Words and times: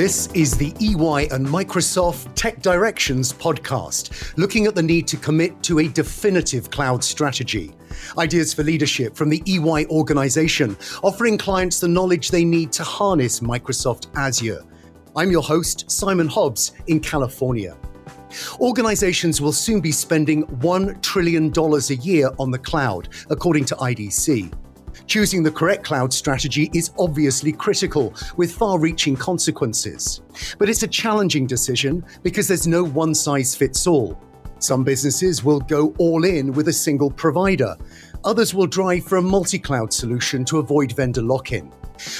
This 0.00 0.28
is 0.28 0.56
the 0.56 0.72
EY 0.80 1.28
and 1.28 1.46
Microsoft 1.46 2.34
Tech 2.34 2.62
Directions 2.62 3.34
podcast, 3.34 4.34
looking 4.38 4.64
at 4.64 4.74
the 4.74 4.82
need 4.82 5.06
to 5.08 5.18
commit 5.18 5.62
to 5.64 5.80
a 5.80 5.88
definitive 5.88 6.70
cloud 6.70 7.04
strategy. 7.04 7.74
Ideas 8.16 8.54
for 8.54 8.62
leadership 8.62 9.14
from 9.14 9.28
the 9.28 9.42
EY 9.44 9.84
organization, 9.88 10.74
offering 11.02 11.36
clients 11.36 11.80
the 11.80 11.88
knowledge 11.88 12.30
they 12.30 12.46
need 12.46 12.72
to 12.72 12.82
harness 12.82 13.40
Microsoft 13.40 14.06
Azure. 14.16 14.64
I'm 15.16 15.30
your 15.30 15.42
host, 15.42 15.90
Simon 15.90 16.28
Hobbs, 16.28 16.72
in 16.86 17.00
California. 17.00 17.76
Organizations 18.58 19.42
will 19.42 19.52
soon 19.52 19.82
be 19.82 19.92
spending 19.92 20.46
$1 20.46 21.02
trillion 21.02 21.52
a 21.54 21.94
year 22.02 22.30
on 22.38 22.50
the 22.50 22.58
cloud, 22.58 23.10
according 23.28 23.66
to 23.66 23.74
IDC. 23.74 24.50
Choosing 25.10 25.42
the 25.42 25.50
correct 25.50 25.82
cloud 25.82 26.12
strategy 26.12 26.70
is 26.72 26.92
obviously 26.96 27.50
critical, 27.50 28.14
with 28.36 28.52
far 28.52 28.78
reaching 28.78 29.16
consequences. 29.16 30.22
But 30.56 30.68
it's 30.68 30.84
a 30.84 30.86
challenging 30.86 31.48
decision 31.48 32.04
because 32.22 32.46
there's 32.46 32.68
no 32.68 32.84
one 32.84 33.16
size 33.16 33.56
fits 33.56 33.88
all. 33.88 34.16
Some 34.60 34.84
businesses 34.84 35.42
will 35.42 35.58
go 35.58 35.92
all 35.98 36.22
in 36.24 36.52
with 36.52 36.68
a 36.68 36.72
single 36.72 37.10
provider, 37.10 37.74
others 38.22 38.54
will 38.54 38.68
drive 38.68 39.02
for 39.02 39.16
a 39.16 39.22
multi 39.22 39.58
cloud 39.58 39.92
solution 39.92 40.44
to 40.44 40.58
avoid 40.58 40.92
vendor 40.92 41.22
lock 41.22 41.50
in. 41.50 41.72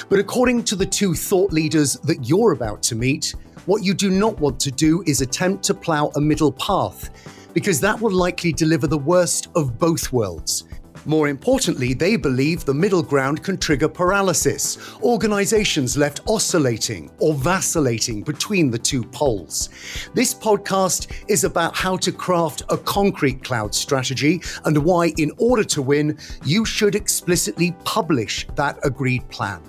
But 0.09 0.19
according 0.19 0.65
to 0.65 0.75
the 0.75 0.85
two 0.85 1.13
thought 1.13 1.53
leaders 1.53 1.93
that 2.03 2.27
you're 2.27 2.51
about 2.51 2.83
to 2.83 2.95
meet, 2.95 3.33
what 3.67 3.85
you 3.85 3.93
do 3.93 4.09
not 4.09 4.37
want 4.41 4.59
to 4.59 4.71
do 4.71 5.01
is 5.07 5.21
attempt 5.21 5.63
to 5.63 5.73
plough 5.73 6.11
a 6.17 6.19
middle 6.19 6.51
path, 6.51 7.09
because 7.53 7.79
that 7.79 8.01
will 8.01 8.11
likely 8.11 8.51
deliver 8.51 8.85
the 8.85 8.97
worst 8.97 9.47
of 9.55 9.79
both 9.79 10.11
worlds 10.11 10.65
more 11.05 11.27
importantly, 11.27 11.93
they 11.93 12.15
believe 12.15 12.63
the 12.63 12.73
middle 12.73 13.01
ground 13.01 13.43
can 13.43 13.57
trigger 13.57 13.89
paralysis, 13.89 14.77
organizations 15.01 15.97
left 15.97 16.21
oscillating 16.27 17.11
or 17.19 17.33
vacillating 17.33 18.21
between 18.23 18.69
the 18.69 18.77
two 18.77 19.03
poles. 19.03 19.69
This 20.13 20.33
podcast 20.33 21.11
is 21.27 21.43
about 21.43 21.75
how 21.75 21.97
to 21.97 22.11
craft 22.11 22.63
a 22.69 22.77
concrete 22.77 23.43
cloud 23.43 23.73
strategy 23.73 24.41
and 24.65 24.77
why, 24.77 25.13
in 25.17 25.31
order 25.37 25.63
to 25.63 25.81
win, 25.81 26.17
you 26.45 26.65
should 26.65 26.95
explicitly 26.95 27.75
publish 27.83 28.47
that 28.55 28.77
agreed 28.83 29.27
plan. 29.29 29.61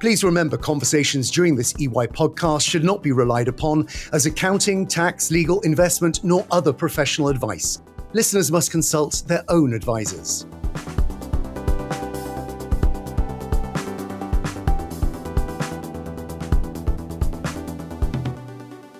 Please 0.00 0.22
remember 0.22 0.56
conversations 0.56 1.30
during 1.30 1.56
this 1.56 1.74
EY 1.80 2.06
podcast 2.06 2.68
should 2.68 2.84
not 2.84 3.02
be 3.02 3.10
relied 3.10 3.48
upon 3.48 3.88
as 4.12 4.26
accounting, 4.26 4.86
tax, 4.86 5.30
legal, 5.32 5.60
investment, 5.62 6.22
nor 6.22 6.46
other 6.50 6.72
professional 6.72 7.28
advice 7.28 7.80
listeners 8.12 8.50
must 8.50 8.70
consult 8.70 9.22
their 9.26 9.44
own 9.48 9.74
advisors. 9.74 10.46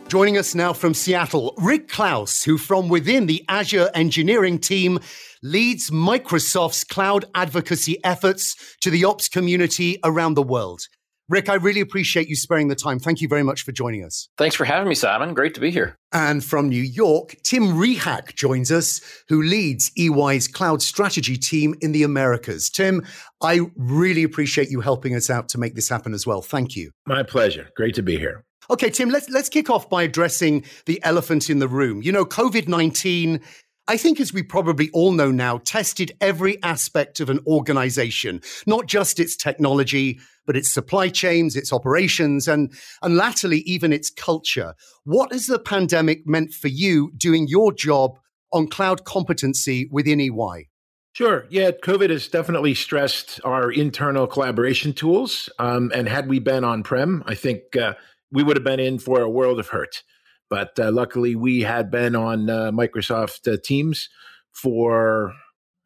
Joining 0.08 0.38
us 0.38 0.54
now 0.54 0.72
from 0.72 0.94
Seattle, 0.94 1.52
Rick 1.58 1.88
Claus, 1.88 2.42
who 2.42 2.56
from 2.56 2.88
within 2.88 3.26
the 3.26 3.44
Azure 3.46 3.90
engineering 3.94 4.58
team 4.58 4.98
leads 5.42 5.90
Microsoft's 5.90 6.82
cloud 6.82 7.26
advocacy 7.34 8.02
efforts 8.02 8.56
to 8.80 8.88
the 8.88 9.04
ops 9.04 9.28
community 9.28 9.98
around 10.02 10.32
the 10.32 10.42
world. 10.42 10.88
Rick, 11.28 11.48
I 11.48 11.54
really 11.54 11.80
appreciate 11.80 12.28
you 12.28 12.36
sparing 12.36 12.68
the 12.68 12.74
time. 12.74 12.98
Thank 12.98 13.20
you 13.20 13.28
very 13.28 13.42
much 13.42 13.62
for 13.62 13.72
joining 13.72 14.02
us. 14.02 14.28
Thanks 14.38 14.56
for 14.56 14.64
having 14.64 14.88
me, 14.88 14.94
Simon. 14.94 15.34
Great 15.34 15.54
to 15.54 15.60
be 15.60 15.70
here. 15.70 15.96
And 16.12 16.42
from 16.42 16.70
New 16.70 16.82
York, 16.82 17.36
Tim 17.42 17.74
Rehak 17.74 18.34
joins 18.34 18.72
us, 18.72 19.02
who 19.28 19.42
leads 19.42 19.92
EY's 19.98 20.48
cloud 20.48 20.80
strategy 20.80 21.36
team 21.36 21.74
in 21.82 21.92
the 21.92 22.02
Americas. 22.02 22.70
Tim, 22.70 23.04
I 23.42 23.60
really 23.76 24.22
appreciate 24.22 24.70
you 24.70 24.80
helping 24.80 25.14
us 25.14 25.28
out 25.28 25.50
to 25.50 25.58
make 25.58 25.74
this 25.74 25.88
happen 25.88 26.14
as 26.14 26.26
well. 26.26 26.40
Thank 26.40 26.76
you. 26.76 26.92
My 27.06 27.22
pleasure. 27.22 27.68
Great 27.76 27.94
to 27.96 28.02
be 28.02 28.16
here. 28.16 28.44
Okay, 28.70 28.90
Tim, 28.90 29.08
let's 29.08 29.30
let's 29.30 29.48
kick 29.48 29.70
off 29.70 29.88
by 29.88 30.02
addressing 30.02 30.62
the 30.84 31.02
elephant 31.02 31.48
in 31.48 31.58
the 31.58 31.68
room. 31.68 32.02
You 32.02 32.12
know, 32.12 32.26
COVID-19 32.26 33.42
I 33.88 33.96
think, 33.96 34.20
as 34.20 34.34
we 34.34 34.42
probably 34.42 34.90
all 34.90 35.12
know 35.12 35.30
now, 35.30 35.58
tested 35.64 36.12
every 36.20 36.62
aspect 36.62 37.20
of 37.20 37.30
an 37.30 37.40
organization, 37.46 38.42
not 38.66 38.86
just 38.86 39.18
its 39.18 39.34
technology, 39.34 40.20
but 40.46 40.58
its 40.58 40.70
supply 40.70 41.08
chains, 41.08 41.56
its 41.56 41.72
operations, 41.72 42.46
and, 42.46 42.70
and 43.02 43.16
latterly, 43.16 43.60
even 43.60 43.94
its 43.94 44.10
culture. 44.10 44.74
What 45.04 45.32
has 45.32 45.46
the 45.46 45.58
pandemic 45.58 46.26
meant 46.26 46.52
for 46.52 46.68
you 46.68 47.12
doing 47.16 47.48
your 47.48 47.72
job 47.72 48.18
on 48.52 48.68
cloud 48.68 49.04
competency 49.04 49.88
within 49.90 50.20
EY? 50.20 50.68
Sure. 51.14 51.46
Yeah, 51.48 51.70
COVID 51.70 52.10
has 52.10 52.28
definitely 52.28 52.74
stressed 52.74 53.40
our 53.42 53.72
internal 53.72 54.26
collaboration 54.26 54.92
tools. 54.92 55.48
Um, 55.58 55.90
and 55.94 56.06
had 56.06 56.28
we 56.28 56.40
been 56.40 56.62
on 56.62 56.82
prem, 56.82 57.24
I 57.26 57.34
think 57.34 57.74
uh, 57.74 57.94
we 58.30 58.42
would 58.42 58.56
have 58.56 58.64
been 58.64 58.80
in 58.80 58.98
for 58.98 59.22
a 59.22 59.30
world 59.30 59.58
of 59.58 59.68
hurt. 59.68 60.02
But 60.50 60.78
uh, 60.78 60.90
luckily, 60.90 61.34
we 61.34 61.62
had 61.62 61.90
been 61.90 62.16
on 62.16 62.48
uh, 62.48 62.70
Microsoft 62.70 63.52
uh, 63.52 63.58
Teams 63.62 64.08
for, 64.52 65.34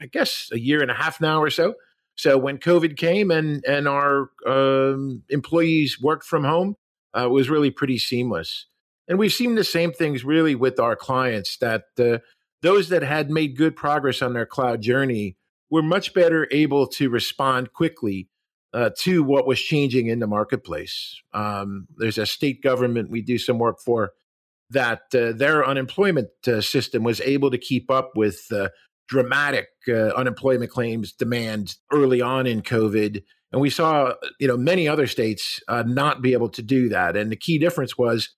I 0.00 0.06
guess, 0.06 0.48
a 0.52 0.58
year 0.58 0.80
and 0.82 0.90
a 0.90 0.94
half 0.94 1.20
now 1.20 1.42
or 1.42 1.50
so. 1.50 1.74
So 2.14 2.36
when 2.38 2.58
COVID 2.58 2.96
came 2.96 3.30
and 3.30 3.64
and 3.64 3.88
our 3.88 4.30
um, 4.46 5.22
employees 5.28 6.00
worked 6.00 6.24
from 6.24 6.44
home, 6.44 6.76
uh, 7.16 7.26
it 7.26 7.30
was 7.30 7.50
really 7.50 7.70
pretty 7.70 7.98
seamless. 7.98 8.66
And 9.08 9.18
we've 9.18 9.32
seen 9.32 9.56
the 9.56 9.64
same 9.64 9.92
things 9.92 10.24
really 10.24 10.54
with 10.54 10.78
our 10.78 10.94
clients 10.94 11.56
that 11.58 11.84
uh, 11.98 12.18
those 12.62 12.88
that 12.90 13.02
had 13.02 13.30
made 13.30 13.56
good 13.56 13.74
progress 13.74 14.22
on 14.22 14.32
their 14.32 14.46
cloud 14.46 14.80
journey 14.80 15.36
were 15.70 15.82
much 15.82 16.14
better 16.14 16.46
able 16.50 16.86
to 16.86 17.10
respond 17.10 17.72
quickly 17.72 18.28
uh, 18.72 18.90
to 18.98 19.22
what 19.22 19.46
was 19.46 19.60
changing 19.60 20.06
in 20.06 20.20
the 20.20 20.26
marketplace. 20.26 21.20
Um, 21.32 21.88
there's 21.96 22.18
a 22.18 22.26
state 22.26 22.62
government 22.62 23.10
we 23.10 23.22
do 23.22 23.38
some 23.38 23.58
work 23.58 23.80
for 23.80 24.12
that 24.72 25.02
uh, 25.14 25.32
their 25.32 25.66
unemployment 25.66 26.30
uh, 26.46 26.60
system 26.60 27.02
was 27.02 27.20
able 27.20 27.50
to 27.50 27.58
keep 27.58 27.90
up 27.90 28.12
with 28.14 28.46
uh, 28.52 28.68
dramatic 29.08 29.68
unemployment 29.88 30.70
claims 30.70 31.12
demand 31.12 31.76
early 31.92 32.20
on 32.20 32.46
in 32.46 32.62
COVID. 32.62 33.22
And 33.52 33.60
we 33.60 33.68
saw, 33.68 34.14
you 34.40 34.48
know, 34.48 34.56
many 34.56 34.88
other 34.88 35.06
states 35.06 35.60
uh, 35.68 35.84
not 35.86 36.22
be 36.22 36.32
able 36.32 36.48
to 36.50 36.62
do 36.62 36.88
that. 36.88 37.16
And 37.16 37.30
the 37.30 37.36
key 37.36 37.58
difference 37.58 37.98
was 37.98 38.30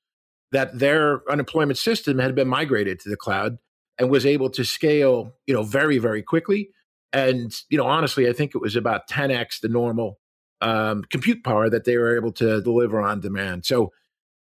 that 0.51 0.79
their 0.79 1.23
unemployment 1.31 1.79
system 1.79 2.19
had 2.19 2.35
been 2.35 2.49
migrated 2.49 2.99
to 3.01 3.09
the 3.09 3.17
cloud 3.17 3.59
and 3.99 4.11
was 4.11 4.27
able 4.27 4.51
to 4.51 4.65
scale, 4.65 5.35
you 5.47 5.55
know, 5.55 5.63
very, 5.63 5.99
very 5.99 6.23
quickly. 6.23 6.71
And, 7.13 7.55
you 7.69 7.79
know, 7.79 7.87
honestly, 7.87 8.29
I 8.29 8.33
think 8.33 8.55
it 8.55 8.61
was 8.61 8.75
about 8.75 9.09
10x 9.09 9.61
the 9.61 9.69
normal 9.69 10.19
um, 10.61 11.05
compute 11.11 11.45
power 11.45 11.71
that 11.71 11.85
they 11.85 11.97
were 11.97 12.17
able 12.17 12.33
to 12.33 12.61
deliver 12.61 13.01
on 13.01 13.21
demand. 13.21 13.67
So, 13.67 13.93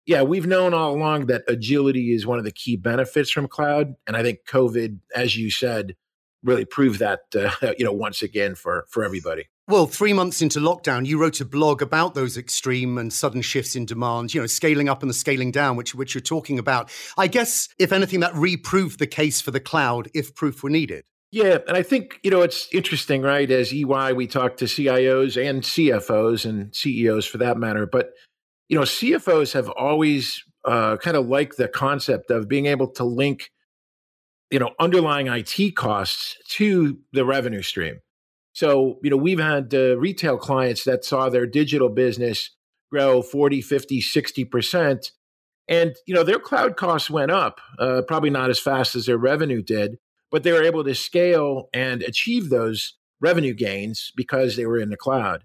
yeah, 0.06 0.24
we've 0.24 0.48
known 0.48 0.74
all 0.74 0.96
along 0.96 1.28
that 1.28 1.44
agility 1.48 2.14
is 2.14 2.26
one 2.26 2.40
of 2.40 2.46
the 2.46 2.52
key 2.52 2.76
benefits 2.76 3.32
from 3.32 3.48
cloud, 3.48 3.96
and 4.08 4.18
I 4.18 4.24
think 4.24 4.40
COVID, 4.48 5.00
as 5.16 5.38
you 5.38 5.52
said, 5.52 5.96
really 6.44 6.66
proved 6.66 7.00
that 7.00 7.22
uh, 7.36 7.74
you 7.78 7.86
know 7.86 7.94
once 7.94 8.22
again 8.22 8.56
for 8.56 8.86
for 8.90 9.04
everybody. 9.04 9.48
Well, 9.68 9.86
three 9.86 10.12
months 10.12 10.42
into 10.42 10.60
lockdown, 10.60 11.06
you 11.06 11.18
wrote 11.18 11.40
a 11.40 11.46
blog 11.46 11.82
about 11.82 12.14
those 12.14 12.36
extreme 12.36 12.98
and 12.98 13.14
sudden 13.14 13.42
shifts 13.42 13.74
in 13.76 13.86
demand, 13.86 14.34
you 14.34 14.42
know, 14.42 14.48
scaling 14.48 14.90
up 14.90 15.02
and 15.02 15.10
the 15.10 15.14
scaling 15.14 15.50
down, 15.52 15.78
which, 15.78 15.96
which 15.96 16.14
you're 16.14 16.22
talking 16.22 16.60
about. 16.60 16.92
I 17.18 17.28
guess, 17.28 17.70
if 17.80 17.94
anything, 17.94 18.20
that 18.20 18.36
reproved 18.36 19.00
the 19.00 19.08
case 19.08 19.40
for 19.40 19.52
the 19.52 19.62
cloud 19.62 20.10
if 20.14 20.36
proof 20.36 20.62
were 20.62 20.70
needed. 20.70 21.06
Yeah, 21.32 21.60
and 21.66 21.78
I 21.78 21.84
think, 21.84 22.20
you 22.24 22.32
know, 22.32 22.42
it's 22.42 22.68
interesting, 22.74 23.22
right? 23.22 23.50
As 23.50 23.72
EY, 23.72 24.12
we 24.14 24.28
talk 24.28 24.58
to 24.58 24.66
CIOs 24.66 25.42
and 25.42 25.62
CFOs 25.62 26.44
and 26.44 26.76
CEOs 26.76 27.26
for 27.26 27.38
that 27.38 27.58
matter. 27.58 27.86
But 27.86 28.12
you 28.72 28.78
know, 28.78 28.86
CFOs 28.86 29.52
have 29.52 29.70
always 29.70 30.46
uh, 30.64 30.96
kind 30.96 31.18
of 31.18 31.28
liked 31.28 31.58
the 31.58 31.68
concept 31.68 32.32
of 32.32 32.48
being 32.48 32.68
able 32.68 32.88
to 32.94 33.04
link, 33.04 33.52
you 34.50 34.60
know, 34.60 34.72
underlying 34.80 35.28
IT 35.28 35.76
costs 35.76 36.38
to 36.52 36.98
the 37.12 37.26
revenue 37.26 37.64
stream. 37.64 38.00
So, 38.54 38.98
you 39.04 39.10
know, 39.10 39.18
we've 39.18 39.42
had 39.42 39.74
uh, 39.74 39.98
retail 39.98 40.38
clients 40.38 40.86
that 40.86 41.04
saw 41.04 41.28
their 41.28 41.46
digital 41.46 41.90
business 41.90 42.50
grow 42.90 43.22
40, 43.22 43.62
50, 43.62 44.02
60%. 44.02 45.12
And, 45.68 45.94
you 46.08 46.16
know, 46.16 46.24
their 46.24 46.40
cloud 46.40 46.78
costs 46.78 47.10
went 47.10 47.32
up, 47.32 47.60
uh, 47.78 48.04
probably 48.08 48.30
not 48.30 48.50
as 48.50 48.60
fast 48.60 48.96
as 48.96 49.06
their 49.06 49.18
revenue 49.18 49.62
did, 49.62 49.98
but 50.32 50.44
they 50.44 50.54
were 50.54 50.64
able 50.64 50.86
to 50.86 50.96
scale 50.96 51.68
and 51.74 52.02
achieve 52.04 52.50
those 52.50 52.94
revenue 53.20 53.54
gains 53.54 54.14
because 54.16 54.56
they 54.56 54.66
were 54.66 54.80
in 54.80 54.90
the 54.90 54.98
cloud. 54.98 55.44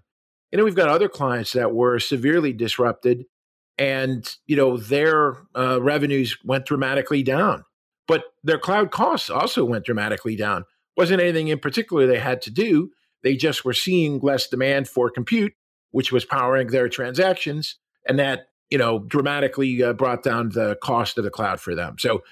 And 0.51 0.59
then 0.59 0.65
we've 0.65 0.75
got 0.75 0.89
other 0.89 1.09
clients 1.09 1.53
that 1.53 1.73
were 1.73 1.99
severely 1.99 2.53
disrupted 2.53 3.25
and 3.77 4.27
you 4.47 4.55
know 4.55 4.77
their 4.77 5.37
uh, 5.55 5.79
revenues 5.81 6.37
went 6.43 6.65
dramatically 6.65 7.21
down 7.21 7.63
but 8.07 8.23
their 8.43 8.57
cloud 8.57 8.89
costs 8.91 9.29
also 9.29 9.65
went 9.65 9.85
dramatically 9.85 10.35
down. 10.35 10.63
Wasn't 10.95 11.21
anything 11.21 11.49
in 11.49 11.59
particular 11.59 12.07
they 12.07 12.19
had 12.19 12.41
to 12.43 12.51
do. 12.51 12.91
They 13.21 13.35
just 13.35 13.65
were 13.65 13.73
seeing 13.73 14.19
less 14.19 14.47
demand 14.47 14.87
for 14.87 15.09
compute 15.09 15.53
which 15.91 16.11
was 16.11 16.25
powering 16.25 16.67
their 16.67 16.89
transactions 16.89 17.77
and 18.07 18.19
that 18.19 18.47
you 18.69 18.77
know 18.77 18.99
dramatically 18.99 19.81
uh, 19.83 19.93
brought 19.93 20.23
down 20.23 20.49
the 20.49 20.77
cost 20.81 21.17
of 21.17 21.23
the 21.23 21.29
cloud 21.29 21.59
for 21.59 21.75
them. 21.75 21.95
So 21.99 22.23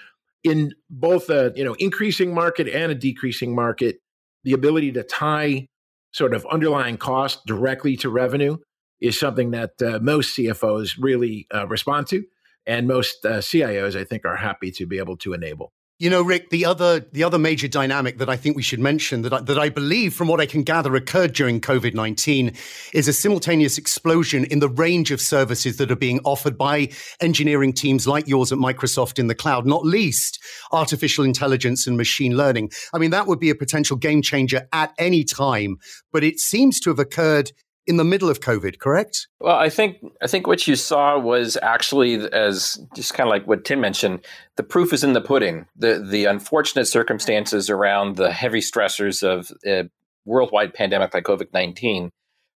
in 0.44 0.74
both 0.90 1.30
a 1.30 1.54
you 1.56 1.64
know 1.64 1.76
increasing 1.76 2.34
market 2.34 2.68
and 2.68 2.92
a 2.92 2.96
decreasing 2.96 3.54
market 3.54 3.98
the 4.44 4.54
ability 4.54 4.92
to 4.94 5.04
tie 5.04 5.68
sort 6.16 6.34
of 6.34 6.46
underlying 6.46 6.96
cost 6.96 7.46
directly 7.46 7.98
to 7.98 8.10
revenue 8.10 8.56
is 9.02 9.20
something 9.20 9.52
that 9.52 9.72
uh, 9.82 10.00
most 10.02 10.38
CFOs 10.38 10.96
really 10.98 11.46
uh, 11.54 11.68
respond 11.68 12.08
to, 12.08 12.24
and 12.66 12.88
most 12.88 13.26
uh, 13.26 13.40
CIOs, 13.40 14.00
I 14.00 14.06
think, 14.06 14.24
are 14.24 14.38
happy 14.38 14.72
to 14.72 14.86
be 14.86 14.98
able 14.98 15.18
to 15.18 15.34
enable. 15.34 15.74
You 15.98 16.10
know, 16.10 16.22
Rick, 16.22 16.50
the 16.50 16.66
other 16.66 17.00
the 17.14 17.24
other 17.24 17.40
major 17.40 17.70
dynamic 17.70 18.18
that 18.18 18.28
I 18.28 18.36
think 18.36 18.58
we 18.58 18.62
should 18.62 18.82
mention 18.82 19.22
that 19.22 19.32
I, 19.32 19.40
that 19.40 19.58
I 19.58 19.70
believe, 19.70 20.14
from 20.14 20.28
what 20.28 20.42
I 20.42 20.46
can 20.46 20.64
gather, 20.64 20.94
occurred 20.94 21.32
during 21.32 21.62
COVID 21.62 21.94
nineteen, 21.94 22.52
is 22.94 23.08
a 23.08 23.14
simultaneous 23.14 23.78
explosion 23.78 24.44
in 24.44 24.60
the 24.60 24.68
range 24.68 25.12
of 25.12 25.22
services 25.22 25.78
that 25.78 25.90
are 25.90 25.96
being 25.96 26.20
offered 26.26 26.58
by 26.58 26.90
engineering 27.22 27.72
teams 27.72 28.08
like 28.08 28.28
yours 28.28 28.52
at 28.52 28.58
Microsoft 28.58 29.20
in 29.20 29.28
the 29.28 29.36
cloud. 29.36 29.66
Not 29.66 29.86
least 29.86 30.38
artificial 30.74 31.24
intelligence 31.24 31.88
and 31.88 31.96
machine 31.96 32.36
learning. 32.36 32.72
I 32.94 32.98
mean, 32.98 33.12
that 33.12 33.28
would 33.28 33.40
be 33.40 33.50
a 33.50 33.56
potential 33.56 33.96
game 33.96 34.22
changer 34.22 34.68
at 34.74 34.94
any 34.98 35.24
time, 35.24 35.78
but 36.12 36.26
it 36.26 36.42
seems 36.42 36.82
to 36.82 36.90
have 36.90 37.00
occurred 37.00 37.54
in 37.88 37.98
the 37.98 38.04
middle 38.04 38.30
of 38.30 38.40
COVID, 38.40 38.80
correct? 38.80 39.28
Well, 39.40 39.56
I 39.56 39.70
think 39.70 39.98
I 40.22 40.28
think 40.28 40.48
what 40.48 40.68
you 40.68 40.76
saw 40.76 41.20
was 41.20 41.58
actually 41.62 42.16
as 42.32 42.80
just 42.96 43.14
kind 43.14 43.28
of 43.28 43.32
like 43.32 43.48
what 43.48 43.66
Tim 43.66 43.80
mentioned. 43.80 44.26
The 44.56 44.64
proof 44.64 44.94
is 44.94 45.04
in 45.04 45.14
the 45.14 45.22
pudding. 45.22 45.68
The 45.76 46.06
the 46.08 46.26
unfortunate 46.26 46.86
circumstances 46.86 47.70
around 47.70 48.16
the 48.16 48.32
heavy 48.32 48.60
stressors 48.60 49.24
of 49.24 49.52
a 49.66 49.90
worldwide 50.26 50.74
pandemic 50.74 51.14
like 51.14 51.26
COVID 51.26 51.54
nineteen 51.54 52.12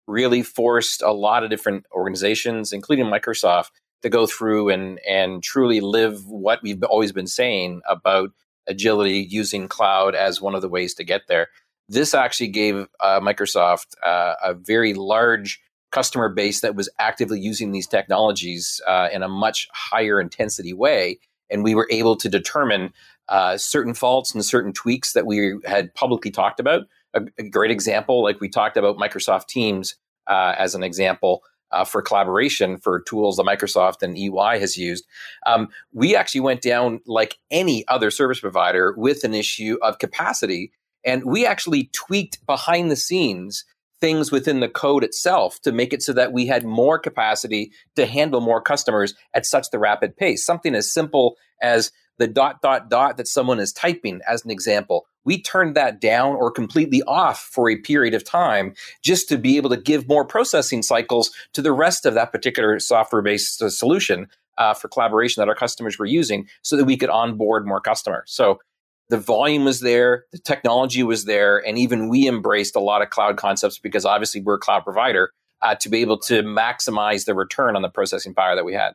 really 0.07 0.43
forced 0.43 1.03
a 1.03 1.13
lot 1.13 1.43
of 1.43 1.51
different 1.51 1.85
organizations, 1.93 2.73
including 2.73 3.07
Microsoft, 3.07 3.71
to 4.03 4.09
go 4.09 4.27
through 4.27 4.71
and 4.71 5.01
and 5.09 5.43
truly 5.43 5.81
live 5.81 6.25
what 6.27 6.63
we've 6.63 6.83
always 6.85 7.13
been 7.13 7.27
saying 7.27 7.83
about 7.89 8.31
agility 8.69 9.27
using 9.29 9.69
cloud 9.69 10.15
as 10.15 10.41
one 10.41 10.55
of 10.55 10.63
the 10.63 10.69
ways 10.69 10.95
to 10.95 11.05
get 11.05 11.23
there 11.29 11.49
this 11.89 12.15
actually 12.15 12.49
gave 12.49 12.87
uh, 13.01 13.21
Microsoft 13.21 13.95
uh, 14.05 14.35
a 14.43 14.55
very 14.55 14.95
large 14.95 15.61
customer 15.93 16.29
base 16.29 16.61
that 16.61 16.75
was 16.75 16.89
actively 16.99 17.41
using 17.41 17.73
these 17.73 17.87
technologies 17.87 18.81
uh, 18.87 19.09
in 19.13 19.23
a 19.23 19.29
much 19.29 19.69
higher 19.73 20.21
intensity 20.21 20.73
way. 20.73 21.19
And 21.49 21.63
we 21.63 21.75
were 21.75 21.89
able 21.91 22.17
to 22.17 22.29
determine 22.29 22.93
uh, 23.29 23.57
certain 23.57 23.95
faults 23.95 24.35
and 24.35 24.45
certain 24.45 24.73
tweaks 24.73 25.13
that 25.13 25.27
we 25.27 25.55
had 25.65 25.95
publicly 25.95 26.31
talked 26.31 26.61
about. 26.61 26.83
A, 27.15 27.23
a 27.39 27.49
great 27.49 27.71
example, 27.71 28.23
like 28.23 28.41
we 28.41 28.49
talked 28.49 28.77
about 28.77 28.99
Microsoft 28.99 29.47
Teams 29.47 29.97
uh, 30.27 30.55
as 30.59 30.75
an 30.75 30.83
example. 30.83 31.43
Uh, 31.73 31.85
for 31.85 32.01
collaboration 32.01 32.79
for 32.79 33.01
tools 33.01 33.37
that 33.37 33.43
Microsoft 33.43 34.01
and 34.01 34.17
EY 34.17 34.61
has 34.61 34.77
used. 34.77 35.05
Um, 35.47 35.69
we 35.93 36.15
actually 36.15 36.41
went 36.41 36.63
down 36.63 37.01
like 37.07 37.39
any 37.51 37.85
other 37.89 38.13
service 38.13 38.39
provider 38.39 38.95
with 38.97 39.25
an 39.25 39.35
issue 39.35 39.77
of 39.83 39.99
capacity 39.99 40.71
and 41.07 41.25
we 41.25 41.47
actually 41.47 41.89
tweaked 41.93 42.45
behind 42.45 42.91
the 42.91 42.97
scenes 42.97 43.65
things 43.99 44.31
within 44.31 44.61
the 44.61 44.69
code 44.69 45.03
itself 45.03 45.59
to 45.63 45.73
make 45.73 45.93
it 45.93 46.03
so 46.03 46.13
that 46.13 46.33
we 46.33 46.47
had 46.47 46.65
more 46.65 46.99
capacity 46.99 47.73
to 47.95 48.05
handle 48.05 48.43
more 48.43 48.61
customers 48.61 49.15
at 49.33 49.47
such 49.47 49.71
the 49.71 49.79
rapid 49.79 50.15
pace. 50.17 50.45
Something 50.45 50.75
as 50.75 50.93
simple 50.93 51.37
as 51.63 51.93
the 52.19 52.27
dot 52.27 52.61
dot 52.63 52.91
dot 52.91 53.17
that 53.17 53.29
someone 53.29 53.59
is 53.59 53.73
typing 53.73 54.21
as 54.29 54.45
an 54.45 54.51
example. 54.51 55.07
We 55.25 55.41
turned 55.43 55.75
that 55.77 56.01
down 56.01 56.37
or 56.37 56.51
completely 56.51 57.03
off 57.03 57.41
for 57.41 57.69
a 57.69 57.77
period 57.77 58.15
of 58.15 58.25
time 58.25 58.75
just 59.03 59.29
to 59.29 59.39
be 59.39 59.57
able 59.57 59.71
to 59.71 59.77
give 59.77 60.09
more 60.09 60.25
processing 60.25 60.83
cycles 60.83 61.31
to 61.53 61.63
the 61.63 61.73
rest 61.73 62.07
of 62.07 62.15
that 62.15 62.33
particular 62.33 62.79
software 62.79 63.23
based 63.23 63.61
uh, 63.61 63.69
solution 63.69 64.29
uh, 64.57 64.73
for 64.73 64.89
collaboration 64.89 65.41
that 65.41 65.49
our 65.49 65.55
customers 65.55 65.99
were 65.99 66.07
using 66.07 66.47
so 66.63 66.77
that 66.77 66.85
we 66.85 66.97
could 66.97 67.11
onboard 67.11 67.67
more 67.67 67.81
customers. 67.81 68.31
So 68.33 68.61
the 69.09 69.19
volume 69.19 69.65
was 69.65 69.81
there, 69.81 70.25
the 70.33 70.39
technology 70.39 71.03
was 71.03 71.25
there, 71.25 71.59
and 71.59 71.79
even 71.79 72.09
we 72.09 72.27
embraced 72.27 72.77
a 72.77 72.81
lot 72.81 73.03
of 73.03 73.11
cloud 73.11 73.37
concepts 73.37 73.79
because 73.79 74.05
obviously 74.05 74.41
we're 74.41 74.55
a 74.55 74.59
cloud 74.59 74.85
provider 74.85 75.31
uh, 75.63 75.75
to 75.77 75.89
be 75.89 76.01
able 76.01 76.19
to 76.19 76.43
maximize 76.43 77.25
the 77.25 77.35
return 77.35 77.77
on 77.77 77.83
the 77.83 77.89
processing 77.89 78.35
power 78.35 78.57
that 78.57 78.65
we 78.65 78.75
had. 78.75 78.93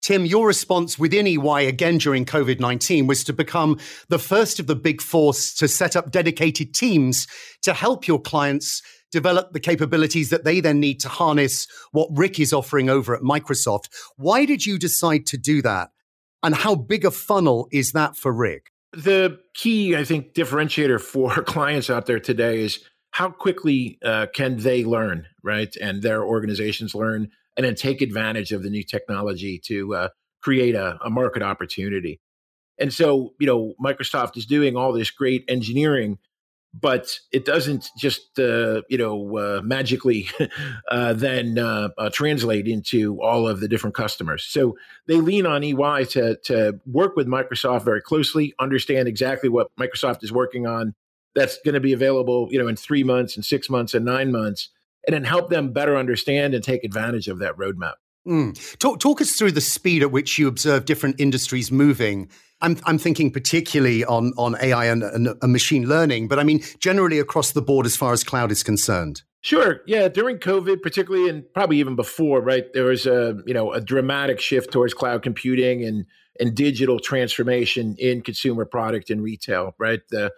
Tim, 0.00 0.26
your 0.26 0.48
response 0.48 0.98
within 0.98 1.28
EY 1.28 1.68
again 1.68 1.98
during 1.98 2.24
COVID 2.24 2.58
19 2.58 3.06
was 3.06 3.22
to 3.24 3.32
become 3.32 3.78
the 4.08 4.18
first 4.18 4.58
of 4.58 4.66
the 4.66 4.74
big 4.74 5.00
four 5.00 5.32
to 5.32 5.68
set 5.68 5.94
up 5.94 6.10
dedicated 6.10 6.74
teams 6.74 7.28
to 7.62 7.72
help 7.72 8.08
your 8.08 8.20
clients 8.20 8.82
develop 9.12 9.52
the 9.52 9.60
capabilities 9.60 10.30
that 10.30 10.42
they 10.42 10.58
then 10.58 10.80
need 10.80 10.98
to 11.00 11.08
harness 11.08 11.68
what 11.92 12.08
Rick 12.10 12.40
is 12.40 12.52
offering 12.52 12.88
over 12.88 13.14
at 13.14 13.22
Microsoft. 13.22 13.90
Why 14.16 14.44
did 14.44 14.66
you 14.66 14.76
decide 14.76 15.26
to 15.26 15.38
do 15.38 15.62
that? 15.62 15.90
And 16.42 16.56
how 16.56 16.74
big 16.74 17.04
a 17.04 17.12
funnel 17.12 17.68
is 17.70 17.92
that 17.92 18.16
for 18.16 18.32
Rick? 18.32 18.71
The 18.92 19.40
key, 19.54 19.96
I 19.96 20.04
think, 20.04 20.34
differentiator 20.34 21.00
for 21.00 21.42
clients 21.44 21.88
out 21.88 22.06
there 22.06 22.20
today 22.20 22.62
is 22.62 22.84
how 23.12 23.30
quickly 23.30 23.98
uh, 24.04 24.26
can 24.34 24.58
they 24.58 24.84
learn, 24.84 25.26
right? 25.42 25.74
And 25.80 26.02
their 26.02 26.24
organizations 26.24 26.94
learn 26.94 27.30
and 27.56 27.64
then 27.64 27.74
take 27.74 28.00
advantage 28.00 28.52
of 28.52 28.62
the 28.62 28.70
new 28.70 28.82
technology 28.82 29.60
to 29.66 29.94
uh, 29.94 30.08
create 30.42 30.74
a, 30.74 30.98
a 31.04 31.10
market 31.10 31.42
opportunity. 31.42 32.20
And 32.78 32.92
so, 32.92 33.34
you 33.38 33.46
know, 33.46 33.74
Microsoft 33.82 34.36
is 34.36 34.46
doing 34.46 34.76
all 34.76 34.92
this 34.92 35.10
great 35.10 35.44
engineering 35.48 36.18
but 36.74 37.18
it 37.32 37.44
doesn't 37.44 37.90
just 37.98 38.38
uh, 38.38 38.82
you 38.88 38.98
know 38.98 39.36
uh, 39.36 39.60
magically 39.62 40.28
uh, 40.90 41.12
then 41.12 41.58
uh, 41.58 41.88
uh, 41.98 42.10
translate 42.10 42.66
into 42.66 43.20
all 43.22 43.46
of 43.46 43.60
the 43.60 43.68
different 43.68 43.94
customers. 43.94 44.44
So 44.44 44.76
they 45.06 45.16
lean 45.16 45.46
on 45.46 45.62
EY 45.62 46.04
to 46.10 46.36
to 46.44 46.80
work 46.86 47.16
with 47.16 47.26
Microsoft 47.26 47.84
very 47.84 48.00
closely, 48.00 48.54
understand 48.58 49.08
exactly 49.08 49.48
what 49.48 49.68
Microsoft 49.78 50.22
is 50.22 50.32
working 50.32 50.66
on. 50.66 50.94
That's 51.34 51.58
going 51.64 51.74
to 51.74 51.80
be 51.80 51.94
available, 51.94 52.48
you 52.50 52.58
know, 52.58 52.68
in 52.68 52.76
three 52.76 53.04
months, 53.04 53.36
and 53.36 53.44
six 53.44 53.70
months, 53.70 53.94
and 53.94 54.04
nine 54.04 54.30
months, 54.30 54.68
and 55.06 55.14
then 55.14 55.24
help 55.24 55.48
them 55.50 55.72
better 55.72 55.96
understand 55.96 56.54
and 56.54 56.62
take 56.62 56.84
advantage 56.84 57.28
of 57.28 57.38
that 57.38 57.56
roadmap. 57.56 57.94
Mm. 58.26 58.78
Talk, 58.78 59.00
talk 59.00 59.20
us 59.20 59.32
through 59.32 59.52
the 59.52 59.60
speed 59.60 60.02
at 60.02 60.12
which 60.12 60.38
you 60.38 60.46
observe 60.46 60.84
different 60.84 61.20
industries 61.20 61.72
moving. 61.72 62.28
I'm, 62.62 62.78
I'm 62.84 62.98
thinking 62.98 63.30
particularly 63.30 64.04
on, 64.04 64.32
on 64.38 64.56
AI 64.60 64.86
and, 64.86 65.02
and, 65.02 65.28
and 65.40 65.52
machine 65.52 65.86
learning, 65.86 66.28
but 66.28 66.38
I 66.38 66.44
mean, 66.44 66.62
generally 66.78 67.18
across 67.18 67.52
the 67.52 67.62
board 67.62 67.84
as 67.84 67.96
far 67.96 68.12
as 68.12 68.24
cloud 68.24 68.50
is 68.50 68.62
concerned. 68.62 69.22
Sure. 69.42 69.82
Yeah. 69.86 70.08
During 70.08 70.38
COVID, 70.38 70.82
particularly, 70.82 71.28
and 71.28 71.44
probably 71.52 71.78
even 71.78 71.96
before, 71.96 72.40
right? 72.40 72.72
There 72.72 72.84
was 72.84 73.06
a 73.06 73.42
you 73.44 73.52
know 73.52 73.72
a 73.72 73.80
dramatic 73.80 74.38
shift 74.38 74.72
towards 74.72 74.94
cloud 74.94 75.22
computing 75.22 75.84
and 75.84 76.06
and 76.38 76.54
digital 76.54 77.00
transformation 77.00 77.96
in 77.98 78.22
consumer 78.22 78.64
product 78.64 79.10
and 79.10 79.20
retail. 79.20 79.74
Right. 79.80 80.00
The 80.10 80.32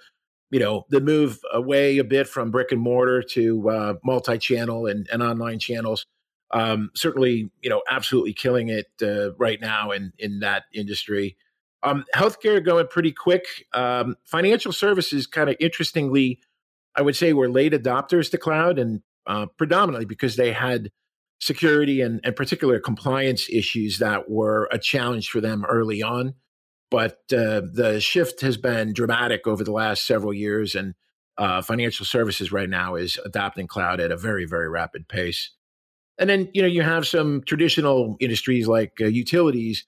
you 0.51 0.59
know 0.59 0.87
the 0.89 1.03
move 1.03 1.39
away 1.53 1.99
a 1.99 2.05
bit 2.05 2.27
from 2.29 2.51
brick 2.51 2.73
and 2.73 2.81
mortar 2.81 3.23
to 3.33 3.69
uh, 3.69 3.95
multi-channel 4.03 4.87
and, 4.87 5.07
and 5.13 5.23
online 5.23 5.59
channels 5.59 6.07
um, 6.55 6.91
certainly, 6.95 7.51
you 7.63 7.69
know, 7.69 7.83
absolutely 7.91 8.33
killing 8.33 8.69
it 8.69 8.87
uh, 9.03 9.35
right 9.35 9.61
now 9.61 9.91
in 9.91 10.13
in 10.19 10.41
that 10.41 10.65
industry. 10.73 11.37
Um, 11.85 12.05
healthcare 12.15 12.65
going 12.65 12.87
pretty 12.89 13.13
quick. 13.13 13.67
Um, 13.75 14.17
financial 14.25 14.73
services, 14.73 15.27
kind 15.27 15.51
of 15.51 15.57
interestingly, 15.61 16.41
I 16.97 17.03
would 17.03 17.15
say 17.15 17.33
were 17.33 17.51
late 17.51 17.73
adopters 17.73 18.31
to 18.31 18.39
cloud, 18.39 18.79
and 18.79 19.03
uh, 19.27 19.47
predominantly 19.59 20.07
because 20.07 20.37
they 20.37 20.53
had 20.53 20.91
security 21.41 22.01
and, 22.01 22.21
and 22.25 22.35
particular 22.35 22.81
compliance 22.81 23.49
issues 23.51 23.99
that 23.99 24.31
were 24.31 24.69
a 24.73 24.79
challenge 24.79 25.29
for 25.29 25.41
them 25.41 25.65
early 25.69 26.03
on. 26.03 26.35
But 26.91 27.19
uh, 27.33 27.63
the 27.73 27.99
shift 28.01 28.41
has 28.41 28.57
been 28.57 28.93
dramatic 28.95 29.47
over 29.47 29.65
the 29.65 29.73
last 29.73 30.07
several 30.07 30.33
years, 30.33 30.75
and 30.75 30.95
uh, 31.37 31.61
financial 31.61 32.07
services 32.07 32.53
right 32.53 32.69
now 32.69 32.95
is 32.95 33.19
adopting 33.25 33.67
cloud 33.67 34.01
at 34.01 34.13
a 34.13 34.17
very, 34.17 34.47
very 34.47 34.69
rapid 34.71 35.09
pace. 35.09 35.51
And 36.17 36.31
then, 36.31 36.49
you 36.55 36.63
know, 36.63 36.69
you 36.69 36.83
have 36.83 37.07
some 37.07 37.43
traditional 37.43 38.17
industries 38.21 38.69
like 38.69 38.93
uh, 39.01 39.07
utilities 39.07 39.85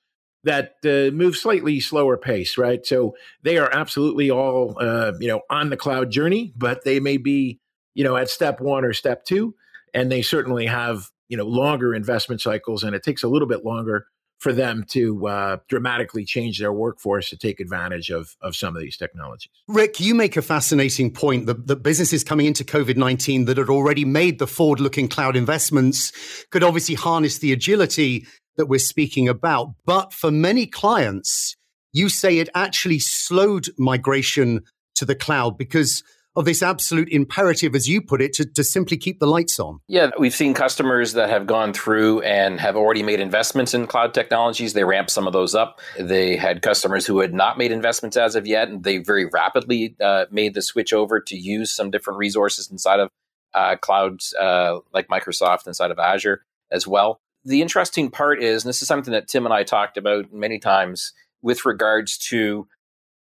that 0.46 0.76
uh, 0.84 1.14
move 1.14 1.36
slightly 1.36 1.80
slower 1.80 2.16
pace, 2.16 2.56
right? 2.56 2.86
So 2.86 3.14
they 3.42 3.58
are 3.58 3.68
absolutely 3.72 4.30
all, 4.30 4.76
uh, 4.80 5.12
you 5.18 5.26
know, 5.26 5.40
on 5.50 5.70
the 5.70 5.76
cloud 5.76 6.10
journey, 6.10 6.52
but 6.56 6.84
they 6.84 7.00
may 7.00 7.16
be, 7.16 7.60
you 7.94 8.04
know, 8.04 8.16
at 8.16 8.30
step 8.30 8.60
one 8.60 8.84
or 8.84 8.92
step 8.92 9.24
two. 9.24 9.54
And 9.92 10.10
they 10.10 10.22
certainly 10.22 10.66
have, 10.66 11.10
you 11.28 11.36
know, 11.36 11.44
longer 11.44 11.94
investment 11.94 12.40
cycles 12.40 12.84
and 12.84 12.94
it 12.94 13.02
takes 13.02 13.24
a 13.24 13.28
little 13.28 13.48
bit 13.48 13.64
longer 13.64 14.06
for 14.38 14.52
them 14.52 14.84
to 14.90 15.26
uh, 15.26 15.56
dramatically 15.68 16.24
change 16.24 16.60
their 16.60 16.72
workforce 16.72 17.30
to 17.30 17.36
take 17.36 17.58
advantage 17.58 18.10
of, 18.10 18.36
of 18.40 18.54
some 18.54 18.76
of 18.76 18.82
these 18.82 18.96
technologies. 18.96 19.50
Rick, 19.66 19.98
you 19.98 20.14
make 20.14 20.36
a 20.36 20.42
fascinating 20.42 21.10
point 21.10 21.46
that, 21.46 21.66
that 21.66 21.82
businesses 21.82 22.22
coming 22.22 22.46
into 22.46 22.62
COVID 22.62 22.96
19 22.96 23.46
that 23.46 23.56
had 23.56 23.68
already 23.68 24.04
made 24.04 24.38
the 24.38 24.46
forward 24.46 24.78
looking 24.78 25.08
cloud 25.08 25.34
investments 25.34 26.12
could 26.50 26.62
obviously 26.62 26.94
harness 26.94 27.38
the 27.38 27.52
agility 27.52 28.26
that 28.56 28.66
we're 28.66 28.78
speaking 28.78 29.28
about. 29.28 29.74
But 29.84 30.12
for 30.12 30.30
many 30.30 30.66
clients, 30.66 31.56
you 31.92 32.08
say 32.08 32.38
it 32.38 32.48
actually 32.54 32.98
slowed 32.98 33.68
migration 33.78 34.62
to 34.96 35.04
the 35.04 35.14
cloud 35.14 35.58
because 35.58 36.02
of 36.36 36.44
this 36.44 36.62
absolute 36.62 37.08
imperative, 37.08 37.74
as 37.74 37.88
you 37.88 38.02
put 38.02 38.20
it, 38.20 38.34
to, 38.34 38.44
to 38.44 38.62
simply 38.62 38.98
keep 38.98 39.18
the 39.20 39.26
lights 39.26 39.58
on? 39.58 39.80
Yeah, 39.88 40.10
we've 40.18 40.34
seen 40.34 40.52
customers 40.52 41.14
that 41.14 41.30
have 41.30 41.46
gone 41.46 41.72
through 41.72 42.20
and 42.20 42.60
have 42.60 42.76
already 42.76 43.02
made 43.02 43.20
investments 43.20 43.72
in 43.72 43.86
cloud 43.86 44.12
technologies. 44.12 44.74
They 44.74 44.84
ramped 44.84 45.10
some 45.10 45.26
of 45.26 45.32
those 45.32 45.54
up. 45.54 45.80
They 45.98 46.36
had 46.36 46.60
customers 46.60 47.06
who 47.06 47.20
had 47.20 47.32
not 47.32 47.56
made 47.56 47.72
investments 47.72 48.18
as 48.18 48.36
of 48.36 48.46
yet, 48.46 48.68
and 48.68 48.84
they 48.84 48.98
very 48.98 49.24
rapidly 49.24 49.96
uh, 49.98 50.26
made 50.30 50.52
the 50.52 50.60
switch 50.60 50.92
over 50.92 51.20
to 51.20 51.36
use 51.36 51.74
some 51.74 51.90
different 51.90 52.18
resources 52.18 52.70
inside 52.70 53.00
of 53.00 53.08
uh, 53.54 53.76
clouds 53.76 54.34
uh, 54.34 54.80
like 54.92 55.08
Microsoft 55.08 55.66
inside 55.66 55.90
of 55.90 55.98
Azure. 55.98 56.42
as 56.70 56.86
well. 56.86 57.20
The 57.46 57.62
interesting 57.62 58.10
part 58.10 58.42
is, 58.42 58.64
and 58.64 58.68
this 58.68 58.82
is 58.82 58.88
something 58.88 59.12
that 59.12 59.28
Tim 59.28 59.46
and 59.46 59.54
I 59.54 59.62
talked 59.62 59.96
about 59.96 60.32
many 60.32 60.58
times 60.58 61.12
with 61.42 61.64
regards 61.64 62.18
to 62.18 62.66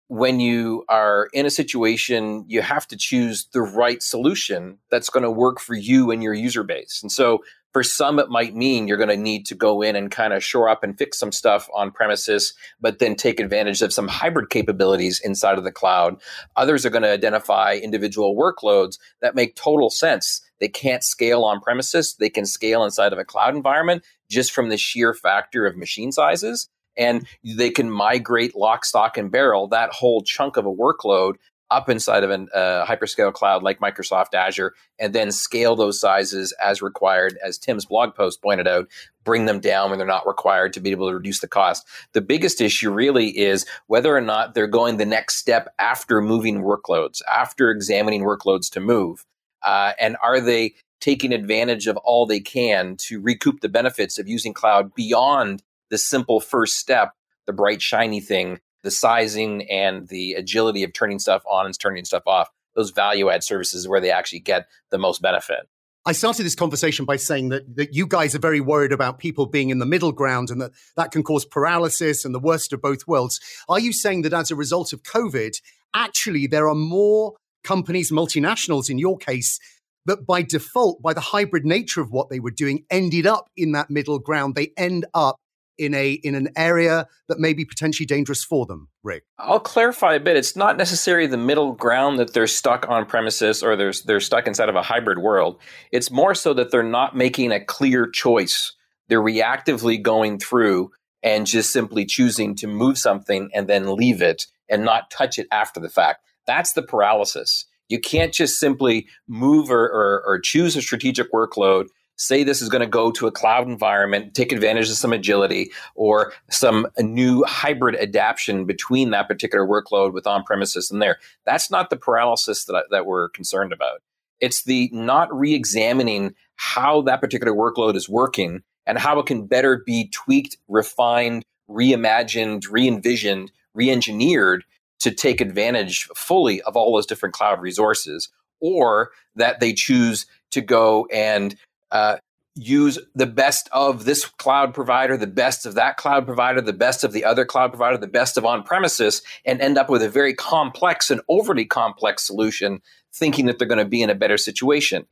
when 0.07 0.39
you 0.39 0.83
are 0.89 1.29
in 1.31 1.45
a 1.45 1.51
situation, 1.51 2.43
you 2.47 2.63
have 2.63 2.87
to 2.87 2.97
choose 2.97 3.47
the 3.53 3.61
right 3.61 4.01
solution 4.01 4.79
that's 4.89 5.09
going 5.09 5.23
to 5.23 5.29
work 5.31 5.59
for 5.59 5.75
you 5.75 6.09
and 6.09 6.23
your 6.23 6.33
user 6.33 6.63
base. 6.63 7.01
And 7.03 7.11
so 7.11 7.43
for 7.71 7.83
some, 7.83 8.19
it 8.19 8.29
might 8.29 8.55
mean 8.55 8.87
you're 8.87 8.97
going 8.97 9.09
to 9.09 9.17
need 9.17 9.45
to 9.47 9.53
go 9.53 9.81
in 9.81 9.95
and 9.95 10.09
kind 10.09 10.31
of 10.31 10.43
shore 10.43 10.69
up 10.69 10.83
and 10.83 10.97
fix 10.97 11.19
some 11.19 11.31
stuff 11.31 11.67
on 11.75 11.91
premises, 11.91 12.53
but 12.79 12.99
then 12.99 13.15
take 13.15 13.39
advantage 13.39 13.81
of 13.81 13.93
some 13.93 14.07
hybrid 14.07 14.49
capabilities 14.49 15.19
inside 15.23 15.57
of 15.57 15.63
the 15.63 15.71
cloud. 15.71 16.15
Others 16.55 16.85
are 16.85 16.89
going 16.89 17.03
to 17.03 17.11
identify 17.11 17.73
individual 17.73 18.35
workloads 18.35 18.97
that 19.21 19.35
make 19.35 19.55
total 19.55 19.89
sense. 19.89 20.41
They 20.61 20.69
can't 20.69 21.03
scale 21.03 21.43
on 21.43 21.59
premises, 21.59 22.15
they 22.17 22.29
can 22.29 22.45
scale 22.45 22.85
inside 22.85 23.11
of 23.11 23.19
a 23.19 23.25
cloud 23.25 23.55
environment 23.55 24.03
just 24.29 24.51
from 24.51 24.69
the 24.69 24.77
sheer 24.77 25.13
factor 25.13 25.65
of 25.65 25.77
machine 25.77 26.11
sizes 26.11 26.69
and 26.97 27.27
they 27.43 27.69
can 27.69 27.89
migrate 27.89 28.55
lock, 28.55 28.85
stock, 28.85 29.17
and 29.17 29.31
barrel 29.31 29.67
that 29.67 29.91
whole 29.91 30.21
chunk 30.21 30.57
of 30.57 30.65
a 30.65 30.73
workload 30.73 31.35
up 31.71 31.89
inside 31.89 32.23
of 32.23 32.29
a 32.29 32.55
uh, 32.55 32.85
hyperscale 32.85 33.33
cloud 33.33 33.63
like 33.63 33.79
Microsoft 33.79 34.35
Azure, 34.35 34.75
and 34.99 35.13
then 35.13 35.31
scale 35.31 35.75
those 35.75 35.99
sizes 35.99 36.53
as 36.63 36.81
required, 36.81 37.37
as 37.43 37.57
Tim's 37.57 37.85
blog 37.85 38.13
post 38.13 38.41
pointed 38.41 38.67
out, 38.67 38.87
bring 39.23 39.45
them 39.45 39.59
down 39.59 39.89
when 39.89 39.97
they're 39.97 40.07
not 40.07 40.27
required 40.27 40.73
to 40.73 40.79
be 40.79 40.91
able 40.91 41.09
to 41.09 41.15
reduce 41.15 41.39
the 41.39 41.47
cost. 41.47 41.85
The 42.13 42.21
biggest 42.21 42.61
issue 42.61 42.91
really 42.91 43.35
is 43.35 43.65
whether 43.87 44.15
or 44.15 44.21
not 44.21 44.53
they're 44.53 44.67
going 44.67 44.97
the 44.97 45.05
next 45.05 45.37
step 45.37 45.73
after 45.79 46.21
moving 46.21 46.61
workloads, 46.61 47.21
after 47.29 47.71
examining 47.71 48.23
workloads 48.23 48.69
to 48.71 48.79
move. 48.79 49.25
Uh, 49.63 49.93
and 49.99 50.15
are 50.21 50.39
they 50.39 50.75
taking 51.05 51.31
advantage 51.31 51.85
of 51.85 51.97
all 51.97 52.25
they 52.25 52.39
can 52.39 52.95
to 52.97 53.21
recoup 53.21 53.61
the 53.61 53.69
benefits 53.69 54.17
of 54.17 54.27
using 54.27 54.55
cloud 54.55 54.91
beyond 54.95 55.61
the 55.91 55.99
simple 55.99 56.39
first 56.39 56.79
step, 56.79 57.11
the 57.45 57.53
bright, 57.53 57.79
shiny 57.79 58.19
thing, 58.19 58.59
the 58.81 58.89
sizing 58.89 59.69
and 59.69 60.07
the 60.07 60.33
agility 60.33 60.81
of 60.81 60.91
turning 60.93 61.19
stuff 61.19 61.43
on 61.47 61.67
and 61.67 61.79
turning 61.79 62.03
stuff 62.05 62.23
off, 62.25 62.49
those 62.75 62.89
value 62.89 63.29
add 63.29 63.43
services 63.43 63.87
where 63.87 64.01
they 64.01 64.09
actually 64.09 64.39
get 64.39 64.65
the 64.89 64.97
most 64.97 65.21
benefit. 65.21 65.69
I 66.07 66.11
started 66.11 66.43
this 66.43 66.55
conversation 66.55 67.05
by 67.05 67.17
saying 67.17 67.49
that, 67.49 67.75
that 67.75 67.93
you 67.93 68.07
guys 68.07 68.33
are 68.33 68.39
very 68.39 68.59
worried 68.59 68.91
about 68.91 69.19
people 69.19 69.45
being 69.45 69.69
in 69.69 69.77
the 69.77 69.85
middle 69.85 70.11
ground 70.11 70.49
and 70.49 70.59
that 70.59 70.71
that 70.97 71.11
can 71.11 71.21
cause 71.21 71.45
paralysis 71.45 72.25
and 72.25 72.33
the 72.33 72.39
worst 72.39 72.73
of 72.73 72.81
both 72.81 73.05
worlds. 73.05 73.39
Are 73.69 73.79
you 73.79 73.93
saying 73.93 74.23
that 74.23 74.33
as 74.33 74.49
a 74.49 74.55
result 74.55 74.91
of 74.91 75.03
COVID, 75.03 75.61
actually 75.93 76.47
there 76.47 76.67
are 76.67 76.73
more 76.73 77.35
companies, 77.63 78.11
multinationals 78.11 78.89
in 78.89 78.97
your 78.97 79.19
case, 79.19 79.59
that 80.05 80.25
by 80.25 80.41
default, 80.41 81.01
by 81.01 81.13
the 81.13 81.21
hybrid 81.21 81.65
nature 81.65 82.01
of 82.01 82.11
what 82.11 82.29
they 82.29 82.39
were 82.39 82.51
doing, 82.51 82.85
ended 82.89 83.25
up 83.25 83.49
in 83.55 83.71
that 83.73 83.89
middle 83.89 84.19
ground? 84.19 84.55
They 84.55 84.71
end 84.77 85.05
up 85.13 85.37
in 85.77 85.93
a 85.93 86.13
in 86.13 86.35
an 86.35 86.49
area 86.55 87.07
that 87.27 87.39
may 87.39 87.53
be 87.53 87.65
potentially 87.65 88.05
dangerous 88.05 88.43
for 88.43 88.65
them 88.65 88.87
rick. 89.03 89.23
I'll 89.37 89.59
clarify 89.59 90.15
a 90.15 90.19
bit. 90.19 90.37
It's 90.37 90.55
not 90.55 90.77
necessarily 90.77 91.27
the 91.27 91.37
middle 91.37 91.73
ground 91.73 92.19
that 92.19 92.33
they're 92.33 92.47
stuck 92.47 92.87
on 92.89 93.05
premises 93.05 93.61
or 93.61 93.75
they're, 93.75 93.93
they're 94.05 94.19
stuck 94.19 94.47
inside 94.47 94.69
of 94.69 94.75
a 94.75 94.81
hybrid 94.81 95.19
world. 95.19 95.59
It's 95.91 96.11
more 96.11 96.33
so 96.33 96.53
that 96.53 96.71
they're 96.71 96.83
not 96.83 97.15
making 97.15 97.51
a 97.51 97.63
clear 97.63 98.07
choice. 98.07 98.73
They're 99.07 99.21
reactively 99.21 100.01
going 100.01 100.39
through 100.39 100.91
and 101.21 101.45
just 101.45 101.71
simply 101.71 102.05
choosing 102.05 102.55
to 102.55 102.67
move 102.67 102.97
something 102.97 103.49
and 103.53 103.67
then 103.67 103.95
leave 103.95 104.21
it 104.21 104.45
and 104.69 104.83
not 104.83 105.11
touch 105.11 105.37
it 105.37 105.47
after 105.51 105.79
the 105.79 105.89
fact. 105.89 106.21
That's 106.47 106.73
the 106.73 106.83
paralysis 106.83 107.65
you 107.89 107.99
can't 107.99 108.33
just 108.33 108.59
simply 108.59 109.07
move 109.27 109.69
or, 109.69 109.85
or, 109.85 110.23
or 110.25 110.39
choose 110.39 110.75
a 110.75 110.81
strategic 110.81 111.31
workload 111.31 111.87
say 112.17 112.43
this 112.43 112.61
is 112.61 112.69
going 112.69 112.81
to 112.81 112.87
go 112.87 113.11
to 113.11 113.27
a 113.27 113.31
cloud 113.31 113.67
environment, 113.67 114.33
take 114.33 114.51
advantage 114.51 114.89
of 114.89 114.95
some 114.95 115.13
agility 115.13 115.71
or 115.95 116.33
some 116.49 116.87
new 116.99 117.43
hybrid 117.43 117.95
adaptation 117.95 118.65
between 118.65 119.11
that 119.11 119.27
particular 119.27 119.65
workload 119.65 120.13
with 120.13 120.27
on 120.27 120.43
premises 120.43 120.89
and 120.89 121.01
there. 121.01 121.17
That's 121.45 121.69
not 121.69 121.89
the 121.89 121.97
paralysis 121.97 122.65
that, 122.65 122.85
that 122.91 123.05
we're 123.05 123.29
concerned 123.29 123.73
about. 123.73 124.01
It's 124.39 124.63
the 124.63 124.89
not 124.91 125.33
re 125.33 125.53
examining 125.53 126.35
how 126.55 127.01
that 127.03 127.21
particular 127.21 127.53
workload 127.53 127.95
is 127.95 128.09
working 128.09 128.63
and 128.85 128.97
how 128.97 129.19
it 129.19 129.25
can 129.25 129.47
better 129.47 129.81
be 129.85 130.09
tweaked, 130.09 130.57
refined, 130.67 131.43
reimagined, 131.69 132.63
re 132.69 132.87
envisioned, 132.87 133.51
re 133.73 133.89
engineered 133.89 134.63
to 135.05 135.11
take 135.11 135.39
advantage 135.39 136.09
fully 136.15 136.61
of 136.63 136.75
all 136.75 136.93
those 136.95 137.05
different 137.05 137.33
cloud 137.33 137.61
resources, 137.61 138.29
or 138.59 139.11
that 139.35 139.59
they 139.59 139.71
choose 139.71 140.25
to 140.49 140.61
go 140.61 141.07
and 141.13 141.55
uh, 141.91 142.17
use 142.55 142.97
the 143.13 143.27
best 143.27 143.69
of 143.71 144.05
this 144.05 144.25
cloud 144.25 144.73
provider, 144.73 145.15
the 145.15 145.27
best 145.27 145.67
of 145.67 145.75
that 145.75 145.97
cloud 145.97 146.25
provider, 146.25 146.59
the 146.59 146.73
best 146.73 147.03
of 147.03 147.13
the 147.13 147.23
other 147.23 147.45
cloud 147.45 147.69
provider, 147.69 147.97
the 147.97 148.07
best 148.07 148.35
of 148.35 148.45
on 148.45 148.63
premises, 148.63 149.21
and 149.45 149.61
end 149.61 149.77
up 149.77 149.89
with 149.89 150.01
a 150.01 150.09
very 150.09 150.33
complex 150.33 151.11
and 151.11 151.21
overly 151.29 151.65
complex 151.65 152.25
solution, 152.25 152.81
thinking 153.13 153.45
that 153.45 153.59
they're 153.59 153.67
going 153.67 153.77
to 153.77 153.85
be 153.85 154.01
in 154.01 154.09
a 154.09 154.15
better 154.15 154.37
situation. 154.37 155.05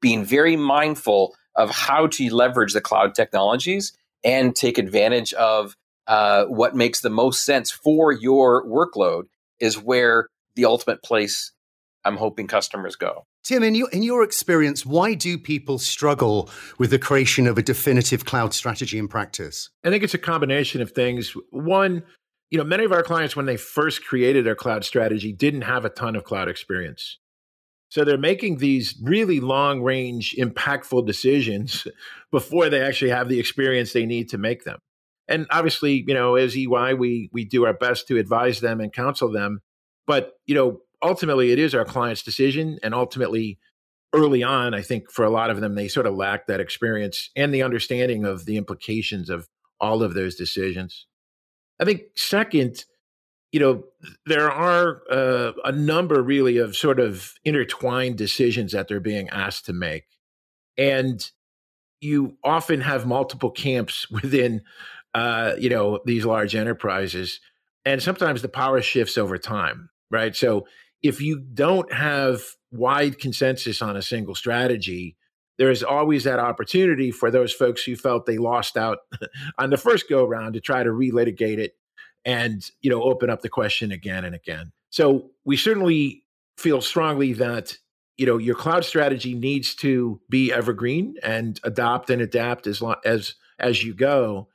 Being 0.00 0.24
very 0.24 0.54
mindful 0.54 1.34
of 1.56 1.70
how 1.70 2.06
to 2.06 2.32
leverage 2.32 2.72
the 2.72 2.80
cloud 2.80 3.16
technologies 3.16 3.92
and 4.22 4.54
take 4.54 4.78
advantage 4.78 5.32
of 5.32 5.74
uh, 6.06 6.44
what 6.44 6.74
makes 6.74 7.00
the 7.00 7.10
most 7.10 7.44
sense 7.44 7.70
for 7.70 8.12
your 8.12 8.66
workload 8.66 9.24
is 9.60 9.78
where 9.78 10.28
the 10.54 10.64
ultimate 10.64 11.02
place 11.02 11.52
I'm 12.04 12.16
hoping 12.16 12.46
customers 12.46 12.96
go. 12.96 13.24
Tim, 13.44 13.62
in 13.62 13.74
your, 13.74 13.90
in 13.90 14.02
your 14.02 14.22
experience, 14.22 14.86
why 14.86 15.14
do 15.14 15.38
people 15.38 15.78
struggle 15.78 16.48
with 16.78 16.90
the 16.90 16.98
creation 16.98 17.46
of 17.46 17.58
a 17.58 17.62
definitive 17.62 18.24
cloud 18.24 18.54
strategy 18.54 18.98
in 18.98 19.08
practice? 19.08 19.70
I 19.84 19.90
think 19.90 20.02
it's 20.02 20.14
a 20.14 20.18
combination 20.18 20.80
of 20.80 20.92
things. 20.92 21.34
One, 21.50 22.04
you 22.50 22.58
know, 22.58 22.64
many 22.64 22.84
of 22.84 22.92
our 22.92 23.02
clients, 23.02 23.36
when 23.36 23.46
they 23.46 23.56
first 23.56 24.04
created 24.04 24.46
their 24.46 24.54
cloud 24.54 24.84
strategy, 24.84 25.32
didn't 25.32 25.62
have 25.62 25.84
a 25.84 25.90
ton 25.90 26.16
of 26.16 26.24
cloud 26.24 26.48
experience. 26.48 27.18
So 27.90 28.04
they're 28.04 28.18
making 28.18 28.58
these 28.58 28.98
really 29.02 29.40
long 29.40 29.82
range, 29.82 30.34
impactful 30.38 31.06
decisions 31.06 31.86
before 32.30 32.68
they 32.68 32.82
actually 32.82 33.10
have 33.10 33.28
the 33.28 33.38
experience 33.38 33.92
they 33.92 34.06
need 34.06 34.30
to 34.30 34.38
make 34.38 34.64
them. 34.64 34.78
And 35.28 35.46
obviously, 35.50 36.04
you 36.06 36.14
know, 36.14 36.36
as 36.36 36.56
EY, 36.56 36.94
we 36.94 37.30
we 37.32 37.44
do 37.44 37.64
our 37.64 37.72
best 37.72 38.08
to 38.08 38.18
advise 38.18 38.60
them 38.60 38.80
and 38.80 38.92
counsel 38.92 39.30
them. 39.30 39.60
But 40.06 40.32
you 40.46 40.54
know, 40.54 40.80
ultimately 41.02 41.52
it 41.52 41.58
is 41.58 41.74
our 41.74 41.84
client's 41.84 42.22
decision. 42.22 42.78
And 42.82 42.94
ultimately 42.94 43.58
early 44.16 44.44
on 44.44 44.74
i 44.74 44.80
think 44.80 45.10
for 45.10 45.24
a 45.24 45.30
lot 45.30 45.50
of 45.50 45.60
them 45.60 45.74
they 45.74 45.88
sort 45.88 46.06
of 46.06 46.14
lack 46.14 46.46
that 46.46 46.60
experience 46.60 47.30
and 47.34 47.52
the 47.52 47.64
understanding 47.64 48.24
of 48.24 48.46
the 48.46 48.56
implications 48.56 49.28
of 49.28 49.48
all 49.80 50.02
of 50.02 50.14
those 50.14 50.34
decisions. 50.34 51.06
I 51.80 51.84
think 51.84 52.02
second 52.16 52.84
you 53.52 53.60
know 53.60 53.84
there 54.26 54.50
are 54.50 55.02
uh, 55.10 55.52
a 55.64 55.72
number 55.72 56.22
really 56.22 56.58
of 56.58 56.76
sort 56.76 56.98
of 56.98 57.34
intertwined 57.44 58.16
decisions 58.16 58.72
that 58.72 58.88
they're 58.88 59.00
being 59.00 59.28
asked 59.28 59.66
to 59.66 59.72
make. 59.72 60.06
And 60.76 61.24
you 62.00 62.36
often 62.42 62.80
have 62.80 63.06
multiple 63.06 63.50
camps 63.50 64.10
within 64.10 64.62
uh, 65.14 65.54
you 65.58 65.70
know 65.70 66.00
these 66.04 66.24
large 66.24 66.54
enterprises 66.54 67.40
and 67.84 68.02
sometimes 68.02 68.42
the 68.42 68.48
power 68.48 68.82
shifts 68.82 69.16
over 69.16 69.38
time 69.38 69.90
right 70.10 70.34
so 70.34 70.66
if 71.04 71.20
you 71.20 71.38
don't 71.38 71.92
have 71.92 72.42
wide 72.72 73.18
consensus 73.18 73.82
on 73.82 73.94
a 73.94 74.02
single 74.02 74.34
strategy, 74.34 75.16
there 75.58 75.70
is 75.70 75.84
always 75.84 76.24
that 76.24 76.38
opportunity 76.40 77.10
for 77.10 77.30
those 77.30 77.52
folks 77.52 77.84
who 77.84 77.94
felt 77.94 78.24
they 78.24 78.38
lost 78.38 78.76
out 78.76 78.98
on 79.58 79.70
the 79.70 79.76
first 79.76 80.08
go 80.08 80.24
round 80.24 80.54
to 80.54 80.60
try 80.60 80.82
to 80.82 80.90
relitigate 80.90 81.58
it 81.58 81.76
and 82.24 82.70
you 82.80 82.90
know 82.90 83.02
open 83.02 83.28
up 83.28 83.42
the 83.42 83.50
question 83.50 83.92
again 83.92 84.24
and 84.24 84.34
again. 84.34 84.72
So 84.88 85.30
we 85.44 85.56
certainly 85.56 86.24
feel 86.56 86.80
strongly 86.80 87.34
that 87.34 87.76
you 88.16 88.24
know 88.24 88.38
your 88.38 88.54
cloud 88.54 88.84
strategy 88.86 89.34
needs 89.34 89.74
to 89.76 90.20
be 90.30 90.52
evergreen 90.52 91.16
and 91.22 91.60
adopt 91.64 92.08
and 92.08 92.22
adapt 92.22 92.66
as 92.66 92.80
long 92.80 92.96
as 93.04 93.34
as 93.58 93.84
you 93.84 93.94
go. 93.94 94.48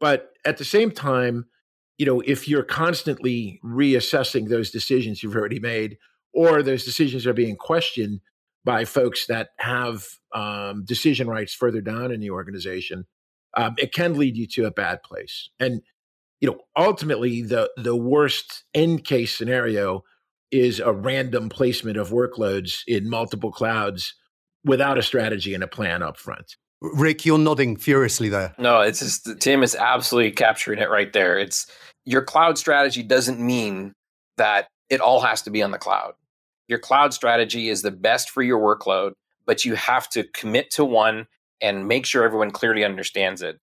But 0.00 0.30
at 0.44 0.58
the 0.58 0.64
same 0.64 0.90
time, 0.90 1.46
you 1.98 2.06
know, 2.06 2.20
if 2.20 2.48
you're 2.48 2.62
constantly 2.62 3.60
reassessing 3.62 4.48
those 4.48 4.70
decisions 4.70 5.22
you've 5.22 5.36
already 5.36 5.60
made, 5.60 5.98
or 6.32 6.62
those 6.62 6.84
decisions 6.84 7.26
are 7.26 7.34
being 7.34 7.56
questioned 7.56 8.20
by 8.64 8.84
folks 8.84 9.26
that 9.26 9.50
have 9.58 10.04
um, 10.34 10.84
decision 10.84 11.28
rights 11.28 11.52
further 11.52 11.80
down 11.80 12.10
in 12.10 12.20
the 12.20 12.30
organization, 12.30 13.06
um, 13.56 13.74
it 13.78 13.92
can 13.92 14.16
lead 14.16 14.36
you 14.36 14.46
to 14.46 14.64
a 14.64 14.70
bad 14.70 15.02
place. 15.02 15.50
And 15.58 15.82
you 16.40 16.48
know, 16.48 16.58
ultimately, 16.76 17.42
the 17.42 17.70
the 17.76 17.96
worst 17.96 18.64
end 18.72 19.04
case 19.04 19.36
scenario 19.36 20.02
is 20.50 20.80
a 20.80 20.92
random 20.92 21.48
placement 21.48 21.96
of 21.96 22.10
workloads 22.10 22.80
in 22.86 23.08
multiple 23.08 23.52
clouds 23.52 24.14
without 24.64 24.98
a 24.98 25.02
strategy 25.02 25.54
and 25.54 25.62
a 25.62 25.68
plan 25.68 26.02
up 26.02 26.16
front. 26.16 26.56
Rick, 26.80 27.26
you're 27.26 27.38
nodding 27.38 27.76
furiously 27.76 28.28
there. 28.28 28.54
No, 28.58 28.80
it's 28.80 29.00
just 29.00 29.40
Tim 29.40 29.62
is 29.62 29.74
absolutely 29.74 30.32
capturing 30.32 30.78
it 30.78 30.88
right 30.88 31.12
there. 31.12 31.38
It's 31.38 31.66
your 32.04 32.22
cloud 32.22 32.56
strategy 32.56 33.02
doesn't 33.02 33.38
mean 33.38 33.92
that 34.38 34.68
it 34.88 35.00
all 35.00 35.20
has 35.20 35.42
to 35.42 35.50
be 35.50 35.62
on 35.62 35.70
the 35.70 35.78
cloud. 35.78 36.14
Your 36.68 36.78
cloud 36.78 37.12
strategy 37.12 37.68
is 37.68 37.82
the 37.82 37.90
best 37.90 38.30
for 38.30 38.42
your 38.42 38.58
workload, 38.58 39.12
but 39.46 39.64
you 39.64 39.74
have 39.74 40.08
to 40.10 40.24
commit 40.34 40.70
to 40.72 40.84
one 40.84 41.26
and 41.60 41.86
make 41.86 42.06
sure 42.06 42.24
everyone 42.24 42.50
clearly 42.50 42.84
understands 42.84 43.42
it. 43.42 43.58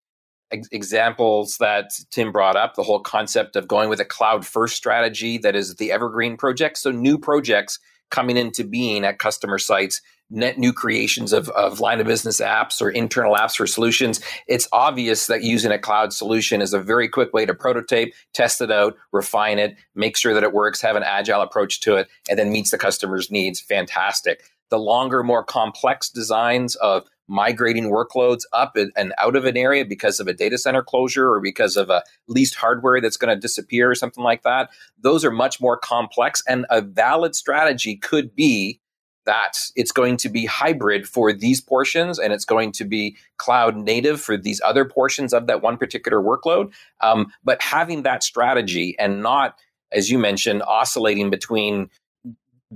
Ex- 0.51 0.69
examples 0.71 1.57
that 1.59 1.91
Tim 2.11 2.31
brought 2.31 2.55
up 2.55 2.75
the 2.75 2.83
whole 2.83 2.99
concept 2.99 3.55
of 3.55 3.67
going 3.67 3.89
with 3.89 3.99
a 3.99 4.05
cloud 4.05 4.45
first 4.45 4.75
strategy 4.75 5.37
that 5.39 5.55
is 5.55 5.75
the 5.75 5.91
evergreen 5.91 6.37
project. 6.37 6.77
So, 6.77 6.91
new 6.91 7.17
projects 7.17 7.79
coming 8.09 8.37
into 8.37 8.63
being 8.63 9.03
at 9.03 9.19
customer 9.19 9.57
sites, 9.57 10.01
net 10.29 10.57
new 10.57 10.73
creations 10.73 11.31
of, 11.31 11.49
of 11.49 11.79
line 11.79 11.99
of 11.99 12.07
business 12.07 12.41
apps 12.41 12.81
or 12.81 12.89
internal 12.89 13.35
apps 13.35 13.55
for 13.55 13.65
solutions. 13.65 14.19
It's 14.47 14.67
obvious 14.71 15.27
that 15.27 15.43
using 15.43 15.71
a 15.71 15.79
cloud 15.79 16.11
solution 16.11 16.61
is 16.61 16.73
a 16.73 16.79
very 16.79 17.07
quick 17.07 17.33
way 17.33 17.45
to 17.45 17.53
prototype, 17.53 18.13
test 18.33 18.61
it 18.61 18.71
out, 18.71 18.97
refine 19.11 19.59
it, 19.59 19.77
make 19.95 20.17
sure 20.17 20.33
that 20.33 20.43
it 20.43 20.53
works, 20.53 20.81
have 20.81 20.95
an 20.95 21.03
agile 21.03 21.41
approach 21.41 21.79
to 21.81 21.95
it, 21.95 22.07
and 22.29 22.37
then 22.37 22.51
meets 22.51 22.71
the 22.71 22.77
customer's 22.77 23.31
needs. 23.31 23.61
Fantastic. 23.61 24.43
The 24.69 24.79
longer, 24.79 25.23
more 25.23 25.45
complex 25.45 26.09
designs 26.09 26.75
of 26.75 27.07
migrating 27.27 27.91
workloads 27.91 28.43
up 28.53 28.75
and 28.75 29.13
out 29.17 29.35
of 29.35 29.45
an 29.45 29.57
area 29.57 29.85
because 29.85 30.19
of 30.19 30.27
a 30.27 30.33
data 30.33 30.57
center 30.57 30.81
closure 30.81 31.29
or 31.29 31.41
because 31.41 31.75
of 31.75 31.89
a 31.89 32.03
leased 32.27 32.55
hardware 32.55 33.01
that's 33.01 33.17
going 33.17 33.33
to 33.33 33.39
disappear 33.39 33.89
or 33.89 33.95
something 33.95 34.23
like 34.23 34.43
that. 34.43 34.69
Those 34.99 35.25
are 35.25 35.31
much 35.31 35.59
more 35.59 35.77
complex. 35.77 36.41
And 36.47 36.65
a 36.69 36.81
valid 36.81 37.35
strategy 37.35 37.95
could 37.95 38.35
be 38.35 38.79
that 39.27 39.59
it's 39.75 39.91
going 39.91 40.15
to 40.15 40.29
be 40.29 40.45
hybrid 40.45 41.05
for 41.05 41.33
these 41.33 41.59
portions 41.59 42.17
and 42.17 42.31
it's 42.31 42.45
going 42.45 42.71
to 42.71 42.85
be 42.85 43.17
cloud 43.35 43.75
native 43.75 44.21
for 44.21 44.37
these 44.37 44.61
other 44.61 44.85
portions 44.85 45.33
of 45.33 45.47
that 45.47 45.61
one 45.61 45.77
particular 45.77 46.19
workload. 46.19 46.71
Um, 47.01 47.33
but 47.43 47.61
having 47.61 48.03
that 48.03 48.23
strategy 48.23 48.95
and 48.97 49.21
not, 49.21 49.59
as 49.91 50.09
you 50.09 50.17
mentioned, 50.17 50.63
oscillating 50.63 51.29
between 51.29 51.89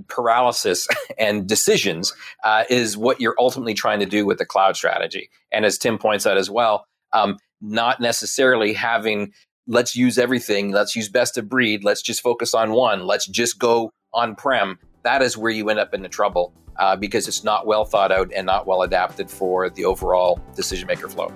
paralysis 0.08 0.88
and 1.18 1.46
decisions 1.46 2.12
uh, 2.44 2.64
is 2.70 2.96
what 2.96 3.20
you're 3.20 3.36
ultimately 3.38 3.74
trying 3.74 4.00
to 4.00 4.06
do 4.06 4.24
with 4.26 4.38
the 4.38 4.46
cloud 4.46 4.76
strategy. 4.76 5.30
And 5.52 5.64
as 5.64 5.78
Tim 5.78 5.98
points 5.98 6.26
out 6.26 6.36
as 6.36 6.50
well, 6.50 6.86
um, 7.12 7.38
not 7.60 8.00
necessarily 8.00 8.72
having 8.72 9.32
let's 9.68 9.94
use 9.94 10.18
everything, 10.18 10.72
let's 10.72 10.96
use 10.96 11.08
best 11.08 11.38
of 11.38 11.48
breed, 11.48 11.84
let's 11.84 12.02
just 12.02 12.20
focus 12.20 12.52
on 12.52 12.72
one, 12.72 13.06
let's 13.06 13.26
just 13.26 13.58
go 13.58 13.92
on 14.12 14.34
prem. 14.34 14.78
That 15.04 15.22
is 15.22 15.36
where 15.36 15.52
you 15.52 15.68
end 15.70 15.78
up 15.78 15.94
in 15.94 16.02
the 16.02 16.08
trouble 16.08 16.52
uh, 16.78 16.96
because 16.96 17.28
it's 17.28 17.44
not 17.44 17.66
well 17.66 17.84
thought 17.84 18.10
out 18.10 18.32
and 18.34 18.46
not 18.46 18.66
well 18.66 18.82
adapted 18.82 19.30
for 19.30 19.70
the 19.70 19.84
overall 19.84 20.40
decision 20.56 20.86
maker 20.88 21.08
flow. 21.08 21.32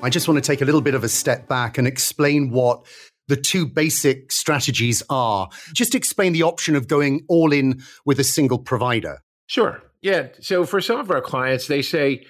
I 0.00 0.10
just 0.10 0.28
want 0.28 0.42
to 0.42 0.46
take 0.46 0.60
a 0.60 0.64
little 0.64 0.80
bit 0.80 0.94
of 0.94 1.02
a 1.02 1.08
step 1.08 1.48
back 1.48 1.76
and 1.76 1.86
explain 1.86 2.50
what 2.50 2.86
the 3.28 3.36
two 3.36 3.66
basic 3.66 4.32
strategies 4.32 5.02
are. 5.08 5.48
Just 5.72 5.94
explain 5.94 6.32
the 6.32 6.42
option 6.42 6.74
of 6.74 6.88
going 6.88 7.24
all 7.28 7.52
in 7.52 7.82
with 8.04 8.18
a 8.18 8.24
single 8.24 8.58
provider. 8.58 9.18
Sure. 9.46 9.82
Yeah. 10.02 10.28
So 10.40 10.64
for 10.64 10.80
some 10.80 10.98
of 10.98 11.10
our 11.10 11.20
clients, 11.20 11.66
they 11.66 11.82
say 11.82 12.24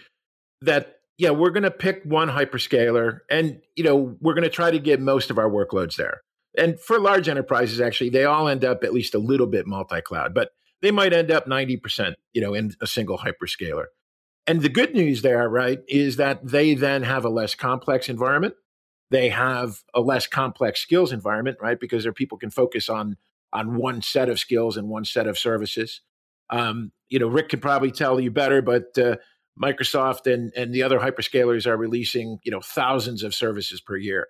that, 0.63 0.97
yeah, 1.17 1.31
we're 1.31 1.51
going 1.51 1.65
to 1.65 1.71
pick 1.71 2.03
one 2.05 2.29
hyperscaler 2.29 3.21
and, 3.31 3.61
you 3.77 3.85
know, 3.85 4.17
we're 4.21 4.35
going 4.35 4.45
to 4.45 4.51
try 4.51 4.71
to 4.71 4.79
get 4.79 5.01
most 5.01 5.31
of 5.31 5.39
our 5.39 5.51
workloads 5.51 5.97
there. 5.97 6.21
And 6.57 6.79
for 6.81 6.99
large 6.99 7.29
enterprises, 7.29 7.81
actually, 7.81 8.11
they 8.11 8.25
all 8.25 8.49
end 8.49 8.65
up 8.65 8.83
at 8.83 8.93
least 8.93 9.15
a 9.15 9.19
little 9.19 9.47
bit 9.47 9.67
multi 9.67 10.01
cloud, 10.01 10.35
but 10.35 10.51
they 10.81 10.91
might 10.91 11.13
end 11.13 11.31
up 11.31 11.47
90%, 11.47 12.15
you 12.33 12.41
know, 12.41 12.55
in 12.55 12.73
a 12.81 12.87
single 12.87 13.19
hyperscaler. 13.19 13.87
And 14.47 14.63
the 14.63 14.69
good 14.69 14.95
news 14.95 15.23
there, 15.23 15.49
right, 15.49 15.81
is 15.89 16.17
that 16.17 16.47
they 16.47 16.75
then 16.75 17.03
have 17.03 17.25
a 17.25 17.29
less 17.29 17.55
complex 17.55 18.09
environment 18.09 18.55
they 19.11 19.29
have 19.31 19.83
a 19.95 20.01
less 20.01 20.27
complex 20.27 20.81
skills 20.81 21.13
environment, 21.13 21.59
right? 21.61 21.79
Because 21.81 22.03
their 22.03 22.13
people 22.13 22.39
can 22.39 22.51
focus 22.51 22.89
on 22.89 23.17
on 23.53 23.77
one 23.77 24.03
set 24.03 24.29
of 24.29 24.39
skills 24.39 24.77
and 24.77 24.89
one 24.89 25.05
set 25.05 25.27
of 25.27 25.39
services. 25.39 26.03
Um, 26.51 26.93
you 27.09 27.19
know, 27.19 27.29
Rick 27.29 27.49
could 27.49 27.63
probably 27.63 27.91
tell 27.91 28.21
you 28.21 28.31
better, 28.31 28.61
but 28.61 28.97
uh, 28.99 29.17
Microsoft 29.61 30.33
and 30.33 30.53
and 30.55 30.73
the 30.73 30.83
other 30.83 30.99
hyperscalers 30.99 31.67
are 31.67 31.77
releasing 31.77 32.39
you 32.45 32.53
know 32.53 32.61
thousands 32.61 33.23
of 33.23 33.35
services 33.35 33.81
per 33.81 33.97
year. 33.97 34.29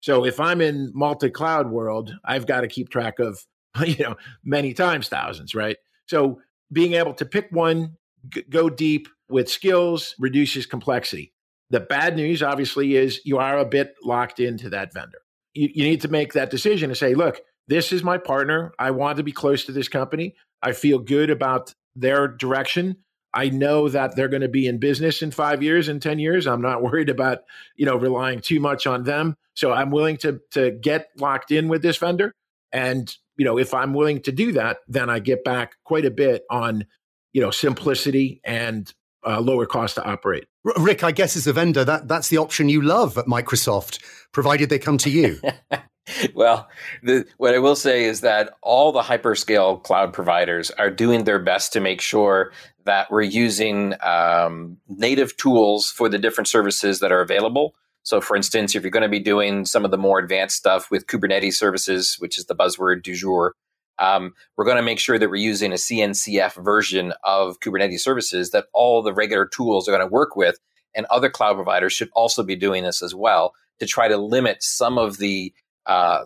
So 0.00 0.24
if 0.24 0.38
I'm 0.38 0.60
in 0.60 0.92
multi-cloud 0.94 1.70
world, 1.70 2.14
I've 2.24 2.46
got 2.46 2.60
to 2.60 2.68
keep 2.68 2.90
track 2.90 3.18
of 3.18 3.44
you 3.86 4.02
know 4.02 4.16
many 4.44 4.74
times 4.74 5.08
thousands, 5.08 5.54
right? 5.54 5.76
So 6.06 6.40
being 6.72 6.94
able 6.94 7.14
to 7.14 7.24
pick 7.24 7.48
one, 7.50 7.96
g- 8.28 8.44
go 8.48 8.68
deep 8.68 9.08
with 9.28 9.48
skills 9.48 10.14
reduces 10.18 10.66
complexity. 10.66 11.32
The 11.70 11.80
bad 11.80 12.16
news, 12.16 12.42
obviously, 12.42 12.96
is 12.96 13.20
you 13.24 13.38
are 13.38 13.58
a 13.58 13.64
bit 13.64 13.94
locked 14.02 14.40
into 14.40 14.70
that 14.70 14.92
vendor. 14.94 15.18
You, 15.54 15.68
you 15.74 15.84
need 15.84 16.00
to 16.02 16.08
make 16.08 16.32
that 16.34 16.50
decision 16.50 16.90
and 16.90 16.96
say, 16.96 17.14
look, 17.14 17.40
this 17.68 17.92
is 17.92 18.04
my 18.04 18.18
partner. 18.18 18.72
I 18.78 18.92
want 18.92 19.16
to 19.16 19.24
be 19.24 19.32
close 19.32 19.64
to 19.64 19.72
this 19.72 19.88
company. 19.88 20.34
I 20.62 20.72
feel 20.72 20.98
good 20.98 21.30
about 21.30 21.74
their 21.94 22.28
direction. 22.28 22.96
I 23.34 23.50
know 23.50 23.88
that 23.88 24.16
they're 24.16 24.28
going 24.28 24.42
to 24.42 24.48
be 24.48 24.66
in 24.66 24.78
business 24.78 25.20
in 25.20 25.30
five 25.30 25.62
years 25.62 25.88
and 25.88 26.00
10 26.00 26.18
years. 26.18 26.46
I'm 26.46 26.62
not 26.62 26.82
worried 26.82 27.08
about, 27.08 27.40
you 27.74 27.84
know, 27.84 27.96
relying 27.96 28.40
too 28.40 28.60
much 28.60 28.86
on 28.86 29.04
them. 29.04 29.36
So 29.54 29.72
I'm 29.72 29.90
willing 29.90 30.16
to, 30.18 30.40
to 30.52 30.70
get 30.70 31.08
locked 31.18 31.50
in 31.50 31.68
with 31.68 31.82
this 31.82 31.96
vendor. 31.96 32.34
And, 32.72 33.14
you 33.36 33.44
know, 33.44 33.58
if 33.58 33.74
I'm 33.74 33.94
willing 33.94 34.22
to 34.22 34.32
do 34.32 34.52
that, 34.52 34.78
then 34.88 35.10
I 35.10 35.18
get 35.18 35.44
back 35.44 35.76
quite 35.84 36.04
a 36.04 36.10
bit 36.10 36.44
on, 36.50 36.86
you 37.32 37.40
know, 37.40 37.50
simplicity 37.50 38.40
and 38.44 38.92
uh, 39.26 39.40
lower 39.40 39.66
cost 39.66 39.96
to 39.96 40.04
operate. 40.04 40.46
Rick, 40.76 41.04
I 41.04 41.12
guess 41.12 41.36
as 41.36 41.46
a 41.46 41.52
vendor, 41.52 41.84
that, 41.84 42.08
that's 42.08 42.28
the 42.28 42.38
option 42.38 42.68
you 42.68 42.82
love 42.82 43.16
at 43.16 43.26
Microsoft, 43.26 44.02
provided 44.32 44.68
they 44.68 44.78
come 44.78 44.98
to 44.98 45.10
you. 45.10 45.40
well, 46.34 46.68
the, 47.02 47.24
what 47.36 47.54
I 47.54 47.58
will 47.58 47.76
say 47.76 48.04
is 48.04 48.20
that 48.22 48.54
all 48.62 48.90
the 48.90 49.02
hyperscale 49.02 49.82
cloud 49.82 50.12
providers 50.12 50.70
are 50.72 50.90
doing 50.90 51.24
their 51.24 51.38
best 51.38 51.72
to 51.74 51.80
make 51.80 52.00
sure 52.00 52.52
that 52.84 53.10
we're 53.10 53.22
using 53.22 53.94
um, 54.02 54.78
native 54.88 55.36
tools 55.36 55.90
for 55.90 56.08
the 56.08 56.18
different 56.18 56.48
services 56.48 57.00
that 57.00 57.12
are 57.12 57.20
available. 57.20 57.74
So, 58.02 58.20
for 58.20 58.36
instance, 58.36 58.74
if 58.74 58.82
you're 58.82 58.90
going 58.90 59.02
to 59.02 59.08
be 59.08 59.20
doing 59.20 59.64
some 59.66 59.84
of 59.84 59.90
the 59.90 59.98
more 59.98 60.18
advanced 60.18 60.56
stuff 60.56 60.90
with 60.90 61.06
Kubernetes 61.06 61.54
services, 61.54 62.16
which 62.18 62.38
is 62.38 62.46
the 62.46 62.54
buzzword 62.54 63.02
du 63.02 63.14
jour, 63.14 63.54
um, 63.98 64.34
we're 64.56 64.64
going 64.64 64.76
to 64.76 64.82
make 64.82 64.98
sure 64.98 65.18
that 65.18 65.28
we're 65.28 65.36
using 65.36 65.72
a 65.72 65.76
CNCF 65.76 66.62
version 66.62 67.12
of 67.24 67.60
Kubernetes 67.60 68.00
services 68.00 68.50
that 68.50 68.66
all 68.72 69.02
the 69.02 69.12
regular 69.12 69.46
tools 69.46 69.88
are 69.88 69.92
going 69.92 70.06
to 70.06 70.12
work 70.12 70.36
with. 70.36 70.58
And 70.94 71.06
other 71.06 71.28
cloud 71.28 71.54
providers 71.54 71.92
should 71.92 72.10
also 72.14 72.42
be 72.42 72.56
doing 72.56 72.82
this 72.82 73.02
as 73.02 73.14
well 73.14 73.54
to 73.80 73.86
try 73.86 74.08
to 74.08 74.16
limit 74.16 74.62
some 74.62 74.98
of 74.98 75.18
the, 75.18 75.52
uh, 75.84 76.24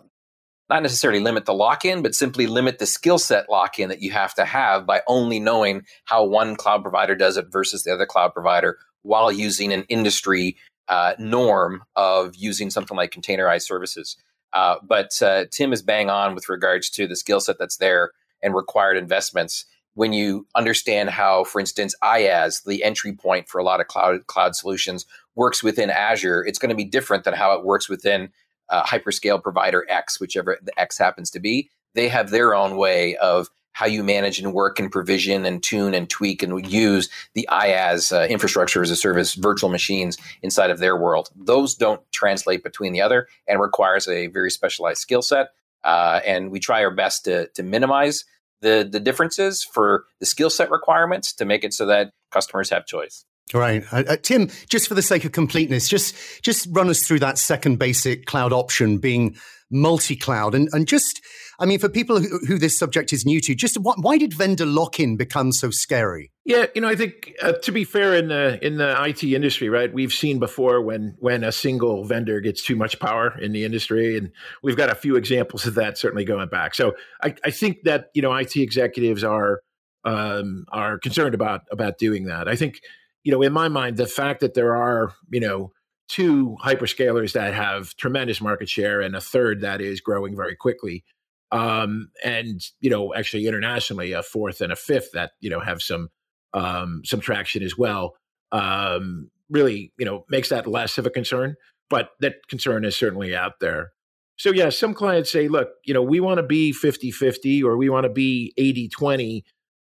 not 0.69 0.81
necessarily 0.81 1.19
limit 1.19 1.45
the 1.45 1.53
lock 1.53 1.83
in, 1.83 2.01
but 2.01 2.15
simply 2.15 2.47
limit 2.47 2.79
the 2.79 2.85
skill 2.85 3.17
set 3.17 3.49
lock 3.49 3.79
in 3.79 3.89
that 3.89 4.01
you 4.01 4.11
have 4.11 4.33
to 4.35 4.45
have 4.45 4.85
by 4.85 5.01
only 5.07 5.39
knowing 5.39 5.83
how 6.05 6.23
one 6.23 6.55
cloud 6.55 6.81
provider 6.81 7.15
does 7.15 7.35
it 7.35 7.47
versus 7.51 7.83
the 7.83 7.93
other 7.93 8.05
cloud 8.05 8.33
provider 8.33 8.77
while 9.03 9.31
using 9.31 9.73
an 9.73 9.83
industry 9.89 10.55
uh, 10.87 11.13
norm 11.17 11.83
of 11.95 12.35
using 12.35 12.69
something 12.69 12.95
like 12.95 13.11
containerized 13.11 13.63
services. 13.63 14.17
Uh, 14.53 14.75
but 14.83 15.21
uh, 15.21 15.45
Tim 15.51 15.73
is 15.73 15.81
bang 15.81 16.09
on 16.09 16.35
with 16.35 16.49
regards 16.49 16.89
to 16.91 17.07
the 17.07 17.15
skill 17.15 17.39
set 17.39 17.57
that's 17.57 17.77
there 17.77 18.11
and 18.41 18.53
required 18.53 18.97
investments. 18.97 19.65
When 19.93 20.13
you 20.13 20.47
understand 20.55 21.09
how, 21.09 21.43
for 21.43 21.59
instance, 21.59 21.95
IaaS, 22.03 22.63
the 22.63 22.83
entry 22.83 23.13
point 23.13 23.49
for 23.49 23.59
a 23.59 23.63
lot 23.63 23.81
of 23.81 23.87
cloud 23.87 24.25
cloud 24.27 24.55
solutions, 24.55 25.05
works 25.35 25.63
within 25.63 25.89
Azure, 25.89 26.45
it's 26.45 26.59
going 26.59 26.69
to 26.69 26.75
be 26.75 26.85
different 26.85 27.23
than 27.23 27.33
how 27.33 27.53
it 27.53 27.65
works 27.65 27.89
within 27.89 28.29
uh, 28.69 28.83
hyperscale 28.83 29.41
provider 29.41 29.85
X, 29.89 30.19
whichever 30.19 30.57
the 30.61 30.77
X 30.79 30.97
happens 30.97 31.29
to 31.31 31.39
be. 31.39 31.69
They 31.93 32.07
have 32.07 32.29
their 32.29 32.55
own 32.55 32.77
way 32.77 33.17
of 33.17 33.49
how 33.73 33.85
you 33.85 34.03
manage 34.03 34.39
and 34.39 34.53
work 34.53 34.79
and 34.79 34.91
provision 34.91 35.45
and 35.45 35.63
tune 35.63 35.93
and 35.93 36.09
tweak 36.09 36.43
and 36.43 36.69
use 36.71 37.09
the 37.33 37.47
IaaS 37.51 38.15
uh, 38.15 38.27
infrastructure 38.27 38.81
as 38.81 38.91
a 38.91 38.95
service 38.95 39.33
virtual 39.35 39.69
machines 39.69 40.17
inside 40.41 40.69
of 40.69 40.79
their 40.79 40.97
world. 40.97 41.29
Those 41.35 41.75
don't 41.75 42.01
translate 42.11 42.63
between 42.63 42.93
the 42.93 43.01
other 43.01 43.27
and 43.47 43.59
requires 43.59 44.07
a 44.07 44.27
very 44.27 44.51
specialized 44.51 44.99
skill 44.99 45.21
set. 45.21 45.49
Uh, 45.83 46.19
and 46.25 46.51
we 46.51 46.59
try 46.59 46.83
our 46.83 46.91
best 46.91 47.25
to, 47.25 47.47
to 47.49 47.63
minimize 47.63 48.25
the, 48.61 48.87
the 48.89 48.99
differences 48.99 49.63
for 49.63 50.05
the 50.19 50.25
skill 50.25 50.49
set 50.49 50.69
requirements 50.69 51.33
to 51.33 51.45
make 51.45 51.63
it 51.63 51.73
so 51.73 51.85
that 51.87 52.11
customers 52.31 52.69
have 52.69 52.85
choice. 52.85 53.25
Right, 53.53 53.83
uh, 53.91 54.03
uh, 54.07 54.17
Tim. 54.21 54.49
Just 54.69 54.87
for 54.87 54.93
the 54.93 55.01
sake 55.01 55.25
of 55.25 55.33
completeness, 55.33 55.89
just 55.89 56.15
just 56.41 56.67
run 56.71 56.89
us 56.89 57.05
through 57.05 57.19
that 57.19 57.37
second 57.37 57.79
basic 57.79 58.25
cloud 58.25 58.53
option, 58.53 58.97
being 58.97 59.35
multi-cloud, 59.69 60.55
and 60.55 60.69
and 60.71 60.87
just 60.87 61.21
I 61.61 61.65
mean, 61.65 61.77
for 61.77 61.89
people 61.89 62.19
who, 62.19 62.39
who 62.47 62.57
this 62.57 62.77
subject 62.77 63.13
is 63.13 63.23
new 63.23 63.39
to, 63.41 63.53
just 63.53 63.77
why, 63.79 63.93
why 63.95 64.17
did 64.17 64.33
vendor 64.33 64.65
lock-in 64.65 65.15
become 65.15 65.51
so 65.51 65.69
scary? 65.69 66.31
Yeah, 66.43 66.65
you 66.73 66.81
know, 66.81 66.87
I 66.87 66.95
think 66.95 67.33
uh, 67.39 67.51
to 67.51 67.71
be 67.71 67.83
fair 67.83 68.15
in 68.15 68.29
the 68.29 68.57
in 68.65 68.77
the 68.77 68.99
IT 69.05 69.23
industry, 69.23 69.69
right? 69.69 69.93
We've 69.93 70.11
seen 70.11 70.39
before 70.39 70.81
when 70.81 71.15
when 71.19 71.43
a 71.43 71.51
single 71.51 72.03
vendor 72.03 72.41
gets 72.41 72.63
too 72.63 72.75
much 72.75 72.99
power 72.99 73.37
in 73.39 73.51
the 73.51 73.63
industry, 73.63 74.17
and 74.17 74.31
we've 74.63 74.75
got 74.75 74.89
a 74.89 74.95
few 74.95 75.15
examples 75.15 75.67
of 75.67 75.75
that 75.75 75.99
certainly 75.99 76.25
going 76.25 76.49
back. 76.49 76.73
So 76.73 76.95
I, 77.23 77.35
I 77.45 77.51
think 77.51 77.83
that 77.83 78.07
you 78.15 78.23
know 78.23 78.33
IT 78.33 78.55
executives 78.55 79.23
are 79.23 79.61
um, 80.03 80.65
are 80.71 80.97
concerned 80.97 81.35
about 81.35 81.61
about 81.71 81.99
doing 81.99 82.25
that. 82.25 82.47
I 82.47 82.55
think 82.55 82.79
you 83.23 83.31
know 83.31 83.43
in 83.43 83.53
my 83.53 83.67
mind 83.67 83.97
the 83.97 84.07
fact 84.07 84.39
that 84.39 84.55
there 84.55 84.75
are 84.75 85.13
you 85.29 85.39
know 85.39 85.71
two 86.07 86.57
hyperscalers 86.63 87.33
that 87.33 87.53
have 87.53 87.95
tremendous 87.97 88.41
market 88.41 88.67
share 88.67 88.99
and 88.99 89.15
a 89.15 89.21
third 89.21 89.61
that 89.61 89.79
is 89.79 90.01
growing 90.01 90.35
very 90.35 90.55
quickly 90.55 91.03
um, 91.51 92.09
and 92.23 92.61
you 92.79 92.89
know 92.89 93.13
actually 93.13 93.47
internationally 93.47 94.13
a 94.13 94.23
fourth 94.23 94.61
and 94.61 94.71
a 94.71 94.75
fifth 94.75 95.11
that 95.13 95.31
you 95.39 95.49
know 95.49 95.59
have 95.59 95.81
some 95.81 96.09
um, 96.53 97.01
some 97.05 97.19
traction 97.19 97.63
as 97.63 97.77
well. 97.77 98.15
Um, 98.51 99.29
really, 99.49 99.93
you 99.97 100.05
know, 100.05 100.25
makes 100.29 100.49
that 100.49 100.67
less 100.67 100.97
of 100.97 101.05
a 101.05 101.09
concern, 101.09 101.55
but 101.89 102.11
that 102.21 102.35
concern 102.47 102.85
is 102.85 102.97
certainly 102.97 103.35
out 103.35 103.59
there. 103.59 103.91
So 104.37 104.51
yeah, 104.51 104.69
some 104.69 104.93
clients 104.93 105.31
say, 105.31 105.47
look, 105.47 105.69
you 105.85 105.93
know, 105.93 106.01
we 106.01 106.19
want 106.19 106.37
to 106.37 106.43
be 106.43 106.73
50-50 106.73 107.63
or 107.63 107.77
we 107.77 107.89
want 107.89 108.05
to 108.05 108.09
be 108.09 108.53
80-20 108.57 109.43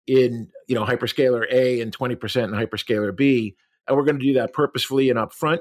in, 0.07 0.47
you 0.67 0.75
know, 0.75 0.85
hyperscaler 0.85 1.45
A 1.51 1.81
and 1.81 1.95
20% 1.95 2.43
in 2.43 2.51
hyperscaler 2.51 3.15
B, 3.15 3.55
and 3.87 3.97
we're 3.97 4.05
going 4.05 4.19
to 4.19 4.25
do 4.25 4.33
that 4.33 4.53
purposefully 4.53 5.09
and 5.09 5.19
upfront. 5.19 5.59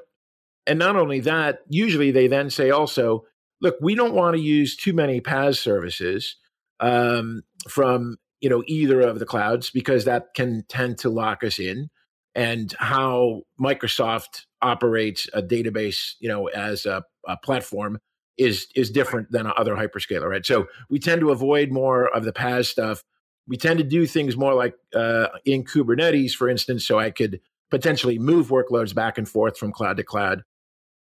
And 0.66 0.78
not 0.78 0.96
only 0.96 1.20
that, 1.20 1.60
usually 1.68 2.10
they 2.10 2.26
then 2.26 2.50
say 2.50 2.70
also, 2.70 3.24
look, 3.64 3.78
we 3.80 3.94
don't 3.96 4.14
want 4.14 4.36
to 4.36 4.42
use 4.42 4.76
too 4.76 4.92
many 4.92 5.20
PaaS 5.20 5.56
services 5.56 6.36
um, 6.78 7.42
from 7.68 8.18
you 8.40 8.48
know 8.48 8.62
either 8.66 9.00
of 9.00 9.18
the 9.18 9.26
clouds 9.26 9.70
because 9.70 10.04
that 10.04 10.34
can 10.36 10.64
tend 10.68 10.98
to 10.98 11.08
lock 11.08 11.42
us 11.42 11.58
in. 11.58 11.88
And 12.36 12.74
how 12.78 13.42
Microsoft 13.60 14.42
operates 14.60 15.28
a 15.32 15.40
database, 15.40 16.14
you 16.18 16.28
know, 16.28 16.48
as 16.48 16.84
a, 16.84 17.04
a 17.26 17.36
platform 17.38 17.98
is 18.36 18.66
is 18.76 18.90
different 18.90 19.32
than 19.32 19.46
other 19.56 19.74
hyperscaler, 19.74 20.28
right? 20.28 20.44
So 20.44 20.66
we 20.90 20.98
tend 20.98 21.20
to 21.22 21.30
avoid 21.30 21.72
more 21.72 22.14
of 22.14 22.24
the 22.24 22.32
PaaS 22.32 22.66
stuff. 22.66 23.02
We 23.48 23.56
tend 23.56 23.78
to 23.78 23.84
do 23.84 24.06
things 24.06 24.36
more 24.36 24.54
like 24.54 24.74
uh, 24.94 25.28
in 25.44 25.64
Kubernetes, 25.64 26.32
for 26.32 26.48
instance, 26.48 26.86
so 26.86 26.98
I 26.98 27.10
could 27.10 27.40
potentially 27.70 28.18
move 28.18 28.48
workloads 28.48 28.94
back 28.94 29.16
and 29.16 29.28
forth 29.28 29.56
from 29.56 29.72
cloud 29.72 29.96
to 29.96 30.04
cloud. 30.04 30.42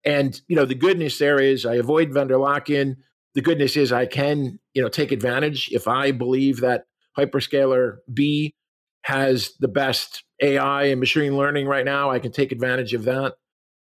And 0.04 0.40
you 0.48 0.56
know, 0.56 0.64
the 0.64 0.74
goodness 0.74 1.18
there 1.18 1.40
is 1.40 1.66
I 1.66 1.74
avoid 1.74 2.12
vendor 2.12 2.38
lock-in. 2.38 2.96
The 3.34 3.42
goodness 3.42 3.76
is 3.76 3.92
I 3.92 4.06
can, 4.06 4.58
you 4.74 4.82
know, 4.82 4.88
take 4.88 5.12
advantage 5.12 5.68
if 5.70 5.86
I 5.86 6.10
believe 6.10 6.60
that 6.60 6.84
hyperscaler 7.16 7.98
B 8.12 8.54
has 9.02 9.52
the 9.60 9.68
best 9.68 10.24
AI 10.42 10.84
and 10.84 11.00
machine 11.00 11.36
learning 11.36 11.66
right 11.66 11.84
now. 11.84 12.10
I 12.10 12.18
can 12.18 12.32
take 12.32 12.52
advantage 12.52 12.94
of 12.94 13.04
that. 13.04 13.34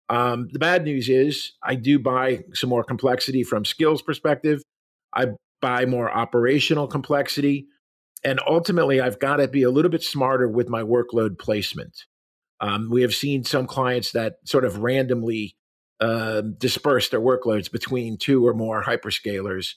Um, 0.09 0.49
the 0.51 0.59
bad 0.59 0.83
news 0.83 1.07
is 1.07 1.53
I 1.63 1.75
do 1.75 1.99
buy 1.99 2.43
some 2.53 2.69
more 2.69 2.83
complexity 2.83 3.43
from 3.43 3.63
skills 3.63 4.01
perspective. 4.01 4.61
I 5.13 5.27
buy 5.61 5.85
more 5.85 6.11
operational 6.11 6.87
complexity. 6.87 7.67
And 8.23 8.39
ultimately, 8.47 8.99
I've 8.99 9.19
got 9.19 9.37
to 9.37 9.47
be 9.47 9.63
a 9.63 9.69
little 9.69 9.91
bit 9.91 10.03
smarter 10.03 10.47
with 10.47 10.67
my 10.67 10.81
workload 10.81 11.39
placement. 11.39 12.05
Um, 12.59 12.89
we 12.91 13.01
have 13.03 13.13
seen 13.13 13.43
some 13.43 13.65
clients 13.67 14.11
that 14.11 14.35
sort 14.45 14.65
of 14.65 14.79
randomly 14.79 15.55
uh, 15.99 16.41
disperse 16.41 17.09
their 17.09 17.21
workloads 17.21 17.71
between 17.71 18.17
two 18.17 18.45
or 18.47 18.53
more 18.53 18.83
hyperscalers. 18.83 19.73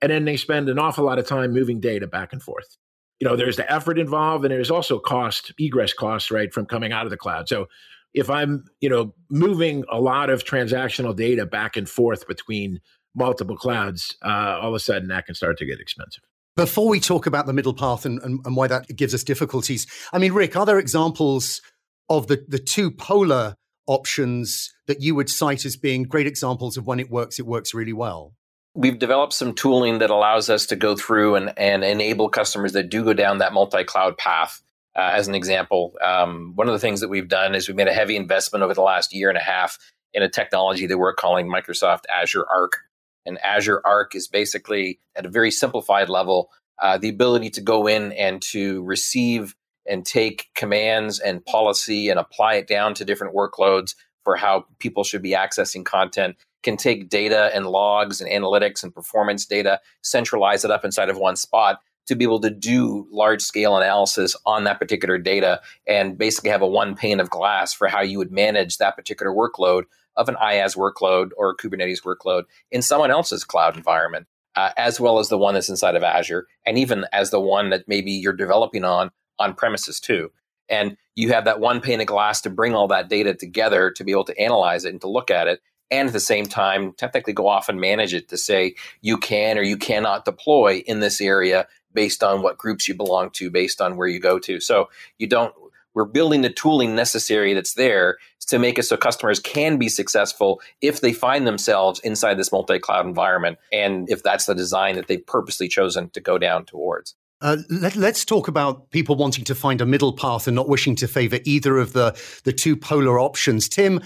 And 0.00 0.10
then 0.10 0.24
they 0.24 0.36
spend 0.36 0.68
an 0.68 0.78
awful 0.78 1.04
lot 1.04 1.18
of 1.18 1.26
time 1.26 1.52
moving 1.52 1.80
data 1.80 2.06
back 2.06 2.32
and 2.32 2.42
forth. 2.42 2.76
You 3.20 3.28
know, 3.28 3.36
there's 3.36 3.56
the 3.56 3.72
effort 3.72 3.98
involved 3.98 4.44
and 4.44 4.52
there's 4.52 4.70
also 4.70 4.98
cost, 4.98 5.52
egress 5.58 5.92
costs, 5.92 6.30
right, 6.30 6.52
from 6.52 6.66
coming 6.66 6.92
out 6.92 7.04
of 7.04 7.10
the 7.10 7.16
cloud. 7.16 7.48
So 7.48 7.68
if 8.12 8.28
I'm, 8.28 8.64
you 8.80 8.88
know, 8.88 9.14
moving 9.30 9.84
a 9.90 10.00
lot 10.00 10.28
of 10.28 10.44
transactional 10.44 11.14
data 11.14 11.46
back 11.46 11.76
and 11.76 11.88
forth 11.88 12.26
between 12.26 12.80
multiple 13.14 13.56
clouds, 13.56 14.16
uh, 14.24 14.58
all 14.60 14.70
of 14.70 14.74
a 14.74 14.80
sudden 14.80 15.08
that 15.08 15.26
can 15.26 15.34
start 15.34 15.56
to 15.58 15.66
get 15.66 15.80
expensive. 15.80 16.24
Before 16.56 16.88
we 16.88 17.00
talk 17.00 17.26
about 17.26 17.46
the 17.46 17.52
middle 17.52 17.72
path 17.72 18.04
and, 18.04 18.20
and, 18.22 18.44
and 18.44 18.56
why 18.56 18.66
that 18.66 18.94
gives 18.94 19.14
us 19.14 19.24
difficulties, 19.24 19.86
I 20.12 20.18
mean, 20.18 20.32
Rick, 20.32 20.56
are 20.56 20.66
there 20.66 20.78
examples 20.78 21.62
of 22.10 22.26
the, 22.26 22.44
the 22.48 22.58
two 22.58 22.90
polar 22.90 23.54
options 23.86 24.72
that 24.86 25.00
you 25.00 25.14
would 25.14 25.28
cite 25.28 25.64
as 25.64 25.76
being 25.76 26.04
great 26.04 26.26
examples 26.26 26.76
of 26.76 26.86
when 26.86 27.00
it 27.00 27.10
works, 27.10 27.38
it 27.38 27.46
works 27.46 27.74
really 27.74 27.92
well? 27.92 28.34
We've 28.74 28.98
developed 28.98 29.34
some 29.34 29.54
tooling 29.54 29.98
that 29.98 30.10
allows 30.10 30.48
us 30.48 30.66
to 30.66 30.76
go 30.76 30.96
through 30.96 31.34
and, 31.34 31.52
and 31.58 31.84
enable 31.84 32.28
customers 32.30 32.72
that 32.72 32.88
do 32.88 33.04
go 33.04 33.12
down 33.12 33.38
that 33.38 33.52
multi 33.52 33.84
cloud 33.84 34.16
path. 34.16 34.62
Uh, 34.96 35.10
as 35.14 35.28
an 35.28 35.34
example, 35.34 35.94
um, 36.02 36.52
one 36.54 36.68
of 36.68 36.72
the 36.72 36.78
things 36.78 37.00
that 37.00 37.08
we've 37.08 37.28
done 37.28 37.54
is 37.54 37.66
we've 37.66 37.76
made 37.76 37.88
a 37.88 37.94
heavy 37.94 38.16
investment 38.16 38.62
over 38.62 38.74
the 38.74 38.82
last 38.82 39.14
year 39.14 39.28
and 39.28 39.38
a 39.38 39.42
half 39.42 39.78
in 40.14 40.22
a 40.22 40.28
technology 40.28 40.86
that 40.86 40.98
we're 40.98 41.14
calling 41.14 41.48
Microsoft 41.48 42.02
Azure 42.14 42.46
Arc. 42.48 42.80
And 43.24 43.38
Azure 43.42 43.80
Arc 43.84 44.14
is 44.14 44.28
basically, 44.28 45.00
at 45.16 45.24
a 45.24 45.30
very 45.30 45.50
simplified 45.50 46.08
level, 46.08 46.50
uh, 46.80 46.98
the 46.98 47.08
ability 47.08 47.50
to 47.50 47.60
go 47.60 47.86
in 47.86 48.12
and 48.12 48.42
to 48.42 48.82
receive 48.82 49.54
and 49.92 50.06
take 50.06 50.48
commands 50.54 51.18
and 51.18 51.44
policy 51.44 52.08
and 52.08 52.18
apply 52.18 52.54
it 52.54 52.66
down 52.66 52.94
to 52.94 53.04
different 53.04 53.34
workloads 53.34 53.94
for 54.24 54.36
how 54.36 54.64
people 54.78 55.04
should 55.04 55.20
be 55.20 55.32
accessing 55.32 55.84
content 55.84 56.34
can 56.62 56.78
take 56.78 57.10
data 57.10 57.50
and 57.54 57.66
logs 57.66 58.18
and 58.20 58.30
analytics 58.30 58.82
and 58.82 58.94
performance 58.94 59.44
data 59.44 59.78
centralize 60.02 60.64
it 60.64 60.70
up 60.70 60.82
inside 60.82 61.10
of 61.10 61.18
one 61.18 61.36
spot 61.36 61.78
to 62.06 62.16
be 62.16 62.24
able 62.24 62.40
to 62.40 62.48
do 62.48 63.06
large 63.10 63.42
scale 63.42 63.76
analysis 63.76 64.34
on 64.46 64.64
that 64.64 64.78
particular 64.78 65.18
data 65.18 65.60
and 65.86 66.16
basically 66.16 66.48
have 66.48 66.62
a 66.62 66.66
one 66.66 66.94
pane 66.94 67.20
of 67.20 67.28
glass 67.28 67.74
for 67.74 67.86
how 67.86 68.00
you 68.00 68.16
would 68.16 68.32
manage 68.32 68.78
that 68.78 68.96
particular 68.96 69.30
workload 69.30 69.82
of 70.16 70.26
an 70.26 70.36
IaaS 70.36 70.74
workload 70.74 71.30
or 71.36 71.54
Kubernetes 71.54 72.02
workload 72.02 72.44
in 72.70 72.80
someone 72.80 73.10
else's 73.10 73.44
cloud 73.44 73.76
environment, 73.76 74.26
uh, 74.56 74.70
as 74.78 74.98
well 74.98 75.18
as 75.18 75.28
the 75.28 75.38
one 75.38 75.54
that's 75.54 75.68
inside 75.68 75.96
of 75.96 76.02
Azure, 76.02 76.46
and 76.66 76.78
even 76.78 77.06
as 77.12 77.30
the 77.30 77.40
one 77.40 77.70
that 77.70 77.84
maybe 77.86 78.12
you're 78.12 78.32
developing 78.32 78.84
on 78.84 79.10
on 79.42 79.54
premises 79.54 80.00
too. 80.00 80.30
And 80.68 80.96
you 81.14 81.32
have 81.32 81.44
that 81.44 81.60
one 81.60 81.80
pane 81.80 82.00
of 82.00 82.06
glass 82.06 82.40
to 82.42 82.50
bring 82.50 82.74
all 82.74 82.88
that 82.88 83.08
data 83.08 83.34
together 83.34 83.90
to 83.90 84.04
be 84.04 84.12
able 84.12 84.24
to 84.24 84.38
analyze 84.38 84.84
it 84.84 84.90
and 84.90 85.00
to 85.02 85.08
look 85.08 85.30
at 85.30 85.48
it. 85.48 85.60
And 85.90 86.08
at 86.08 86.14
the 86.14 86.20
same 86.20 86.46
time, 86.46 86.94
technically 86.94 87.34
go 87.34 87.46
off 87.46 87.68
and 87.68 87.78
manage 87.78 88.14
it 88.14 88.28
to 88.30 88.38
say 88.38 88.74
you 89.02 89.18
can 89.18 89.58
or 89.58 89.62
you 89.62 89.76
cannot 89.76 90.24
deploy 90.24 90.82
in 90.86 91.00
this 91.00 91.20
area 91.20 91.66
based 91.92 92.22
on 92.22 92.40
what 92.40 92.56
groups 92.56 92.88
you 92.88 92.94
belong 92.94 93.28
to, 93.30 93.50
based 93.50 93.82
on 93.82 93.96
where 93.96 94.08
you 94.08 94.18
go 94.18 94.38
to. 94.38 94.58
So 94.58 94.88
you 95.18 95.26
don't, 95.26 95.54
we're 95.92 96.06
building 96.06 96.40
the 96.40 96.48
tooling 96.48 96.94
necessary 96.94 97.52
that's 97.52 97.74
there 97.74 98.16
to 98.46 98.58
make 98.58 98.78
it 98.78 98.84
so 98.84 98.96
customers 98.96 99.38
can 99.38 99.76
be 99.76 99.90
successful 99.90 100.62
if 100.80 101.02
they 101.02 101.12
find 101.12 101.46
themselves 101.46 102.00
inside 102.00 102.38
this 102.38 102.50
multi 102.50 102.78
cloud 102.78 103.06
environment. 103.06 103.58
And 103.70 104.08
if 104.08 104.22
that's 104.22 104.46
the 104.46 104.54
design 104.54 104.96
that 104.96 105.08
they've 105.08 105.26
purposely 105.26 105.68
chosen 105.68 106.08
to 106.10 106.20
go 106.20 106.38
down 106.38 106.64
towards. 106.64 107.14
Uh, 107.42 107.56
let, 107.68 107.96
us 107.96 108.24
talk 108.24 108.46
about 108.46 108.88
people 108.90 109.16
wanting 109.16 109.44
to 109.44 109.54
find 109.54 109.80
a 109.80 109.86
middle 109.86 110.12
path 110.12 110.46
and 110.46 110.54
not 110.54 110.68
wishing 110.68 110.94
to 110.94 111.08
favor 111.08 111.40
either 111.44 111.76
of 111.76 111.92
the, 111.92 112.16
the 112.44 112.52
two 112.52 112.76
polar 112.76 113.18
options. 113.18 113.68
Tim, 113.68 114.00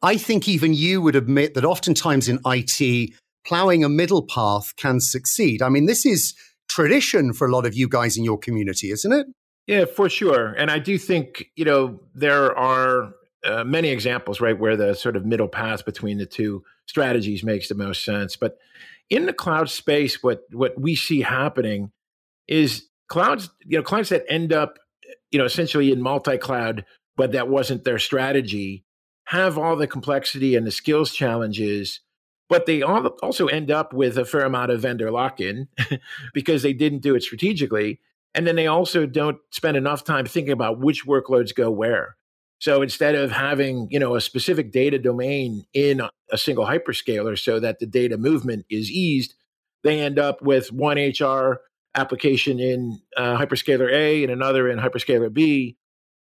I 0.00 0.16
think 0.16 0.48
even 0.48 0.72
you 0.72 1.02
would 1.02 1.14
admit 1.14 1.52
that 1.52 1.66
oftentimes 1.66 2.28
in 2.28 2.38
IT, 2.46 3.10
plowing 3.46 3.84
a 3.84 3.90
middle 3.90 4.22
path 4.22 4.74
can 4.76 5.00
succeed. 5.00 5.60
I 5.60 5.68
mean, 5.68 5.84
this 5.84 6.06
is 6.06 6.34
tradition 6.66 7.34
for 7.34 7.46
a 7.46 7.52
lot 7.52 7.66
of 7.66 7.74
you 7.74 7.88
guys 7.88 8.16
in 8.16 8.24
your 8.24 8.38
community, 8.38 8.90
isn't 8.90 9.12
it? 9.12 9.26
Yeah, 9.66 9.84
for 9.84 10.08
sure. 10.08 10.54
And 10.54 10.70
I 10.70 10.78
do 10.78 10.96
think, 10.96 11.50
you 11.56 11.66
know, 11.66 12.00
there 12.14 12.56
are 12.56 13.12
uh, 13.44 13.64
many 13.64 13.90
examples, 13.90 14.40
right, 14.40 14.58
where 14.58 14.78
the 14.78 14.94
sort 14.94 15.14
of 15.14 15.26
middle 15.26 15.48
path 15.48 15.84
between 15.84 16.16
the 16.16 16.26
two 16.26 16.64
strategies 16.86 17.44
makes 17.44 17.68
the 17.68 17.74
most 17.74 18.02
sense. 18.02 18.34
But 18.34 18.56
in 19.10 19.26
the 19.26 19.34
cloud 19.34 19.68
space, 19.68 20.22
what 20.22 20.44
what 20.52 20.80
we 20.80 20.96
see 20.96 21.20
happening 21.20 21.92
is 22.48 22.88
clouds, 23.08 23.50
you 23.64 23.78
know, 23.78 23.82
clients 23.82 24.10
that 24.10 24.24
end 24.28 24.52
up, 24.52 24.78
you 25.30 25.38
know, 25.38 25.44
essentially 25.44 25.92
in 25.92 26.00
multi-cloud, 26.00 26.84
but 27.16 27.32
that 27.32 27.48
wasn't 27.48 27.84
their 27.84 27.98
strategy, 27.98 28.84
have 29.26 29.58
all 29.58 29.76
the 29.76 29.86
complexity 29.86 30.56
and 30.56 30.66
the 30.66 30.70
skills 30.70 31.12
challenges, 31.12 32.00
but 32.48 32.66
they 32.66 32.82
all 32.82 33.06
also 33.22 33.46
end 33.46 33.70
up 33.70 33.92
with 33.92 34.16
a 34.16 34.24
fair 34.24 34.44
amount 34.44 34.70
of 34.70 34.80
vendor 34.80 35.10
lock-in 35.10 35.68
because 36.34 36.62
they 36.62 36.72
didn't 36.72 37.02
do 37.02 37.14
it 37.14 37.22
strategically. 37.22 38.00
And 38.34 38.46
then 38.46 38.56
they 38.56 38.66
also 38.66 39.06
don't 39.06 39.38
spend 39.50 39.76
enough 39.76 40.04
time 40.04 40.26
thinking 40.26 40.52
about 40.52 40.78
which 40.78 41.06
workloads 41.06 41.54
go 41.54 41.70
where. 41.70 42.16
So 42.60 42.82
instead 42.82 43.14
of 43.14 43.30
having, 43.30 43.88
you 43.90 43.98
know, 43.98 44.16
a 44.16 44.20
specific 44.20 44.72
data 44.72 44.98
domain 44.98 45.64
in 45.72 46.02
a 46.30 46.38
single 46.38 46.66
hyperscaler 46.66 47.38
so 47.38 47.60
that 47.60 47.78
the 47.78 47.86
data 47.86 48.18
movement 48.18 48.66
is 48.68 48.90
eased, 48.90 49.34
they 49.84 50.00
end 50.00 50.18
up 50.18 50.42
with 50.42 50.72
one 50.72 50.98
HR 50.98 51.60
application 51.98 52.58
in 52.60 53.00
uh, 53.16 53.36
hyperscaler 53.36 53.92
A 53.92 54.22
and 54.22 54.32
another 54.32 54.68
in 54.68 54.78
hyperscaler 54.78 55.32
B, 55.32 55.76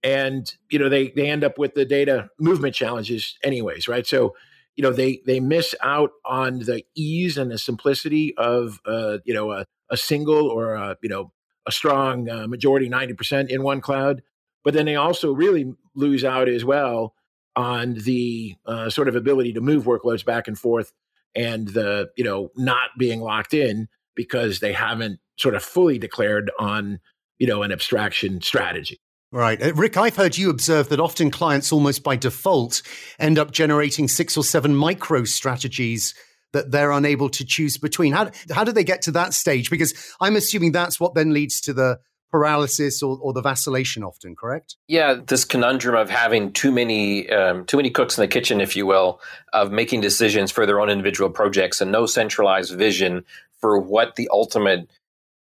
and 0.03 0.51
you 0.69 0.79
know 0.79 0.89
they 0.89 1.09
they 1.09 1.29
end 1.29 1.43
up 1.43 1.57
with 1.57 1.73
the 1.73 1.85
data 1.85 2.29
movement 2.39 2.75
challenges 2.75 3.37
anyways, 3.43 3.87
right? 3.87 4.07
So 4.07 4.35
you 4.75 4.81
know 4.81 4.91
they 4.91 5.21
they 5.25 5.39
miss 5.39 5.73
out 5.81 6.11
on 6.25 6.59
the 6.59 6.83
ease 6.95 7.37
and 7.37 7.51
the 7.51 7.57
simplicity 7.57 8.35
of 8.37 8.79
uh, 8.85 9.19
you 9.25 9.33
know 9.33 9.51
a, 9.51 9.65
a 9.89 9.97
single 9.97 10.47
or 10.47 10.73
a, 10.75 10.97
you 11.01 11.09
know 11.09 11.31
a 11.67 11.71
strong 11.71 12.29
uh, 12.29 12.47
majority 12.47 12.87
90% 12.87 13.49
in 13.49 13.63
one 13.63 13.81
cloud 13.81 14.21
but 14.63 14.73
then 14.73 14.85
they 14.85 14.95
also 14.95 15.31
really 15.31 15.73
lose 15.95 16.23
out 16.23 16.47
as 16.47 16.65
well 16.65 17.15
on 17.55 17.93
the 17.93 18.55
uh, 18.65 18.89
sort 18.89 19.07
of 19.07 19.15
ability 19.15 19.53
to 19.53 19.61
move 19.61 19.85
workloads 19.85 20.25
back 20.25 20.47
and 20.47 20.59
forth 20.59 20.91
and 21.35 21.69
the 21.69 22.09
you 22.17 22.23
know 22.23 22.51
not 22.55 22.89
being 22.97 23.21
locked 23.21 23.53
in 23.53 23.87
because 24.15 24.59
they 24.59 24.73
haven't 24.73 25.19
sort 25.37 25.55
of 25.55 25.63
fully 25.63 25.97
declared 25.97 26.51
on 26.59 26.99
you 27.37 27.47
know 27.47 27.63
an 27.63 27.71
abstraction 27.71 28.41
strategy 28.41 28.99
Right. 29.31 29.61
Uh, 29.61 29.73
Rick, 29.73 29.97
I've 29.97 30.15
heard 30.15 30.37
you 30.37 30.49
observe 30.49 30.87
that 30.89 30.99
often 31.01 31.29
clients 31.29 31.73
almost 31.73 32.03
by 32.03 32.15
default 32.15 32.81
end 33.19 33.37
up 33.37 33.51
generating 33.51 34.07
six 34.07 34.37
or 34.37 34.45
seven 34.45 34.73
micro 34.73 35.25
strategies 35.25 36.13
that 36.53 36.71
they're 36.71 36.91
unable 36.91 37.27
to 37.29 37.43
choose 37.43 37.77
between? 37.77 38.13
How, 38.13 38.31
how 38.49 38.63
do 38.63 38.71
they 38.71 38.85
get 38.85 39.01
to 39.03 39.11
that 39.11 39.33
stage? 39.33 39.69
Because 39.69 39.93
I'm 40.21 40.37
assuming 40.37 40.71
that's 40.71 41.01
what 41.01 41.13
then 41.13 41.33
leads 41.33 41.59
to 41.61 41.73
the 41.73 41.99
paralysis 42.31 43.03
or, 43.03 43.17
or 43.21 43.33
the 43.33 43.41
vacillation 43.41 44.03
often 44.03 44.35
correct 44.35 44.75
yeah 44.89 45.13
this 45.13 45.45
conundrum 45.45 45.95
of 45.95 46.09
having 46.09 46.51
too 46.51 46.69
many 46.69 47.29
um, 47.29 47.63
too 47.65 47.77
many 47.77 47.89
cooks 47.89 48.17
in 48.17 48.23
the 48.23 48.27
kitchen 48.27 48.59
if 48.59 48.75
you 48.75 48.85
will 48.85 49.21
of 49.53 49.71
making 49.71 50.01
decisions 50.01 50.51
for 50.51 50.65
their 50.65 50.81
own 50.81 50.89
individual 50.89 51.29
projects 51.29 51.79
and 51.79 51.93
no 51.93 52.05
centralized 52.05 52.73
vision 52.73 53.23
for 53.61 53.79
what 53.79 54.15
the 54.15 54.27
ultimate 54.33 54.89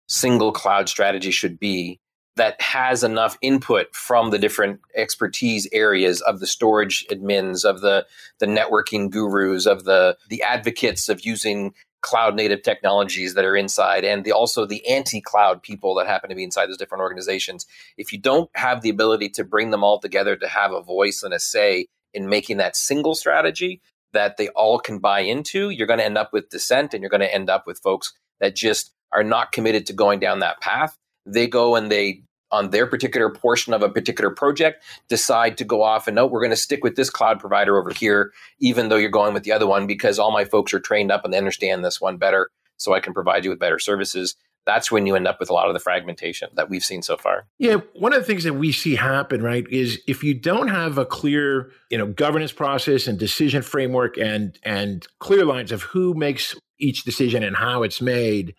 single 0.07 0.53
cloud 0.53 0.89
strategy 0.89 1.31
should 1.31 1.59
be 1.59 2.01
that 2.37 2.61
has 2.61 3.05
enough 3.05 3.39
input 3.43 3.95
from 3.95 4.31
the 4.31 4.39
different 4.39 4.81
expertise 4.97 5.69
areas 5.73 6.21
of 6.23 6.41
the 6.41 6.47
storage 6.47 7.07
admins 7.11 7.65
of 7.65 7.81
the 7.81 8.07
the 8.41 8.47
networking 8.47 9.11
gurus 9.11 9.67
of 9.67 9.85
the 9.85 10.17
the 10.29 10.43
advocates 10.43 11.09
of 11.09 11.25
using 11.25 11.73
cloud 12.01 12.35
native 12.35 12.63
technologies 12.63 13.33
that 13.33 13.47
are 13.47 13.57
inside 13.57 14.05
and 14.05 14.25
the 14.25 14.33
also 14.33 14.67
the 14.67 14.87
anti-cloud 14.87 15.63
people 15.63 15.95
that 15.95 16.07
happen 16.07 16.29
to 16.29 16.37
be 16.37 16.45
inside 16.45 16.67
those 16.67 16.77
different 16.77 17.01
organizations. 17.01 17.67
If 17.97 18.13
you 18.13 18.19
don't 18.19 18.51
have 18.55 18.83
the 18.83 18.91
ability 18.91 19.31
to 19.31 19.45
bring 19.45 19.71
them 19.71 19.83
all 19.83 19.99
together 19.99 20.37
to 20.37 20.49
have 20.49 20.73
a 20.73 20.83
voice 20.83 21.23
and 21.23 21.33
a 21.33 21.39
say 21.39 21.87
in 22.13 22.29
making 22.29 22.59
that 22.59 22.77
single 22.77 23.15
strategy 23.15 23.81
that 24.13 24.37
they 24.37 24.49
all 24.49 24.79
can 24.79 24.99
buy 24.99 25.21
into 25.21 25.71
you're 25.71 25.87
going 25.87 25.99
to 25.99 26.05
end 26.05 26.19
up 26.19 26.33
with 26.33 26.51
dissent 26.51 26.93
and 26.93 27.03
you're 27.03 27.11
going 27.11 27.21
to 27.21 27.35
end 27.35 27.49
up 27.49 27.67
with 27.67 27.79
folks 27.79 28.13
that 28.39 28.55
just 28.55 28.93
are 29.15 29.25
not 29.25 29.53
committed 29.53 29.87
to 29.87 29.93
going 29.93 30.19
down 30.19 30.41
that 30.41 30.61
path 30.61 30.97
they 31.27 31.47
go 31.47 31.77
and 31.77 31.91
they 31.91 32.23
on 32.51 32.71
their 32.71 32.87
particular 32.87 33.31
portion 33.31 33.73
of 33.73 33.83
a 33.83 33.89
particular 33.89 34.31
project 34.31 34.85
decide 35.09 35.57
to 35.59 35.65
go 35.65 35.83
off 35.83 36.07
and 36.07 36.15
no 36.15 36.27
we're 36.27 36.41
going 36.41 36.51
to 36.51 36.57
stick 36.57 36.85
with 36.85 36.97
this 36.97 37.11
cloud 37.11 37.41
provider 37.41 37.79
over 37.79 37.93
here 37.93 38.33
even 38.61 38.89
though 38.89 38.97
you're 38.97 39.11
going 39.11 39.35
with 39.35 39.45
the 39.45 39.53
other 39.53 39.67
one 39.67 39.87
because 39.87 40.19
all 40.19 40.33
my 40.33 40.45
folks 40.45 40.75
are 40.75 40.81
trained 40.81 41.11
up 41.11 41.25
and 41.25 41.33
they 41.33 41.39
understand 41.39 41.85
this 41.85 42.01
one 42.01 42.17
better 42.17 42.51
so 42.77 42.93
i 42.93 43.01
can 43.01 43.15
provide 43.15 43.45
you 43.45 43.51
with 43.51 43.59
better 43.59 43.79
services 43.79 44.37
that's 44.67 44.91
when 44.91 45.07
you 45.07 45.15
end 45.15 45.29
up 45.29 45.41
with 45.41 45.51
a 45.51 45.53
lot 45.53 45.69
of 45.69 45.75
the 45.75 45.81
fragmentation 45.81 46.49
that 46.55 46.71
we've 46.71 46.85
seen 46.85 47.03
so 47.03 47.17
far. 47.17 47.47
Yeah, 47.59 47.77
one 47.95 48.13
of 48.13 48.21
the 48.21 48.27
things 48.27 48.45
that 48.45 48.55
we 48.55 48.73
see 48.73 48.97
happen, 48.97 49.43
right, 49.43 49.67
is 49.71 50.01
if 50.07 50.23
you 50.23 50.35
don't 50.35 50.69
have 50.69 50.97
a 50.99 51.05
clear, 51.05 51.71
you 51.91 51.99
know, 51.99 52.07
governance 52.07 52.53
process 52.53 53.07
and 53.07 53.19
decision 53.19 53.63
framework 53.63 54.17
and 54.17 54.59
and 54.63 55.07
clear 55.19 55.45
lines 55.45 55.73
of 55.73 55.83
who 55.83 56.15
makes 56.15 56.55
each 56.79 57.05
decision 57.05 57.43
and 57.43 57.57
how 57.57 57.83
it's 57.83 58.01
made, 58.01 58.55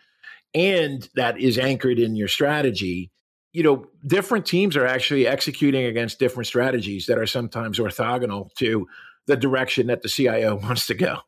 and 0.56 1.08
that 1.16 1.40
is 1.40 1.60
anchored 1.60 2.00
in 2.00 2.16
your 2.16 2.30
strategy, 2.30 3.12
you 3.52 3.62
know, 3.62 3.86
different 4.08 4.46
teams 4.46 4.78
are 4.78 4.88
actually 4.88 5.28
executing 5.28 5.86
against 5.86 6.18
different 6.18 6.48
strategies 6.48 7.06
that 7.08 7.18
are 7.18 7.28
sometimes 7.28 7.78
orthogonal 7.78 8.54
to 8.56 8.88
the 9.28 9.36
direction 9.36 9.88
that 9.88 10.02
the 10.02 10.10
CIO 10.10 10.56
wants 10.64 10.88
to 10.88 10.94
go. 10.94 11.20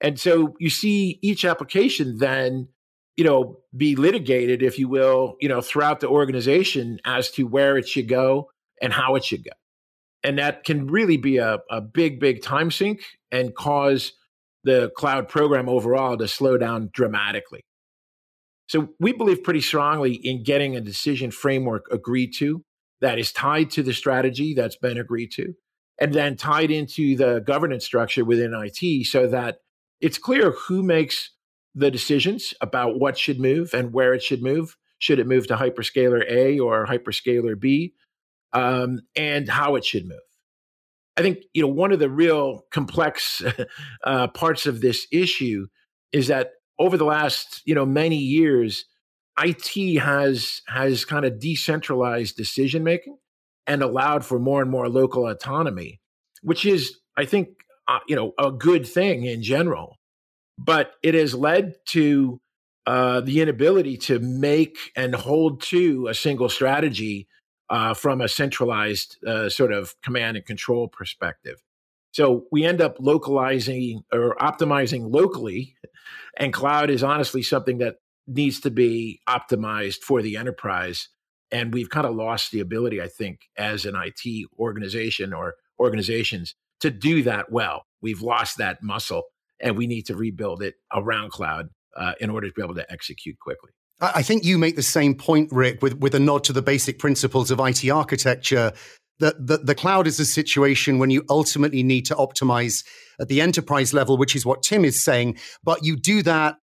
And 0.00 0.18
so 0.18 0.54
you 0.58 0.70
see 0.70 1.18
each 1.22 1.44
application 1.44 2.18
then, 2.18 2.68
you 3.16 3.24
know, 3.24 3.58
be 3.76 3.96
litigated, 3.96 4.62
if 4.62 4.78
you 4.78 4.88
will, 4.88 5.36
you 5.40 5.48
know, 5.48 5.60
throughout 5.60 6.00
the 6.00 6.08
organization 6.08 7.00
as 7.04 7.30
to 7.32 7.44
where 7.46 7.76
it 7.76 7.88
should 7.88 8.08
go 8.08 8.50
and 8.82 8.92
how 8.92 9.14
it 9.14 9.24
should 9.24 9.44
go. 9.44 9.50
And 10.24 10.38
that 10.38 10.64
can 10.64 10.88
really 10.88 11.16
be 11.16 11.38
a, 11.38 11.58
a 11.70 11.80
big, 11.80 12.18
big 12.18 12.42
time 12.42 12.70
sink 12.70 13.02
and 13.30 13.54
cause 13.54 14.12
the 14.64 14.90
cloud 14.96 15.28
program 15.28 15.68
overall 15.68 16.16
to 16.16 16.26
slow 16.26 16.58
down 16.58 16.90
dramatically. 16.92 17.64
So 18.68 18.90
we 19.00 19.12
believe 19.12 19.42
pretty 19.42 19.62
strongly 19.62 20.14
in 20.14 20.44
getting 20.44 20.76
a 20.76 20.80
decision 20.80 21.30
framework 21.30 21.86
agreed 21.90 22.34
to 22.38 22.64
that 23.00 23.18
is 23.18 23.32
tied 23.32 23.70
to 23.70 23.82
the 23.82 23.94
strategy 23.94 24.54
that's 24.54 24.76
been 24.76 24.98
agreed 24.98 25.32
to, 25.32 25.54
and 25.98 26.12
then 26.12 26.36
tied 26.36 26.70
into 26.70 27.16
the 27.16 27.40
governance 27.40 27.84
structure 27.84 28.24
within 28.24 28.54
IT 28.54 29.06
so 29.06 29.26
that 29.26 29.58
it's 30.00 30.18
clear 30.18 30.52
who 30.52 30.82
makes 30.82 31.30
the 31.74 31.90
decisions 31.90 32.54
about 32.60 32.98
what 32.98 33.16
should 33.16 33.40
move 33.40 33.72
and 33.72 33.92
where 33.92 34.14
it 34.14 34.22
should 34.22 34.42
move. 34.42 34.76
Should 34.98 35.18
it 35.18 35.26
move 35.26 35.46
to 35.46 35.56
hyperscaler 35.56 36.28
A 36.28 36.58
or 36.58 36.86
hyperscaler 36.86 37.58
B? 37.58 37.94
Um, 38.52 39.00
and 39.14 39.48
how 39.48 39.76
it 39.76 39.84
should 39.84 40.06
move. 40.06 40.18
I 41.16 41.22
think 41.22 41.38
you 41.52 41.62
know 41.62 41.68
one 41.68 41.92
of 41.92 41.98
the 41.98 42.10
real 42.10 42.64
complex 42.70 43.42
uh, 44.04 44.28
parts 44.28 44.66
of 44.66 44.80
this 44.80 45.06
issue 45.12 45.66
is 46.12 46.28
that 46.28 46.52
over 46.78 46.96
the 46.96 47.04
last 47.04 47.62
you 47.64 47.74
know 47.74 47.86
many 47.86 48.16
years, 48.16 48.84
IT 49.40 49.98
has 50.00 50.62
has 50.66 51.04
kind 51.04 51.24
of 51.24 51.38
decentralized 51.38 52.36
decision 52.36 52.84
making 52.84 53.16
and 53.68 53.82
allowed 53.82 54.24
for 54.24 54.38
more 54.38 54.62
and 54.62 54.70
more 54.70 54.88
local 54.88 55.28
autonomy, 55.28 56.00
which 56.42 56.64
is, 56.64 56.98
I 57.16 57.26
think, 57.26 57.48
uh, 57.86 57.98
you 58.08 58.16
know, 58.16 58.32
a 58.38 58.50
good 58.50 58.86
thing 58.86 59.24
in 59.24 59.42
general. 59.42 59.96
But 60.56 60.92
it 61.02 61.14
has 61.14 61.34
led 61.34 61.74
to 61.88 62.40
uh, 62.86 63.20
the 63.20 63.42
inability 63.42 63.98
to 63.98 64.18
make 64.18 64.78
and 64.96 65.14
hold 65.14 65.60
to 65.62 66.08
a 66.08 66.14
single 66.14 66.48
strategy 66.48 67.28
uh, 67.70 67.92
from 67.92 68.22
a 68.22 68.28
centralized 68.28 69.18
uh, 69.24 69.50
sort 69.50 69.72
of 69.72 69.94
command 70.02 70.38
and 70.38 70.46
control 70.46 70.88
perspective. 70.88 71.62
So 72.18 72.46
we 72.50 72.64
end 72.64 72.80
up 72.80 72.96
localizing 72.98 74.02
or 74.12 74.34
optimizing 74.40 75.14
locally 75.14 75.76
and 76.36 76.52
cloud 76.52 76.90
is 76.90 77.04
honestly 77.04 77.44
something 77.44 77.78
that 77.78 77.98
needs 78.26 78.58
to 78.62 78.72
be 78.72 79.20
optimized 79.28 80.00
for 80.02 80.20
the 80.20 80.36
enterprise. 80.36 81.10
And 81.52 81.72
we've 81.72 81.88
kind 81.88 82.08
of 82.08 82.16
lost 82.16 82.50
the 82.50 82.58
ability, 82.58 83.00
I 83.00 83.06
think, 83.06 83.42
as 83.56 83.86
an 83.86 83.94
IT 83.94 84.48
organization 84.58 85.32
or 85.32 85.54
organizations 85.78 86.56
to 86.80 86.90
do 86.90 87.22
that 87.22 87.52
well. 87.52 87.84
We've 88.02 88.20
lost 88.20 88.58
that 88.58 88.82
muscle 88.82 89.22
and 89.60 89.78
we 89.78 89.86
need 89.86 90.06
to 90.06 90.16
rebuild 90.16 90.60
it 90.60 90.74
around 90.92 91.30
cloud 91.30 91.68
uh, 91.96 92.14
in 92.20 92.30
order 92.30 92.48
to 92.48 92.52
be 92.52 92.64
able 92.64 92.74
to 92.74 92.92
execute 92.92 93.38
quickly. 93.38 93.70
I 94.00 94.24
think 94.24 94.44
you 94.44 94.58
make 94.58 94.74
the 94.74 94.82
same 94.82 95.14
point, 95.14 95.52
Rick, 95.52 95.82
with, 95.82 95.98
with 95.98 96.16
a 96.16 96.20
nod 96.20 96.42
to 96.44 96.52
the 96.52 96.62
basic 96.62 96.98
principles 96.98 97.52
of 97.52 97.60
IT 97.60 97.88
architecture. 97.88 98.72
That 99.20 99.34
the, 99.44 99.58
the 99.58 99.74
cloud 99.74 100.06
is 100.06 100.20
a 100.20 100.24
situation 100.24 100.98
when 100.98 101.10
you 101.10 101.24
ultimately 101.28 101.82
need 101.82 102.06
to 102.06 102.14
optimize 102.14 102.84
at 103.20 103.28
the 103.28 103.40
enterprise 103.40 103.92
level, 103.92 104.16
which 104.16 104.36
is 104.36 104.46
what 104.46 104.62
Tim 104.62 104.84
is 104.84 105.02
saying. 105.02 105.38
But 105.64 105.84
you 105.84 105.96
do 105.96 106.22
that 106.22 106.56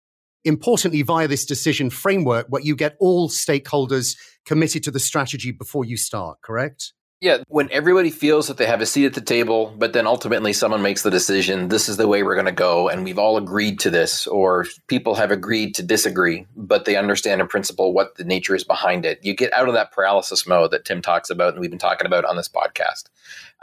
importantly 0.45 1.01
via 1.01 1.27
this 1.27 1.45
decision 1.45 1.89
framework 1.89 2.45
where 2.49 2.61
you 2.61 2.75
get 2.75 2.95
all 2.99 3.29
stakeholders 3.29 4.15
committed 4.45 4.83
to 4.83 4.91
the 4.91 4.99
strategy 4.99 5.51
before 5.51 5.83
you 5.83 5.97
start, 5.97 6.37
correct? 6.41 6.93
Yeah, 7.25 7.39
when 7.47 7.71
everybody 7.71 8.11
feels 8.11 8.49
that 8.49 8.57
they 8.57 8.67
have 8.67 8.81
a 8.81 8.85
seat 8.85 9.07
at 9.07 9.15
the 9.15 9.19
table, 9.19 9.73
but 9.75 9.93
then 9.93 10.05
ultimately 10.05 10.53
someone 10.53 10.83
makes 10.83 11.01
the 11.01 11.09
decision, 11.09 11.69
this 11.69 11.89
is 11.89 11.97
the 11.97 12.07
way 12.07 12.21
we're 12.21 12.35
going 12.35 12.45
to 12.45 12.51
go, 12.51 12.87
and 12.87 13.03
we've 13.03 13.17
all 13.17 13.35
agreed 13.35 13.79
to 13.79 13.89
this, 13.89 14.27
or 14.27 14.67
people 14.85 15.15
have 15.15 15.31
agreed 15.31 15.73
to 15.73 15.81
disagree, 15.81 16.45
but 16.55 16.85
they 16.85 16.95
understand 16.95 17.41
in 17.41 17.47
principle 17.47 17.93
what 17.93 18.13
the 18.17 18.23
nature 18.23 18.53
is 18.53 18.63
behind 18.63 19.07
it. 19.07 19.25
You 19.25 19.33
get 19.33 19.51
out 19.53 19.67
of 19.67 19.73
that 19.73 19.91
paralysis 19.91 20.45
mode 20.45 20.69
that 20.69 20.85
Tim 20.85 21.01
talks 21.01 21.31
about 21.31 21.53
and 21.53 21.61
we've 21.61 21.71
been 21.71 21.79
talking 21.79 22.05
about 22.05 22.25
on 22.25 22.35
this 22.35 22.47
podcast. 22.47 23.05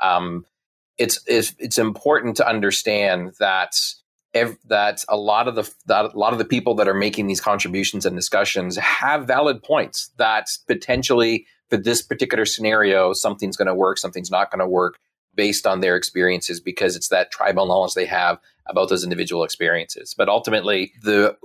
Um, 0.03 0.44
it's, 0.98 1.20
it's 1.29 1.55
it's 1.61 1.79
important 1.79 2.38
to 2.38 2.48
understand 2.48 3.35
that 3.38 3.77
that 4.66 5.05
a 5.09 5.16
lot 5.16 5.46
of 5.46 5.55
the 5.55 5.70
that 5.87 6.07
a 6.07 6.18
lot 6.18 6.33
of 6.33 6.40
the 6.40 6.44
people 6.44 6.75
that 6.75 6.88
are 6.88 6.94
making 6.94 7.29
these 7.29 7.40
contributions 7.40 8.05
and 8.07 8.16
discussions 8.16 8.77
have 8.79 9.29
valid 9.29 9.62
points 9.62 10.11
that 10.16 10.48
potentially 10.66 11.46
for 11.72 11.78
this 11.78 12.02
particular 12.02 12.44
scenario 12.44 13.12
something's 13.14 13.56
going 13.56 13.66
to 13.66 13.74
work 13.74 13.96
something's 13.96 14.30
not 14.30 14.50
going 14.50 14.61
to 14.61 14.68
work 14.68 14.98
based 15.35 15.66
on 15.66 15.80
their 15.80 15.96
experiences 15.96 16.61
because 16.61 16.96
it's 16.96 17.08
that 17.08 17.30
tribal 17.30 17.66
knowledge 17.66 17.94
they 17.94 18.06
have 18.06 18.38
about 18.66 18.88
those 18.88 19.02
individual 19.02 19.42
experiences. 19.42 20.14
But 20.16 20.28
ultimately, 20.28 20.92
the 21.02 21.37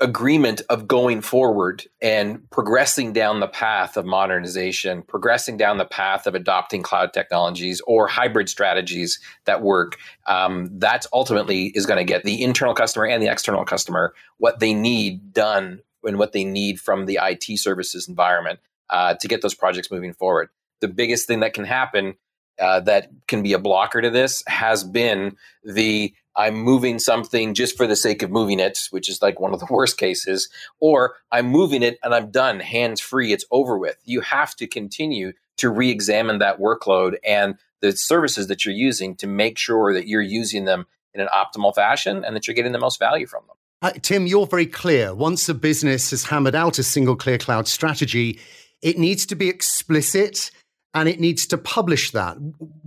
agreement 0.00 0.60
of 0.68 0.86
going 0.86 1.22
forward 1.22 1.84
and 2.02 2.48
progressing 2.50 3.12
down 3.12 3.40
the 3.40 3.48
path 3.48 3.96
of 3.96 4.04
modernization, 4.04 5.02
progressing 5.02 5.56
down 5.56 5.78
the 5.78 5.86
path 5.86 6.26
of 6.26 6.34
adopting 6.34 6.82
cloud 6.82 7.12
technologies 7.12 7.80
or 7.86 8.06
hybrid 8.06 8.48
strategies 8.48 9.18
that 9.46 9.62
work, 9.62 9.96
um, 10.26 10.68
that 10.78 11.06
ultimately 11.12 11.66
is 11.74 11.86
going 11.86 11.98
to 11.98 12.04
get 12.04 12.24
the 12.24 12.42
internal 12.42 12.74
customer 12.74 13.06
and 13.06 13.22
the 13.22 13.30
external 13.30 13.64
customer 13.64 14.14
what 14.36 14.60
they 14.60 14.74
need 14.74 15.32
done 15.32 15.80
and 16.04 16.18
what 16.18 16.32
they 16.32 16.44
need 16.44 16.80
from 16.80 17.06
the 17.06 17.18
IT 17.20 17.58
services 17.58 18.08
environment 18.08 18.60
uh, 18.90 19.14
to 19.14 19.28
get 19.28 19.42
those 19.42 19.54
projects 19.54 19.90
moving 19.90 20.12
forward. 20.12 20.48
The 20.80 20.88
biggest 20.88 21.26
thing 21.26 21.40
that 21.40 21.54
can 21.54 21.64
happen 21.64 22.14
uh, 22.58 22.80
that 22.80 23.08
can 23.26 23.42
be 23.42 23.52
a 23.52 23.58
blocker 23.58 24.00
to 24.00 24.10
this 24.10 24.42
has 24.46 24.84
been 24.84 25.36
the 25.64 26.12
I'm 26.36 26.54
moving 26.54 27.00
something 27.00 27.52
just 27.52 27.76
for 27.76 27.88
the 27.88 27.96
sake 27.96 28.22
of 28.22 28.30
moving 28.30 28.60
it, 28.60 28.78
which 28.90 29.08
is 29.08 29.20
like 29.20 29.40
one 29.40 29.52
of 29.52 29.60
the 29.60 29.66
worst 29.70 29.98
cases, 29.98 30.48
or 30.80 31.16
I'm 31.32 31.46
moving 31.46 31.82
it 31.82 31.98
and 32.02 32.14
I'm 32.14 32.30
done, 32.30 32.60
hands 32.60 33.00
free, 33.00 33.32
it's 33.32 33.44
over 33.50 33.76
with. 33.76 33.96
You 34.04 34.20
have 34.20 34.54
to 34.56 34.66
continue 34.66 35.32
to 35.58 35.68
re 35.68 35.90
examine 35.90 36.38
that 36.38 36.60
workload 36.60 37.16
and 37.26 37.58
the 37.80 37.92
services 37.92 38.46
that 38.46 38.64
you're 38.64 38.74
using 38.74 39.16
to 39.16 39.26
make 39.26 39.58
sure 39.58 39.92
that 39.92 40.06
you're 40.06 40.22
using 40.22 40.64
them 40.64 40.86
in 41.14 41.20
an 41.20 41.28
optimal 41.34 41.74
fashion 41.74 42.24
and 42.24 42.34
that 42.34 42.46
you're 42.46 42.54
getting 42.54 42.72
the 42.72 42.78
most 42.78 42.98
value 42.98 43.26
from 43.26 43.42
them. 43.46 43.56
Uh, 43.80 43.92
Tim, 44.02 44.26
you're 44.26 44.46
very 44.46 44.66
clear. 44.66 45.14
Once 45.14 45.48
a 45.48 45.54
business 45.54 46.10
has 46.10 46.24
hammered 46.24 46.56
out 46.56 46.78
a 46.78 46.82
single 46.82 47.14
clear 47.14 47.38
cloud 47.38 47.68
strategy, 47.68 48.40
it 48.82 48.98
needs 48.98 49.26
to 49.26 49.34
be 49.34 49.48
explicit 49.48 50.50
and 50.94 51.08
it 51.08 51.20
needs 51.20 51.46
to 51.46 51.58
publish 51.58 52.10
that. 52.12 52.36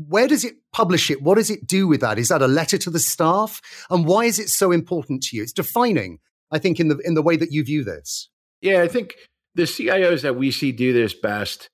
Where 0.07 0.27
does 0.27 0.43
it 0.43 0.55
publish 0.73 1.11
it? 1.11 1.21
What 1.21 1.35
does 1.35 1.49
it 1.49 1.67
do 1.67 1.87
with 1.87 2.01
that? 2.01 2.17
Is 2.17 2.29
that 2.29 2.41
a 2.41 2.47
letter 2.47 2.77
to 2.79 2.89
the 2.89 2.99
staff? 2.99 3.61
And 3.89 4.05
why 4.05 4.25
is 4.25 4.39
it 4.39 4.49
so 4.49 4.71
important 4.71 5.23
to 5.23 5.37
you? 5.37 5.43
It's 5.43 5.53
defining, 5.53 6.19
I 6.51 6.59
think, 6.59 6.79
in 6.79 6.87
the 6.87 6.97
in 7.03 7.13
the 7.13 7.21
way 7.21 7.37
that 7.37 7.51
you 7.51 7.63
view 7.63 7.83
this. 7.83 8.29
Yeah, 8.61 8.81
I 8.81 8.87
think 8.87 9.15
the 9.55 9.63
CIOs 9.63 10.21
that 10.21 10.35
we 10.35 10.51
see 10.51 10.71
do 10.71 10.93
this 10.93 11.13
best. 11.13 11.69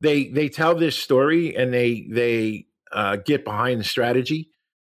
They 0.00 0.28
they 0.28 0.48
tell 0.48 0.74
this 0.74 0.96
story 0.96 1.56
and 1.56 1.72
they 1.72 2.06
they 2.10 2.66
uh, 2.92 3.16
get 3.16 3.44
behind 3.44 3.80
the 3.80 3.84
strategy 3.84 4.50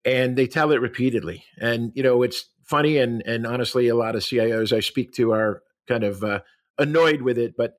and 0.06 0.36
they 0.36 0.48
tell 0.48 0.72
it 0.72 0.82
repeatedly. 0.82 1.44
And 1.60 1.92
you 1.96 2.04
know, 2.04 2.24
it's 2.24 2.46
funny 2.64 2.98
and 2.98 3.22
and 3.26 3.46
honestly, 3.46 3.88
a 3.90 3.96
lot 3.96 4.16
of 4.16 4.24
CIOs 4.24 4.76
I 4.76 4.80
speak 4.80 5.14
to 5.14 5.34
are 5.34 5.62
kind 5.88 6.04
of 6.04 6.24
uh, 6.24 6.40
annoyed 6.78 7.22
with 7.22 7.38
it, 7.38 7.56
but 7.58 7.76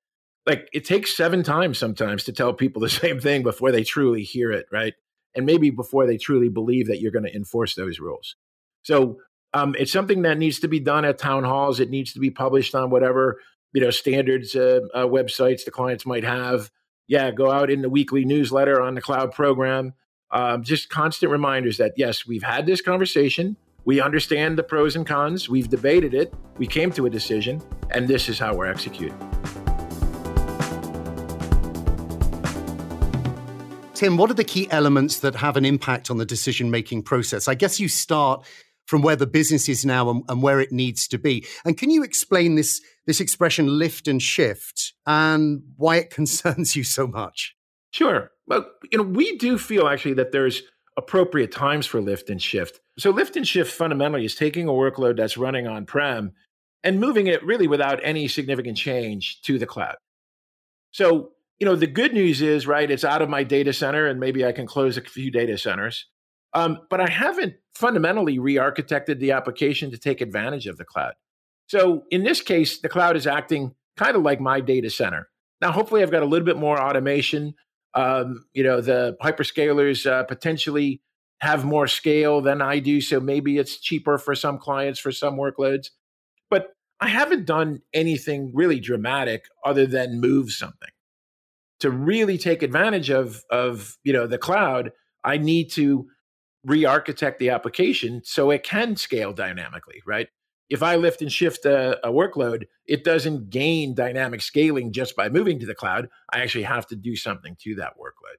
like 0.46 0.68
it 0.72 0.84
takes 0.84 1.16
seven 1.16 1.42
times 1.42 1.78
sometimes 1.78 2.24
to 2.24 2.32
tell 2.32 2.52
people 2.52 2.80
the 2.80 2.88
same 2.90 3.20
thing 3.20 3.42
before 3.42 3.72
they 3.72 3.84
truly 3.84 4.22
hear 4.22 4.52
it, 4.52 4.66
right? 4.70 4.94
And 5.34 5.46
maybe 5.46 5.70
before 5.70 6.06
they 6.06 6.16
truly 6.16 6.48
believe 6.48 6.86
that 6.86 7.00
you're 7.00 7.10
going 7.10 7.24
to 7.24 7.34
enforce 7.34 7.74
those 7.74 7.98
rules. 7.98 8.36
So 8.82 9.18
um, 9.52 9.74
it's 9.78 9.92
something 9.92 10.22
that 10.22 10.38
needs 10.38 10.60
to 10.60 10.68
be 10.68 10.80
done 10.80 11.04
at 11.04 11.18
town 11.18 11.44
halls. 11.44 11.80
It 11.80 11.90
needs 11.90 12.12
to 12.12 12.20
be 12.20 12.30
published 12.30 12.74
on 12.74 12.90
whatever 12.90 13.40
you 13.72 13.80
know 13.80 13.90
standards 13.90 14.54
uh, 14.54 14.80
uh, 14.94 15.06
websites 15.06 15.64
the 15.64 15.70
clients 15.70 16.06
might 16.06 16.24
have. 16.24 16.70
Yeah, 17.06 17.30
go 17.30 17.50
out 17.50 17.70
in 17.70 17.82
the 17.82 17.90
weekly 17.90 18.24
newsletter 18.24 18.80
on 18.80 18.94
the 18.94 19.02
cloud 19.02 19.32
program. 19.32 19.94
Um, 20.30 20.64
just 20.64 20.88
constant 20.88 21.30
reminders 21.30 21.76
that 21.76 21.94
yes, 21.96 22.26
we've 22.26 22.42
had 22.42 22.66
this 22.66 22.80
conversation. 22.80 23.56
We 23.84 24.00
understand 24.00 24.56
the 24.56 24.62
pros 24.62 24.96
and 24.96 25.06
cons. 25.06 25.48
We've 25.48 25.68
debated 25.68 26.14
it. 26.14 26.32
We 26.56 26.66
came 26.66 26.90
to 26.92 27.06
a 27.06 27.10
decision, 27.10 27.62
and 27.90 28.08
this 28.08 28.28
is 28.28 28.38
how 28.38 28.54
we're 28.54 28.66
executing. 28.66 29.18
Tim, 34.04 34.18
what 34.18 34.30
are 34.30 34.34
the 34.34 34.44
key 34.44 34.70
elements 34.70 35.20
that 35.20 35.34
have 35.36 35.56
an 35.56 35.64
impact 35.64 36.10
on 36.10 36.18
the 36.18 36.26
decision 36.26 36.70
making 36.70 37.04
process? 37.04 37.48
I 37.48 37.54
guess 37.54 37.80
you 37.80 37.88
start 37.88 38.44
from 38.84 39.00
where 39.00 39.16
the 39.16 39.26
business 39.26 39.66
is 39.66 39.86
now 39.86 40.10
and, 40.10 40.22
and, 40.28 40.42
where 40.42 40.60
it 40.60 40.70
needs 40.70 41.08
to 41.08 41.16
be. 41.16 41.46
And 41.64 41.78
can 41.78 41.88
you 41.88 42.02
explain 42.02 42.54
this 42.54 42.82
this 43.06 43.18
expression 43.18 43.78
lift 43.78 44.06
and 44.06 44.20
shift 44.20 44.92
and 45.06 45.62
why 45.78 45.96
it 45.96 46.10
concerns 46.18 46.76
you 46.76 46.84
so 46.84 47.06
much? 47.06 47.56
Sure. 47.92 48.30
Well, 48.46 48.66
you 48.92 48.98
know, 48.98 49.04
we 49.04 49.38
do 49.38 49.56
feel 49.56 49.88
actually 49.88 50.16
that 50.16 50.32
there's 50.32 50.60
appropriate 50.98 51.50
times 51.50 51.86
for 51.86 52.02
lift 52.02 52.28
and 52.28 52.42
shift. 52.42 52.80
So 52.98 53.08
lift 53.08 53.36
and 53.36 53.48
shift 53.48 53.72
fundamentally 53.72 54.26
is 54.26 54.34
taking 54.34 54.68
a 54.68 54.72
workload 54.72 55.16
that's 55.16 55.38
running 55.38 55.66
on 55.66 55.86
prem 55.86 56.32
and 56.82 57.00
moving 57.00 57.26
it 57.26 57.42
really 57.42 57.68
without 57.68 58.00
any 58.02 58.28
significant 58.28 58.76
change 58.76 59.40
to 59.44 59.58
the 59.58 59.64
cloud. 59.64 59.96
So 60.92 61.30
you 61.58 61.66
know, 61.66 61.76
the 61.76 61.86
good 61.86 62.12
news 62.12 62.42
is, 62.42 62.66
right, 62.66 62.90
it's 62.90 63.04
out 63.04 63.22
of 63.22 63.28
my 63.28 63.44
data 63.44 63.72
center 63.72 64.06
and 64.06 64.18
maybe 64.18 64.44
I 64.44 64.52
can 64.52 64.66
close 64.66 64.96
a 64.96 65.02
few 65.02 65.30
data 65.30 65.56
centers. 65.56 66.06
Um, 66.52 66.80
but 66.88 67.00
I 67.00 67.08
haven't 67.08 67.54
fundamentally 67.74 68.38
re 68.38 68.56
architected 68.56 69.18
the 69.18 69.32
application 69.32 69.90
to 69.90 69.98
take 69.98 70.20
advantage 70.20 70.66
of 70.66 70.76
the 70.76 70.84
cloud. 70.84 71.14
So 71.66 72.04
in 72.10 72.24
this 72.24 72.40
case, 72.40 72.80
the 72.80 72.88
cloud 72.88 73.16
is 73.16 73.26
acting 73.26 73.74
kind 73.96 74.16
of 74.16 74.22
like 74.22 74.40
my 74.40 74.60
data 74.60 74.90
center. 74.90 75.28
Now, 75.60 75.72
hopefully, 75.72 76.02
I've 76.02 76.10
got 76.10 76.22
a 76.22 76.26
little 76.26 76.44
bit 76.44 76.56
more 76.56 76.80
automation. 76.80 77.54
Um, 77.94 78.44
you 78.52 78.62
know, 78.62 78.80
the 78.80 79.16
hyperscalers 79.22 80.08
uh, 80.08 80.24
potentially 80.24 81.00
have 81.40 81.64
more 81.64 81.86
scale 81.86 82.40
than 82.40 82.62
I 82.62 82.78
do. 82.78 83.00
So 83.00 83.20
maybe 83.20 83.58
it's 83.58 83.80
cheaper 83.80 84.18
for 84.18 84.34
some 84.34 84.58
clients 84.58 85.00
for 85.00 85.12
some 85.12 85.36
workloads. 85.36 85.90
But 86.50 86.74
I 87.00 87.08
haven't 87.08 87.46
done 87.46 87.82
anything 87.92 88.52
really 88.54 88.80
dramatic 88.80 89.44
other 89.64 89.86
than 89.86 90.20
move 90.20 90.52
something 90.52 90.88
to 91.80 91.90
really 91.90 92.38
take 92.38 92.62
advantage 92.62 93.10
of 93.10 93.42
of 93.50 93.96
you 94.04 94.12
know 94.12 94.26
the 94.26 94.38
cloud 94.38 94.92
i 95.24 95.36
need 95.36 95.70
to 95.70 96.06
re-architect 96.64 97.38
the 97.38 97.50
application 97.50 98.22
so 98.24 98.50
it 98.50 98.62
can 98.62 98.96
scale 98.96 99.32
dynamically 99.32 100.02
right? 100.06 100.28
If 100.70 100.82
i 100.82 100.96
lift 100.96 101.20
and 101.22 101.30
shift 101.30 101.66
a, 101.66 102.04
a, 102.06 102.10
workload 102.10 102.64
it 102.86 103.04
doesn't 103.04 103.50
gain 103.50 103.94
dynamic 103.94 104.40
scaling 104.40 104.92
just 104.92 105.14
by 105.14 105.28
moving 105.28 105.58
to 105.60 105.66
the 105.66 105.74
cloud. 105.74 106.08
I 106.32 106.40
actually 106.40 106.64
have 106.64 106.86
to 106.88 106.96
do 106.96 107.16
something 107.16 107.56
to 107.62 107.74
that 107.76 107.94
workload. 107.98 108.38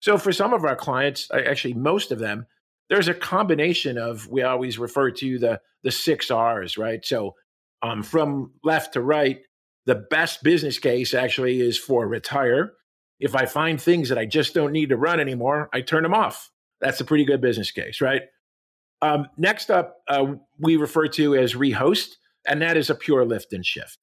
So 0.00 0.18
for 0.18 0.32
some 0.32 0.52
of 0.52 0.64
our 0.64 0.76
clients 0.76 1.28
actually 1.32 1.74
most 1.74 2.10
of 2.10 2.18
them 2.18 2.46
there's 2.90 3.08
a 3.08 3.14
combination 3.14 3.96
of 3.96 4.28
we 4.28 4.42
always 4.42 4.78
refer 4.78 5.10
to 5.12 5.38
the 5.38 5.60
the 5.82 5.92
six 5.92 6.30
r's 6.30 6.76
right? 6.76 7.04
So 7.04 7.34
um, 7.82 8.02
from 8.02 8.52
left 8.62 8.94
to 8.94 9.00
right 9.00 9.40
the 9.86 9.94
best 9.94 10.42
business 10.42 10.78
case 10.78 11.14
actually 11.14 11.60
is 11.60 11.78
for 11.78 12.06
retire. 12.06 12.74
If 13.20 13.34
I 13.34 13.46
find 13.46 13.80
things 13.80 14.08
that 14.08 14.18
I 14.18 14.26
just 14.26 14.54
don't 14.54 14.72
need 14.72 14.88
to 14.88 14.96
run 14.96 15.20
anymore, 15.20 15.68
I 15.72 15.80
turn 15.80 16.02
them 16.02 16.14
off. 16.14 16.50
That's 16.80 17.00
a 17.00 17.04
pretty 17.04 17.24
good 17.24 17.40
business 17.40 17.70
case, 17.70 18.00
right? 18.00 18.22
Um, 19.00 19.28
next 19.36 19.70
up, 19.70 19.96
uh, 20.08 20.34
we 20.58 20.76
refer 20.76 21.08
to 21.08 21.36
as 21.36 21.54
rehost, 21.54 22.08
and 22.46 22.62
that 22.62 22.76
is 22.76 22.90
a 22.90 22.94
pure 22.94 23.24
lift 23.24 23.52
and 23.52 23.64
shift. 23.64 23.98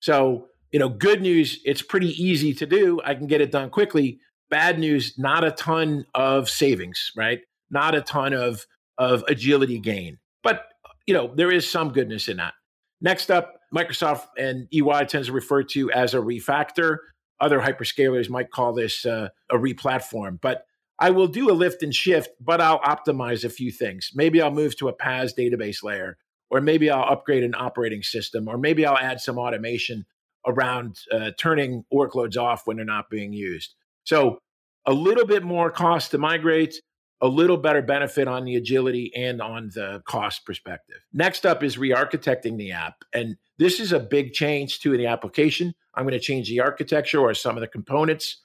So, 0.00 0.48
you 0.70 0.78
know, 0.78 0.88
good 0.88 1.22
news, 1.22 1.60
it's 1.64 1.82
pretty 1.82 2.10
easy 2.22 2.54
to 2.54 2.66
do. 2.66 3.00
I 3.04 3.14
can 3.14 3.26
get 3.26 3.40
it 3.40 3.50
done 3.50 3.70
quickly. 3.70 4.18
Bad 4.50 4.78
news, 4.78 5.18
not 5.18 5.44
a 5.44 5.50
ton 5.50 6.04
of 6.14 6.48
savings, 6.48 7.12
right? 7.16 7.40
Not 7.70 7.94
a 7.94 8.02
ton 8.02 8.32
of 8.32 8.66
of 8.98 9.24
agility 9.26 9.78
gain. 9.78 10.18
But, 10.42 10.64
you 11.06 11.14
know, 11.14 11.32
there 11.34 11.50
is 11.50 11.68
some 11.68 11.92
goodness 11.92 12.28
in 12.28 12.36
that. 12.36 12.52
Next 13.00 13.30
up, 13.30 13.54
Microsoft 13.74 14.26
and 14.36 14.68
EY 14.72 15.06
tends 15.06 15.28
to 15.28 15.32
refer 15.32 15.62
to 15.62 15.90
as 15.92 16.14
a 16.14 16.18
refactor. 16.18 16.98
Other 17.40 17.60
hyperscalers 17.60 18.28
might 18.28 18.50
call 18.50 18.72
this 18.72 19.04
uh, 19.06 19.28
a 19.50 19.56
replatform. 19.56 20.40
But 20.40 20.66
I 20.98 21.10
will 21.10 21.26
do 21.26 21.50
a 21.50 21.52
lift 21.52 21.82
and 21.82 21.94
shift, 21.94 22.30
but 22.40 22.60
I'll 22.60 22.80
optimize 22.80 23.44
a 23.44 23.50
few 23.50 23.72
things. 23.72 24.10
Maybe 24.14 24.40
I'll 24.40 24.50
move 24.50 24.76
to 24.76 24.88
a 24.88 24.96
PaaS 24.96 25.32
database 25.36 25.82
layer, 25.82 26.18
or 26.50 26.60
maybe 26.60 26.90
I'll 26.90 27.10
upgrade 27.10 27.42
an 27.42 27.54
operating 27.56 28.02
system, 28.02 28.46
or 28.46 28.58
maybe 28.58 28.86
I'll 28.86 28.98
add 28.98 29.20
some 29.20 29.38
automation 29.38 30.04
around 30.46 30.98
uh, 31.10 31.30
turning 31.38 31.84
workloads 31.92 32.36
off 32.36 32.66
when 32.66 32.76
they're 32.76 32.86
not 32.86 33.10
being 33.10 33.32
used. 33.32 33.74
So 34.04 34.38
a 34.86 34.92
little 34.92 35.26
bit 35.26 35.42
more 35.42 35.70
cost 35.70 36.10
to 36.10 36.18
migrate, 36.18 36.80
a 37.20 37.28
little 37.28 37.56
better 37.56 37.82
benefit 37.82 38.26
on 38.26 38.44
the 38.44 38.56
agility 38.56 39.12
and 39.14 39.40
on 39.40 39.70
the 39.74 40.02
cost 40.06 40.44
perspective. 40.44 40.96
Next 41.12 41.46
up 41.46 41.62
is 41.62 41.78
re-architecting 41.78 42.58
the 42.58 42.72
app. 42.72 43.04
And 43.12 43.36
this 43.62 43.80
is 43.80 43.92
a 43.92 44.00
big 44.00 44.32
change 44.32 44.80
to 44.80 44.96
the 44.96 45.06
application. 45.06 45.74
I'm 45.94 46.04
going 46.04 46.12
to 46.12 46.20
change 46.20 46.48
the 46.48 46.60
architecture 46.60 47.20
or 47.20 47.34
some 47.34 47.56
of 47.56 47.60
the 47.60 47.68
components. 47.68 48.38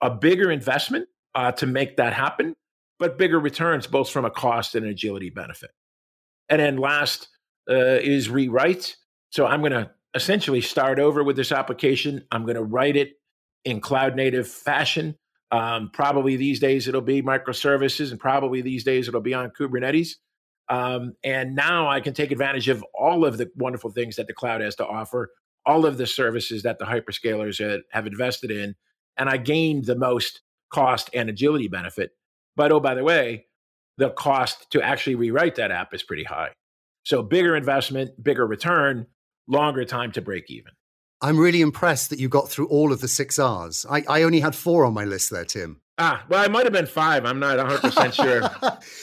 A 0.00 0.10
bigger 0.10 0.50
investment 0.50 1.08
uh, 1.34 1.52
to 1.52 1.66
make 1.66 1.96
that 1.96 2.12
happen, 2.12 2.54
but 2.98 3.18
bigger 3.18 3.40
returns 3.40 3.86
both 3.86 4.10
from 4.10 4.24
a 4.24 4.30
cost 4.30 4.74
and 4.74 4.84
an 4.84 4.90
agility 4.90 5.30
benefit. 5.30 5.70
And 6.48 6.60
then 6.60 6.76
last 6.76 7.28
uh, 7.68 7.98
is 8.00 8.30
rewrite. 8.30 8.96
So 9.30 9.46
I'm 9.46 9.60
going 9.60 9.72
to 9.72 9.90
essentially 10.14 10.60
start 10.60 10.98
over 10.98 11.22
with 11.22 11.36
this 11.36 11.52
application. 11.52 12.24
I'm 12.30 12.44
going 12.44 12.56
to 12.56 12.62
write 12.62 12.96
it 12.96 13.18
in 13.64 13.80
cloud 13.80 14.16
native 14.16 14.48
fashion. 14.48 15.16
Um, 15.50 15.90
probably 15.92 16.36
these 16.36 16.60
days 16.60 16.88
it'll 16.88 17.00
be 17.00 17.22
microservices, 17.22 18.10
and 18.10 18.20
probably 18.20 18.60
these 18.60 18.84
days 18.84 19.08
it'll 19.08 19.20
be 19.20 19.34
on 19.34 19.50
Kubernetes. 19.50 20.16
Um, 20.70 21.14
and 21.24 21.54
now 21.54 21.88
I 21.88 22.00
can 22.00 22.14
take 22.14 22.30
advantage 22.30 22.68
of 22.68 22.84
all 22.94 23.24
of 23.24 23.38
the 23.38 23.50
wonderful 23.56 23.90
things 23.90 24.16
that 24.16 24.26
the 24.26 24.34
cloud 24.34 24.60
has 24.60 24.76
to 24.76 24.86
offer, 24.86 25.30
all 25.64 25.86
of 25.86 25.96
the 25.96 26.06
services 26.06 26.62
that 26.62 26.78
the 26.78 26.84
hyperscalers 26.84 27.82
have 27.90 28.06
invested 28.06 28.50
in, 28.50 28.74
and 29.16 29.28
I 29.28 29.36
gain 29.38 29.82
the 29.82 29.96
most 29.96 30.42
cost 30.70 31.10
and 31.14 31.28
agility 31.28 31.68
benefit. 31.68 32.10
But 32.56 32.72
oh, 32.72 32.80
by 32.80 32.94
the 32.94 33.04
way, 33.04 33.46
the 33.96 34.10
cost 34.10 34.70
to 34.70 34.82
actually 34.82 35.16
rewrite 35.16 35.56
that 35.56 35.70
app 35.70 35.94
is 35.94 36.02
pretty 36.02 36.24
high. 36.24 36.50
So 37.04 37.22
bigger 37.22 37.56
investment, 37.56 38.22
bigger 38.22 38.46
return, 38.46 39.06
longer 39.48 39.84
time 39.84 40.12
to 40.12 40.20
break 40.20 40.50
even. 40.50 40.72
I'm 41.20 41.38
really 41.38 41.62
impressed 41.62 42.10
that 42.10 42.18
you 42.18 42.28
got 42.28 42.48
through 42.48 42.68
all 42.68 42.92
of 42.92 43.00
the 43.00 43.08
six 43.08 43.38
R's. 43.38 43.84
I, 43.90 44.04
I 44.08 44.22
only 44.22 44.40
had 44.40 44.54
four 44.54 44.84
on 44.84 44.94
my 44.94 45.04
list 45.04 45.30
there, 45.30 45.44
Tim. 45.44 45.80
Ah, 46.00 46.24
well, 46.28 46.44
it 46.44 46.50
might 46.52 46.64
have 46.64 46.72
been 46.72 46.86
five. 46.86 47.24
I'm 47.24 47.40
not 47.40 47.58
100% 47.58 48.12
sure. 48.12 48.42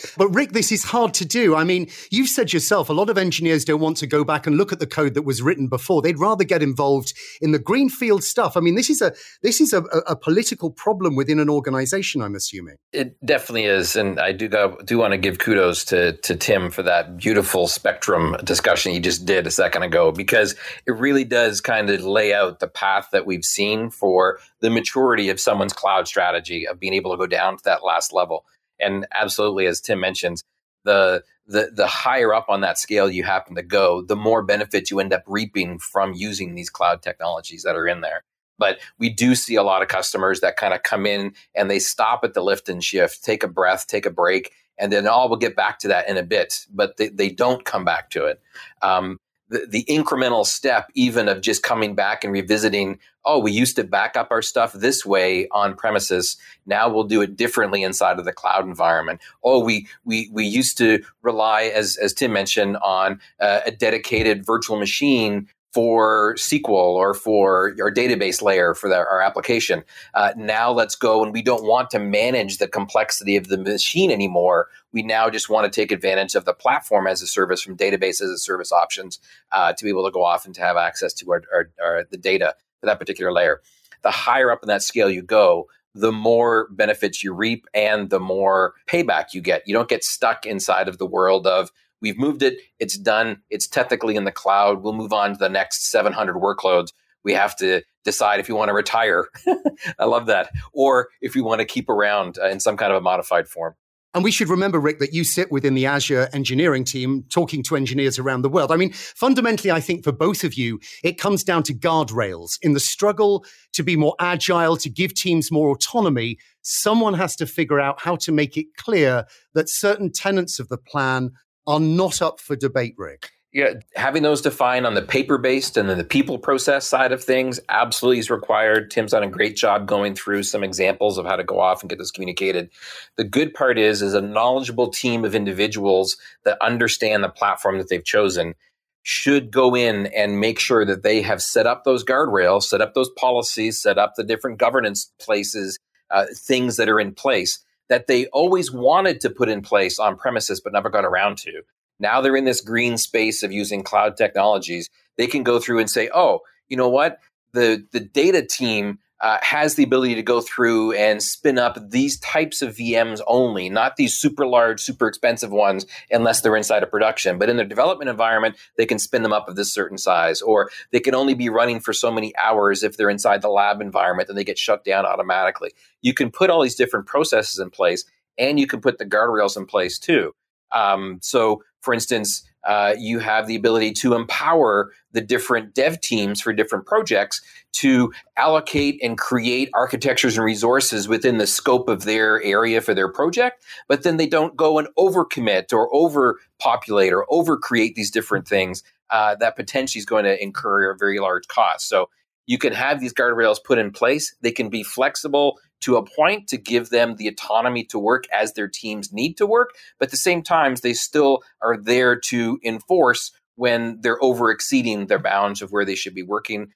but 0.17 0.27
Rick, 0.29 0.53
this 0.53 0.71
is 0.71 0.85
hard 0.85 1.13
to 1.15 1.25
do. 1.25 1.53
I 1.53 1.65
mean, 1.65 1.89
you've 2.09 2.29
said 2.29 2.53
yourself, 2.53 2.87
a 2.87 2.93
lot 2.93 3.09
of 3.09 3.17
engineers 3.17 3.65
don't 3.65 3.81
want 3.81 3.97
to 3.97 4.07
go 4.07 4.23
back 4.23 4.47
and 4.47 4.57
look 4.57 4.71
at 4.71 4.79
the 4.79 4.87
code 4.87 5.13
that 5.15 5.23
was 5.23 5.41
written 5.41 5.67
before. 5.67 6.01
They'd 6.01 6.17
rather 6.17 6.45
get 6.45 6.63
involved 6.63 7.13
in 7.41 7.51
the 7.51 7.59
greenfield 7.59 8.23
stuff. 8.23 8.55
I 8.55 8.61
mean, 8.61 8.75
this 8.75 8.89
is 8.89 9.01
a 9.01 9.13
this 9.41 9.59
is 9.59 9.73
a, 9.73 9.81
a 10.07 10.15
political 10.15 10.71
problem 10.71 11.17
within 11.17 11.37
an 11.37 11.49
organization, 11.49 12.21
I'm 12.21 12.33
assuming. 12.33 12.77
It 12.93 13.17
definitely 13.25 13.65
is. 13.65 13.97
And 13.97 14.17
I 14.17 14.31
do 14.31 14.47
go, 14.47 14.77
do 14.85 14.97
want 14.97 15.11
to 15.11 15.17
give 15.17 15.39
kudos 15.39 15.83
to, 15.85 16.13
to 16.13 16.35
Tim 16.37 16.71
for 16.71 16.83
that 16.83 17.17
beautiful 17.17 17.67
spectrum 17.67 18.37
discussion 18.45 18.93
he 18.93 19.01
just 19.01 19.25
did 19.25 19.45
a 19.47 19.51
second 19.51 19.83
ago, 19.83 20.13
because 20.13 20.55
it 20.87 20.91
really 20.91 21.25
does 21.25 21.59
kind 21.59 21.89
of 21.89 22.05
lay 22.05 22.33
out 22.33 22.61
the 22.61 22.69
path 22.69 23.09
that 23.11 23.25
we've 23.25 23.43
seen 23.43 23.89
for 23.89 24.39
the 24.61 24.69
maturity 24.69 25.29
of 25.29 25.39
someone's 25.39 25.73
cloud 25.73 26.07
strategy 26.07 26.65
of 26.67 26.79
being 26.85 26.93
able 26.93 27.11
to 27.11 27.17
go 27.17 27.25
down 27.25 27.57
to 27.57 27.63
that 27.63 27.83
last 27.83 28.13
level. 28.13 28.45
And 28.79 29.07
absolutely, 29.11 29.65
as 29.65 29.81
Tim 29.81 29.99
mentions, 29.99 30.43
the 30.83 31.23
the 31.47 31.71
the 31.73 31.87
higher 31.87 32.31
up 32.31 32.45
on 32.47 32.61
that 32.61 32.77
scale 32.77 33.09
you 33.09 33.23
happen 33.23 33.55
to 33.55 33.63
go, 33.63 34.03
the 34.03 34.15
more 34.15 34.43
benefits 34.43 34.91
you 34.91 34.99
end 34.99 35.13
up 35.13 35.23
reaping 35.25 35.79
from 35.79 36.13
using 36.13 36.53
these 36.53 36.69
cloud 36.69 37.01
technologies 37.01 37.63
that 37.63 37.75
are 37.75 37.87
in 37.87 38.01
there. 38.01 38.21
But 38.59 38.79
we 38.99 39.09
do 39.09 39.33
see 39.33 39.55
a 39.55 39.63
lot 39.63 39.81
of 39.81 39.87
customers 39.87 40.41
that 40.41 40.57
kind 40.57 40.73
of 40.73 40.83
come 40.83 41.05
in 41.07 41.33
and 41.55 41.69
they 41.69 41.79
stop 41.79 42.23
at 42.23 42.35
the 42.35 42.43
lift 42.43 42.69
and 42.69 42.83
shift, 42.83 43.23
take 43.23 43.43
a 43.43 43.47
breath, 43.47 43.87
take 43.87 44.05
a 44.05 44.11
break, 44.11 44.53
and 44.77 44.93
then 44.93 45.07
all 45.07 45.25
oh, 45.25 45.29
we'll 45.29 45.39
get 45.39 45.55
back 45.55 45.79
to 45.79 45.87
that 45.87 46.07
in 46.07 46.17
a 46.17 46.23
bit. 46.23 46.65
But 46.71 46.97
they, 46.97 47.09
they 47.09 47.29
don't 47.29 47.65
come 47.65 47.83
back 47.83 48.11
to 48.11 48.25
it. 48.25 48.41
Um, 48.81 49.17
the, 49.49 49.65
the 49.69 49.85
incremental 49.85 50.45
step, 50.45 50.89
even 50.95 51.27
of 51.27 51.41
just 51.41 51.63
coming 51.63 51.95
back 51.95 52.23
and 52.23 52.33
revisiting, 52.33 52.99
oh, 53.25 53.39
we 53.39 53.51
used 53.51 53.75
to 53.75 53.83
back 53.83 54.15
up 54.15 54.29
our 54.31 54.41
stuff 54.41 54.73
this 54.73 55.05
way 55.05 55.47
on 55.51 55.75
premises. 55.75 56.37
Now 56.65 56.89
we'll 56.89 57.03
do 57.03 57.21
it 57.21 57.35
differently 57.35 57.83
inside 57.83 58.19
of 58.19 58.25
the 58.25 58.33
cloud 58.33 58.65
environment. 58.65 59.21
Oh, 59.43 59.63
we 59.63 59.87
we 60.03 60.29
we 60.31 60.45
used 60.45 60.77
to 60.79 61.03
rely, 61.21 61.63
as 61.63 61.97
as 61.97 62.13
Tim 62.13 62.33
mentioned, 62.33 62.77
on 62.77 63.19
uh, 63.39 63.61
a 63.65 63.71
dedicated 63.71 64.45
virtual 64.45 64.77
machine 64.77 65.47
for 65.75 66.35
SQL 66.35 66.69
or 66.69 67.13
for 67.13 67.75
our 67.81 67.91
database 67.91 68.41
layer 68.41 68.73
for 68.73 68.87
the, 68.87 68.95
our 68.95 69.19
application. 69.19 69.83
Uh, 70.13 70.31
now 70.37 70.71
let's 70.71 70.95
go 70.95 71.21
and 71.21 71.33
we 71.33 71.41
don't 71.41 71.65
want 71.65 71.89
to 71.89 71.99
manage 71.99 72.59
the 72.59 72.67
complexity 72.69 73.35
of 73.35 73.49
the 73.49 73.57
machine 73.57 74.09
anymore. 74.09 74.69
We 74.93 75.03
now 75.03 75.29
just 75.29 75.49
want 75.49 75.65
to 75.65 75.81
take 75.81 75.91
advantage 75.91 76.33
of 76.33 76.45
the 76.45 76.53
platform 76.53 77.07
as 77.07 77.21
a 77.21 77.27
service 77.27 77.61
from 77.61 77.75
database 77.75 78.21
as 78.21 78.29
a 78.29 78.37
service 78.37 78.71
options 78.71 79.19
uh, 79.51 79.73
to 79.73 79.83
be 79.83 79.89
able 79.89 80.05
to 80.05 80.11
go 80.11 80.23
off 80.23 80.45
and 80.45 80.55
to 80.55 80.61
have 80.61 80.77
access 80.77 81.13
to 81.15 81.29
our, 81.29 81.43
our, 81.53 81.69
our, 81.83 82.03
the 82.09 82.15
data 82.15 82.55
for 82.79 82.85
that 82.85 82.97
particular 82.97 83.33
layer. 83.33 83.59
The 84.01 84.11
higher 84.11 84.51
up 84.51 84.63
in 84.63 84.69
that 84.69 84.81
scale 84.81 85.09
you 85.09 85.23
go, 85.23 85.67
the 85.93 86.13
more 86.13 86.69
benefits 86.71 87.21
you 87.21 87.33
reap 87.33 87.67
and 87.73 88.09
the 88.09 88.21
more 88.21 88.75
payback 88.87 89.33
you 89.33 89.41
get. 89.41 89.63
You 89.67 89.73
don't 89.73 89.89
get 89.89 90.05
stuck 90.05 90.45
inside 90.45 90.87
of 90.87 90.99
the 90.99 91.05
world 91.05 91.45
of 91.45 91.69
We've 92.05 92.19
moved 92.19 92.43
it. 92.43 92.61
It's 92.77 92.99
done. 92.99 93.41
It's 93.49 93.65
technically 93.65 94.15
in 94.15 94.25
the 94.25 94.31
cloud. 94.31 94.83
We'll 94.83 94.93
move 94.93 95.11
on 95.11 95.31
to 95.31 95.37
the 95.39 95.49
next 95.49 95.89
700 95.89 96.35
workloads. 96.35 96.89
We 97.23 97.33
have 97.33 97.55
to 97.55 97.81
decide 98.03 98.39
if 98.39 98.47
you 98.47 98.55
want 98.55 98.69
to 98.69 98.75
retire. 98.75 99.27
I 99.97 100.05
love 100.05 100.27
that. 100.27 100.51
Or 100.71 101.07
if 101.19 101.35
you 101.35 101.43
want 101.43 101.61
to 101.61 101.65
keep 101.65 101.89
around 101.89 102.37
uh, 102.37 102.47
in 102.47 102.59
some 102.59 102.77
kind 102.77 102.91
of 102.91 102.97
a 102.99 103.01
modified 103.01 103.47
form. 103.47 103.73
And 104.13 104.23
we 104.23 104.29
should 104.29 104.49
remember, 104.49 104.79
Rick, 104.79 104.99
that 104.99 105.15
you 105.15 105.23
sit 105.23 105.51
within 105.51 105.73
the 105.73 105.87
Azure 105.87 106.29
engineering 106.31 106.83
team 106.83 107.25
talking 107.31 107.63
to 107.63 107.75
engineers 107.75 108.19
around 108.19 108.43
the 108.43 108.49
world. 108.49 108.71
I 108.71 108.75
mean, 108.75 108.93
fundamentally, 108.93 109.71
I 109.71 109.81
think 109.81 110.03
for 110.03 110.11
both 110.11 110.43
of 110.43 110.53
you, 110.53 110.79
it 111.03 111.17
comes 111.17 111.43
down 111.43 111.63
to 111.63 111.73
guardrails. 111.73 112.59
In 112.61 112.73
the 112.73 112.79
struggle 112.79 113.43
to 113.73 113.81
be 113.81 113.97
more 113.97 114.15
agile, 114.19 114.77
to 114.77 114.91
give 114.91 115.15
teams 115.15 115.51
more 115.51 115.71
autonomy, 115.71 116.37
someone 116.61 117.15
has 117.15 117.35
to 117.37 117.47
figure 117.47 117.79
out 117.79 117.99
how 117.99 118.15
to 118.17 118.31
make 118.31 118.55
it 118.57 118.67
clear 118.77 119.25
that 119.55 119.69
certain 119.69 120.11
tenets 120.11 120.59
of 120.59 120.69
the 120.69 120.77
plan 120.77 121.31
are 121.67 121.79
not 121.79 122.21
up 122.21 122.39
for 122.39 122.55
debate, 122.55 122.95
Rick. 122.97 123.31
Yeah, 123.55 123.75
having 123.95 124.23
those 124.23 124.41
defined 124.41 124.85
on 124.85 124.95
the 124.95 125.01
paper 125.01 125.37
based 125.37 125.77
and 125.77 125.89
then 125.89 125.97
the 125.97 126.03
people 126.03 126.37
process 126.37 126.85
side 126.85 127.13
of 127.13 127.23
things 127.23 127.57
absolutely 127.69 128.19
is 128.19 128.29
required. 128.29 128.91
Tim's 128.91 129.11
done 129.11 129.23
a 129.23 129.29
great 129.29 129.55
job 129.55 129.87
going 129.87 130.13
through 130.13 130.43
some 130.43 130.61
examples 130.61 131.17
of 131.17 131.25
how 131.25 131.37
to 131.37 131.43
go 131.45 131.61
off 131.61 131.81
and 131.81 131.89
get 131.89 131.97
this 131.97 132.11
communicated. 132.11 132.69
The 133.15 133.23
good 133.23 133.53
part 133.53 133.79
is, 133.79 134.01
is 134.01 134.13
a 134.13 134.19
knowledgeable 134.19 134.89
team 134.89 135.23
of 135.23 135.33
individuals 135.33 136.17
that 136.43 136.61
understand 136.61 137.23
the 137.23 137.29
platform 137.29 137.77
that 137.77 137.87
they've 137.87 138.03
chosen 138.03 138.55
should 139.03 139.51
go 139.51 139.73
in 139.73 140.07
and 140.07 140.41
make 140.41 140.59
sure 140.59 140.83
that 140.83 141.03
they 141.03 141.21
have 141.21 141.41
set 141.41 141.65
up 141.65 141.85
those 141.85 142.03
guardrails, 142.03 142.63
set 142.63 142.81
up 142.81 142.93
those 142.93 143.11
policies, 143.11 143.81
set 143.81 143.97
up 143.97 144.15
the 144.17 144.23
different 144.25 144.57
governance 144.57 145.13
places, 145.17 145.79
uh, 146.11 146.25
things 146.35 146.75
that 146.75 146.89
are 146.89 146.99
in 146.99 147.13
place 147.13 147.63
that 147.89 148.07
they 148.07 148.27
always 148.27 148.71
wanted 148.71 149.21
to 149.21 149.29
put 149.29 149.49
in 149.49 149.61
place 149.61 149.99
on 149.99 150.17
premises 150.17 150.59
but 150.61 150.73
never 150.73 150.89
got 150.89 151.05
around 151.05 151.37
to. 151.39 151.61
Now 151.99 152.21
they're 152.21 152.35
in 152.35 152.45
this 152.45 152.61
green 152.61 152.97
space 152.97 153.43
of 153.43 153.51
using 153.51 153.83
cloud 153.83 154.17
technologies. 154.17 154.89
They 155.17 155.27
can 155.27 155.43
go 155.43 155.59
through 155.59 155.79
and 155.79 155.89
say, 155.89 156.09
"Oh, 156.13 156.41
you 156.67 156.77
know 156.77 156.89
what? 156.89 157.19
The 157.53 157.85
the 157.91 157.99
data 158.01 158.45
team 158.45 158.99
uh, 159.21 159.37
has 159.41 159.75
the 159.75 159.83
ability 159.83 160.15
to 160.15 160.21
go 160.21 160.41
through 160.41 160.91
and 160.93 161.23
spin 161.23 161.57
up 161.57 161.77
these 161.89 162.19
types 162.19 162.61
of 162.61 162.75
VMs 162.75 163.21
only, 163.27 163.69
not 163.69 163.95
these 163.95 164.13
super 164.13 164.45
large, 164.45 164.81
super 164.81 165.07
expensive 165.07 165.51
ones, 165.51 165.85
unless 166.11 166.41
they're 166.41 166.55
inside 166.55 166.83
of 166.83 166.91
production. 166.91 167.37
But 167.37 167.49
in 167.49 167.55
their 167.55 167.65
development 167.65 168.09
environment, 168.09 168.55
they 168.77 168.85
can 168.85 168.99
spin 168.99 169.23
them 169.23 169.33
up 169.33 169.47
of 169.47 169.55
this 169.55 169.73
certain 169.73 169.97
size, 169.97 170.41
or 170.41 170.69
they 170.91 170.99
can 170.99 171.15
only 171.15 171.33
be 171.33 171.49
running 171.49 171.79
for 171.79 171.93
so 171.93 172.11
many 172.11 172.35
hours 172.35 172.83
if 172.83 172.97
they're 172.97 173.09
inside 173.09 173.41
the 173.41 173.49
lab 173.49 173.81
environment, 173.81 174.27
then 174.27 174.35
they 174.35 174.43
get 174.43 174.57
shut 174.57 174.83
down 174.83 175.05
automatically. 175.05 175.71
You 176.01 176.13
can 176.13 176.29
put 176.29 176.49
all 176.49 176.61
these 176.61 176.75
different 176.75 177.05
processes 177.05 177.59
in 177.59 177.69
place, 177.69 178.03
and 178.37 178.59
you 178.59 178.67
can 178.67 178.81
put 178.81 178.97
the 178.97 179.05
guardrails 179.05 179.55
in 179.55 179.65
place 179.65 179.97
too. 179.97 180.35
Um, 180.71 181.19
so, 181.21 181.63
for 181.81 181.93
instance, 181.93 182.43
uh, 182.65 182.95
you 182.97 183.19
have 183.19 183.47
the 183.47 183.55
ability 183.55 183.91
to 183.93 184.13
empower 184.15 184.91
the 185.11 185.21
different 185.21 185.73
dev 185.73 186.01
teams 186.01 186.41
for 186.41 186.51
different 186.51 186.85
projects 186.85 187.41
to 187.71 188.11
allocate 188.37 188.99
and 189.03 189.17
create 189.17 189.69
architectures 189.73 190.37
and 190.37 190.45
resources 190.45 191.07
within 191.07 191.37
the 191.37 191.47
scope 191.47 191.89
of 191.89 192.03
their 192.05 192.41
area 192.43 192.81
for 192.81 192.93
their 192.93 193.11
project, 193.11 193.63
but 193.87 194.03
then 194.03 194.17
they 194.17 194.27
don't 194.27 194.55
go 194.55 194.77
and 194.79 194.87
overcommit 194.97 195.73
or 195.73 195.93
overpopulate 195.93 197.13
or 197.13 197.25
overcreate 197.29 197.95
these 197.95 198.11
different 198.11 198.47
things 198.47 198.83
uh, 199.09 199.35
that 199.35 199.55
potentially 199.55 199.99
is 199.99 200.05
going 200.05 200.23
to 200.23 200.41
incur 200.41 200.89
a 200.89 200.97
very 200.97 201.19
large 201.19 201.47
cost. 201.47 201.87
So 201.87 202.09
you 202.47 202.57
can 202.57 202.73
have 202.73 202.99
these 202.99 203.13
guardrails 203.13 203.57
put 203.63 203.77
in 203.77 203.91
place. 203.91 204.35
They 204.41 204.51
can 204.51 204.69
be 204.69 204.83
flexible 204.83 205.59
to 205.85 205.97
a 205.97 206.03
point 206.03 206.47
to 206.47 206.57
give 206.57 206.89
them 206.89 207.15
the 207.15 207.27
autonomy 207.27 207.83
to 207.83 207.99
work 207.99 208.23
as 208.33 208.53
their 208.53 208.67
teams 208.67 209.13
need 209.13 209.37
to 209.37 209.45
work. 209.45 209.69
But 209.99 210.07
at 210.07 210.11
the 210.11 210.17
same 210.17 210.41
time, 210.41 210.73
they 210.75 210.93
still 210.93 211.43
are 211.61 211.77
there 211.77 212.19
to 212.21 212.59
enforce 212.63 213.31
when 213.55 214.01
they're 214.01 214.21
over 214.21 214.49
exceeding 214.49 215.05
their 215.05 215.19
bounds 215.19 215.61
of 215.61 215.71
where 215.71 215.85
they 215.85 215.93
should 215.93 216.15
be 216.15 216.23
working. 216.23 216.73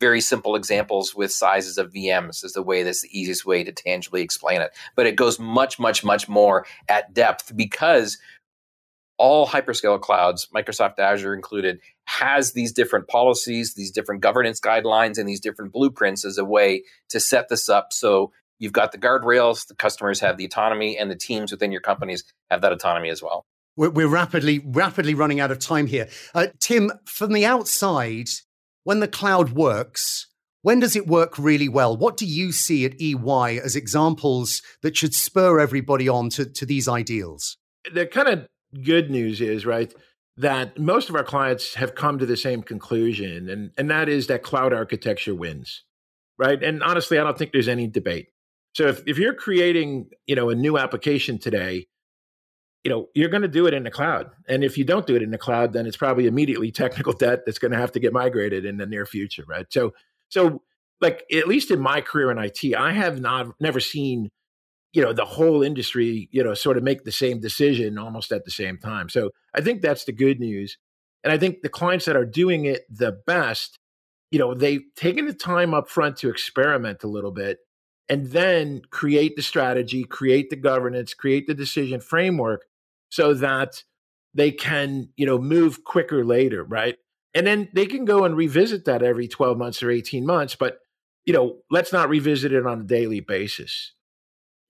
Very 0.00 0.20
simple 0.20 0.56
examples 0.56 1.14
with 1.14 1.32
sizes 1.32 1.78
of 1.78 1.92
VMs 1.92 2.44
is 2.44 2.52
the 2.52 2.62
way 2.62 2.82
that's 2.82 3.02
the 3.02 3.16
easiest 3.16 3.46
way 3.46 3.62
to 3.62 3.70
tangibly 3.70 4.22
explain 4.22 4.60
it. 4.60 4.76
But 4.96 5.06
it 5.06 5.14
goes 5.14 5.38
much, 5.38 5.78
much, 5.78 6.04
much 6.04 6.28
more 6.28 6.66
at 6.88 7.14
depth 7.14 7.56
because 7.56 8.18
all 9.18 9.46
hyperscale 9.46 10.00
clouds, 10.00 10.48
Microsoft 10.54 10.98
Azure 10.98 11.34
included, 11.34 11.80
has 12.06 12.54
these 12.54 12.72
different 12.72 13.06
policies, 13.06 13.74
these 13.74 13.92
different 13.92 14.20
governance 14.20 14.60
guidelines, 14.60 15.16
and 15.16 15.28
these 15.28 15.40
different 15.40 15.72
blueprints 15.72 16.24
as 16.24 16.38
a 16.38 16.44
way 16.44 16.82
to 17.10 17.20
set 17.20 17.48
this 17.48 17.68
up 17.68 17.92
so 17.92 18.32
you've 18.58 18.72
got 18.72 18.92
the 18.92 18.98
guardrails, 18.98 19.66
the 19.66 19.74
customers 19.74 20.20
have 20.20 20.36
the 20.36 20.44
autonomy, 20.44 20.96
and 20.98 21.10
the 21.10 21.16
teams 21.16 21.50
within 21.50 21.72
your 21.72 21.80
companies 21.80 22.24
have 22.50 22.60
that 22.62 22.72
autonomy 22.72 23.10
as 23.10 23.22
well. 23.22 23.46
We're, 23.76 23.90
we're 23.90 24.08
rapidly, 24.08 24.58
rapidly 24.58 25.14
running 25.14 25.40
out 25.40 25.50
of 25.50 25.58
time 25.58 25.86
here. 25.86 26.08
Uh, 26.34 26.48
Tim, 26.58 26.90
from 27.04 27.32
the 27.32 27.46
outside, 27.46 28.28
when 28.84 29.00
the 29.00 29.08
cloud 29.08 29.50
works, 29.50 30.26
when 30.62 30.80
does 30.80 30.96
it 30.96 31.06
work 31.06 31.38
really 31.38 31.68
well? 31.68 31.96
What 31.96 32.16
do 32.16 32.26
you 32.26 32.52
see 32.52 32.84
at 32.84 33.00
EY 33.00 33.60
as 33.62 33.76
examples 33.76 34.62
that 34.82 34.96
should 34.96 35.14
spur 35.14 35.60
everybody 35.60 36.08
on 36.08 36.30
to, 36.30 36.44
to 36.44 36.66
these 36.66 36.88
ideals? 36.88 37.56
The 37.92 38.06
kind 38.06 38.28
of 38.28 38.48
good 38.82 39.10
news 39.10 39.40
is, 39.40 39.64
right, 39.64 39.94
that 40.36 40.78
most 40.78 41.08
of 41.08 41.14
our 41.14 41.24
clients 41.24 41.74
have 41.74 41.94
come 41.94 42.18
to 42.18 42.26
the 42.26 42.36
same 42.36 42.62
conclusion, 42.62 43.48
and, 43.48 43.70
and 43.76 43.90
that 43.90 44.08
is 44.08 44.26
that 44.26 44.42
cloud 44.42 44.72
architecture 44.72 45.34
wins, 45.34 45.84
right? 46.36 46.62
And 46.62 46.82
honestly, 46.82 47.18
I 47.18 47.24
don't 47.24 47.36
think 47.38 47.52
there's 47.52 47.68
any 47.68 47.86
debate. 47.86 48.28
So 48.74 48.86
if, 48.86 49.02
if 49.06 49.18
you're 49.18 49.34
creating, 49.34 50.10
you 50.26 50.34
know, 50.34 50.50
a 50.50 50.54
new 50.54 50.78
application 50.78 51.38
today, 51.38 51.86
you 52.84 52.90
know, 52.90 53.08
you're 53.14 53.28
going 53.28 53.42
to 53.42 53.48
do 53.48 53.66
it 53.66 53.74
in 53.74 53.82
the 53.82 53.90
cloud. 53.90 54.30
And 54.48 54.62
if 54.62 54.78
you 54.78 54.84
don't 54.84 55.06
do 55.06 55.16
it 55.16 55.22
in 55.22 55.30
the 55.30 55.38
cloud, 55.38 55.72
then 55.72 55.86
it's 55.86 55.96
probably 55.96 56.26
immediately 56.26 56.70
technical 56.72 57.12
debt 57.12 57.40
that's 57.44 57.58
going 57.58 57.72
to 57.72 57.78
have 57.78 57.92
to 57.92 58.00
get 58.00 58.12
migrated 58.12 58.64
in 58.64 58.76
the 58.76 58.86
near 58.86 59.06
future, 59.06 59.44
right? 59.48 59.66
So, 59.70 59.94
so 60.28 60.62
like 61.00 61.24
at 61.32 61.48
least 61.48 61.70
in 61.70 61.80
my 61.80 62.00
career 62.00 62.30
in 62.30 62.38
IT, 62.38 62.74
I 62.74 62.92
have 62.92 63.20
not 63.20 63.48
never 63.60 63.80
seen 63.80 64.30
you 64.92 65.02
know 65.02 65.12
the 65.12 65.24
whole 65.24 65.62
industry 65.62 66.28
you 66.32 66.42
know 66.42 66.54
sort 66.54 66.76
of 66.76 66.82
make 66.82 67.04
the 67.04 67.12
same 67.12 67.40
decision 67.40 67.98
almost 67.98 68.32
at 68.32 68.44
the 68.44 68.50
same 68.50 68.78
time 68.78 69.08
so 69.08 69.30
i 69.54 69.60
think 69.60 69.82
that's 69.82 70.04
the 70.04 70.12
good 70.12 70.40
news 70.40 70.78
and 71.22 71.32
i 71.32 71.38
think 71.38 71.60
the 71.62 71.68
clients 71.68 72.06
that 72.06 72.16
are 72.16 72.24
doing 72.24 72.64
it 72.64 72.82
the 72.90 73.12
best 73.26 73.78
you 74.30 74.38
know 74.38 74.54
they've 74.54 74.82
taken 74.96 75.26
the 75.26 75.34
time 75.34 75.74
up 75.74 75.88
front 75.88 76.16
to 76.16 76.30
experiment 76.30 77.04
a 77.04 77.08
little 77.08 77.30
bit 77.30 77.58
and 78.08 78.28
then 78.28 78.82
create 78.90 79.36
the 79.36 79.42
strategy 79.42 80.04
create 80.04 80.50
the 80.50 80.56
governance 80.56 81.14
create 81.14 81.46
the 81.46 81.54
decision 81.54 82.00
framework 82.00 82.64
so 83.10 83.34
that 83.34 83.82
they 84.34 84.50
can 84.50 85.08
you 85.16 85.26
know 85.26 85.38
move 85.38 85.84
quicker 85.84 86.24
later 86.24 86.64
right 86.64 86.96
and 87.34 87.46
then 87.46 87.68
they 87.74 87.86
can 87.86 88.04
go 88.04 88.24
and 88.24 88.36
revisit 88.36 88.84
that 88.84 89.02
every 89.02 89.28
12 89.28 89.58
months 89.58 89.82
or 89.82 89.90
18 89.90 90.26
months 90.26 90.54
but 90.54 90.78
you 91.26 91.32
know 91.32 91.58
let's 91.70 91.92
not 91.92 92.08
revisit 92.08 92.52
it 92.52 92.66
on 92.66 92.80
a 92.80 92.84
daily 92.84 93.20
basis 93.20 93.92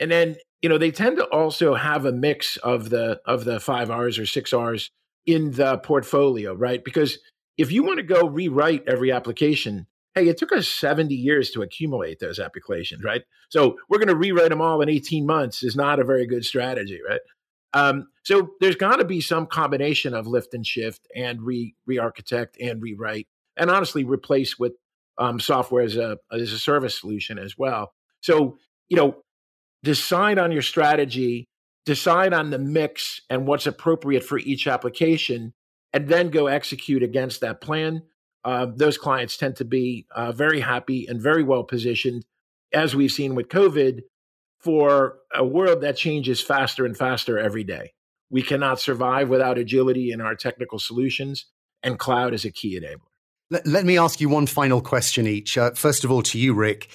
and 0.01 0.11
then, 0.11 0.37
you 0.63 0.69
know, 0.69 0.79
they 0.79 0.91
tend 0.91 1.17
to 1.17 1.25
also 1.25 1.75
have 1.75 2.05
a 2.05 2.13
mix 2.13 2.57
of 2.59 2.91
the 2.91 3.21
of 3.25 3.45
the 3.45 3.61
five 3.61 3.91
R's 3.91 4.19
or 4.19 4.27
six 4.27 4.53
R's 4.53 4.91
in 5.27 5.53
the 5.53 5.79
portfolio, 5.79 6.55
right? 6.55 6.83
Because 6.83 7.19
if 7.57 7.73
you 7.73 7.83
want 7.83 7.99
to 7.99 8.05
go 8.05 8.27
rewrite 8.27 8.85
every 8.87 9.13
application, 9.13 9.87
hey, 10.19 10.29
it 10.29 10.37
took 10.37 10.53
us 10.53 10.69
70 10.69 11.15
years 11.15 11.51
to 11.51 11.63
accumulate 11.63 12.19
those 12.19 12.39
applications, 12.39 13.05
right? 13.05 13.23
So 13.49 13.77
we're 13.89 13.99
going 13.99 14.09
to 14.09 14.17
rewrite 14.17 14.51
them 14.51 14.61
all 14.61 14.81
in 14.83 14.89
18 14.89 15.25
months 15.27 15.63
is 15.63 15.77
not 15.77 16.01
a 16.01 16.05
very 16.05 16.27
good 16.27 16.45
strategy, 16.45 17.01
right? 17.09 17.21
Um, 17.75 18.09
so 18.25 18.51
there's 18.61 18.77
got 18.77 18.97
to 18.97 19.05
be 19.05 19.21
some 19.21 19.47
combination 19.47 20.15
of 20.15 20.27
lift 20.27 20.55
and 20.55 20.67
shift 20.67 21.07
and 21.15 21.43
re 21.43 21.75
re-architect 21.87 22.57
and 22.61 22.83
rewrite 22.83 23.29
and 23.57 23.71
honestly 23.71 24.05
replace 24.05 24.59
with 24.59 24.73
um, 25.19 25.39
software 25.39 25.85
as 25.85 25.97
a 25.97 26.19
as 26.33 26.53
a 26.53 26.59
service 26.59 26.99
solution 26.99 27.39
as 27.39 27.59
well. 27.59 27.93
So 28.21 28.57
you 28.89 28.97
know, 28.97 29.17
decide 29.83 30.39
on 30.39 30.51
your 30.51 30.63
strategy, 30.63 31.47
decide 31.85 32.33
on 32.33 32.51
the 32.51 32.59
mix 32.59 33.21
and 33.29 33.47
what's 33.47 33.67
appropriate 33.67 34.25
for 34.25 34.39
each 34.39 34.67
application, 34.67 35.53
and 35.93 36.09
then 36.09 36.31
go 36.31 36.47
execute 36.47 37.03
against 37.03 37.43
that 37.43 37.61
plan. 37.61 38.03
Uh, 38.49 38.65
those 38.75 38.97
clients 38.97 39.37
tend 39.37 39.57
to 39.57 39.65
be 39.67 40.07
uh, 40.11 40.33
very 40.33 40.61
happy 40.61 41.07
and 41.07 41.21
very 41.21 41.43
well 41.43 41.63
positioned, 41.63 42.25
as 42.73 42.97
we've 42.97 43.13
seen 43.13 43.35
with 43.35 43.49
COVID, 43.49 44.01
for 44.59 45.19
a 45.35 45.45
world 45.45 45.83
that 45.83 45.99
changes 45.99 46.41
faster 46.41 46.87
and 46.87 46.97
faster 46.97 47.39
every 47.39 47.63
day. 47.63 47.93
We 48.31 48.41
cannot 48.41 48.81
survive 48.81 49.29
without 49.29 49.59
agility 49.59 50.13
in 50.13 50.23
our 50.23 50.35
technical 50.35 50.79
solutions, 50.79 51.45
and 51.83 51.99
cloud 51.99 52.33
is 52.33 52.47
a 52.47 52.51
key 52.51 52.81
enabler. 52.81 53.03
Let, 53.51 53.67
let 53.67 53.85
me 53.85 53.99
ask 53.99 54.19
you 54.19 54.31
one 54.31 54.47
final 54.47 54.81
question 54.81 55.27
each. 55.27 55.59
Uh, 55.59 55.73
first 55.73 56.03
of 56.03 56.11
all, 56.11 56.23
to 56.23 56.39
you, 56.39 56.55
Rick. 56.55 56.89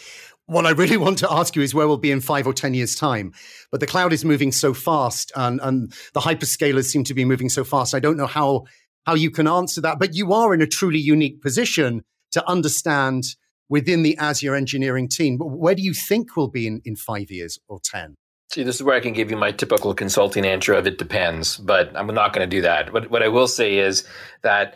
What 0.47 0.65
I 0.65 0.71
really 0.71 0.97
want 1.05 1.19
to 1.19 1.31
ask 1.31 1.55
you 1.55 1.61
is 1.61 1.75
where 1.75 1.87
we'll 1.87 1.97
be 1.97 2.09
in 2.09 2.19
five 2.19 2.47
or 2.47 2.53
10 2.53 2.73
years' 2.73 2.95
time. 2.95 3.31
But 3.69 3.79
the 3.79 3.85
cloud 3.85 4.11
is 4.11 4.25
moving 4.25 4.51
so 4.51 4.73
fast, 4.73 5.31
and, 5.35 5.61
and 5.61 5.93
the 6.13 6.19
hyperscalers 6.19 6.85
seem 6.85 7.03
to 7.03 7.13
be 7.13 7.25
moving 7.25 7.49
so 7.49 7.63
fast. 7.63 7.93
I 7.93 7.99
don't 7.99 8.17
know 8.17 8.25
how, 8.25 8.65
how 9.05 9.15
you 9.15 9.31
can 9.31 9.47
answer 9.47 9.81
that, 9.81 9.99
but 9.99 10.15
you 10.15 10.33
are 10.33 10.53
in 10.53 10.61
a 10.61 10.67
truly 10.67 10.99
unique 10.99 11.41
position 11.41 12.03
to 12.31 12.47
understand 12.49 13.35
within 13.69 14.03
the 14.03 14.17
Azure 14.17 14.55
engineering 14.55 15.07
team. 15.07 15.37
Where 15.39 15.75
do 15.75 15.81
you 15.81 15.93
think 15.93 16.35
we'll 16.35 16.47
be 16.47 16.67
in, 16.67 16.81
in 16.85 16.95
five 16.95 17.31
years 17.31 17.59
or 17.67 17.79
10? 17.83 18.15
See, 18.51 18.63
this 18.63 18.75
is 18.75 18.83
where 18.83 18.95
I 18.95 18.99
can 18.99 19.13
give 19.13 19.31
you 19.31 19.37
my 19.37 19.51
typical 19.51 19.93
consulting 19.93 20.45
answer 20.45 20.73
of 20.73 20.85
it 20.85 20.97
depends, 20.97 21.57
but 21.57 21.91
I'm 21.95 22.07
not 22.07 22.33
going 22.33 22.47
to 22.47 22.55
do 22.55 22.61
that. 22.61 22.93
What, 22.93 23.09
what 23.09 23.23
I 23.23 23.27
will 23.29 23.47
say 23.47 23.77
is 23.79 24.03
that 24.43 24.75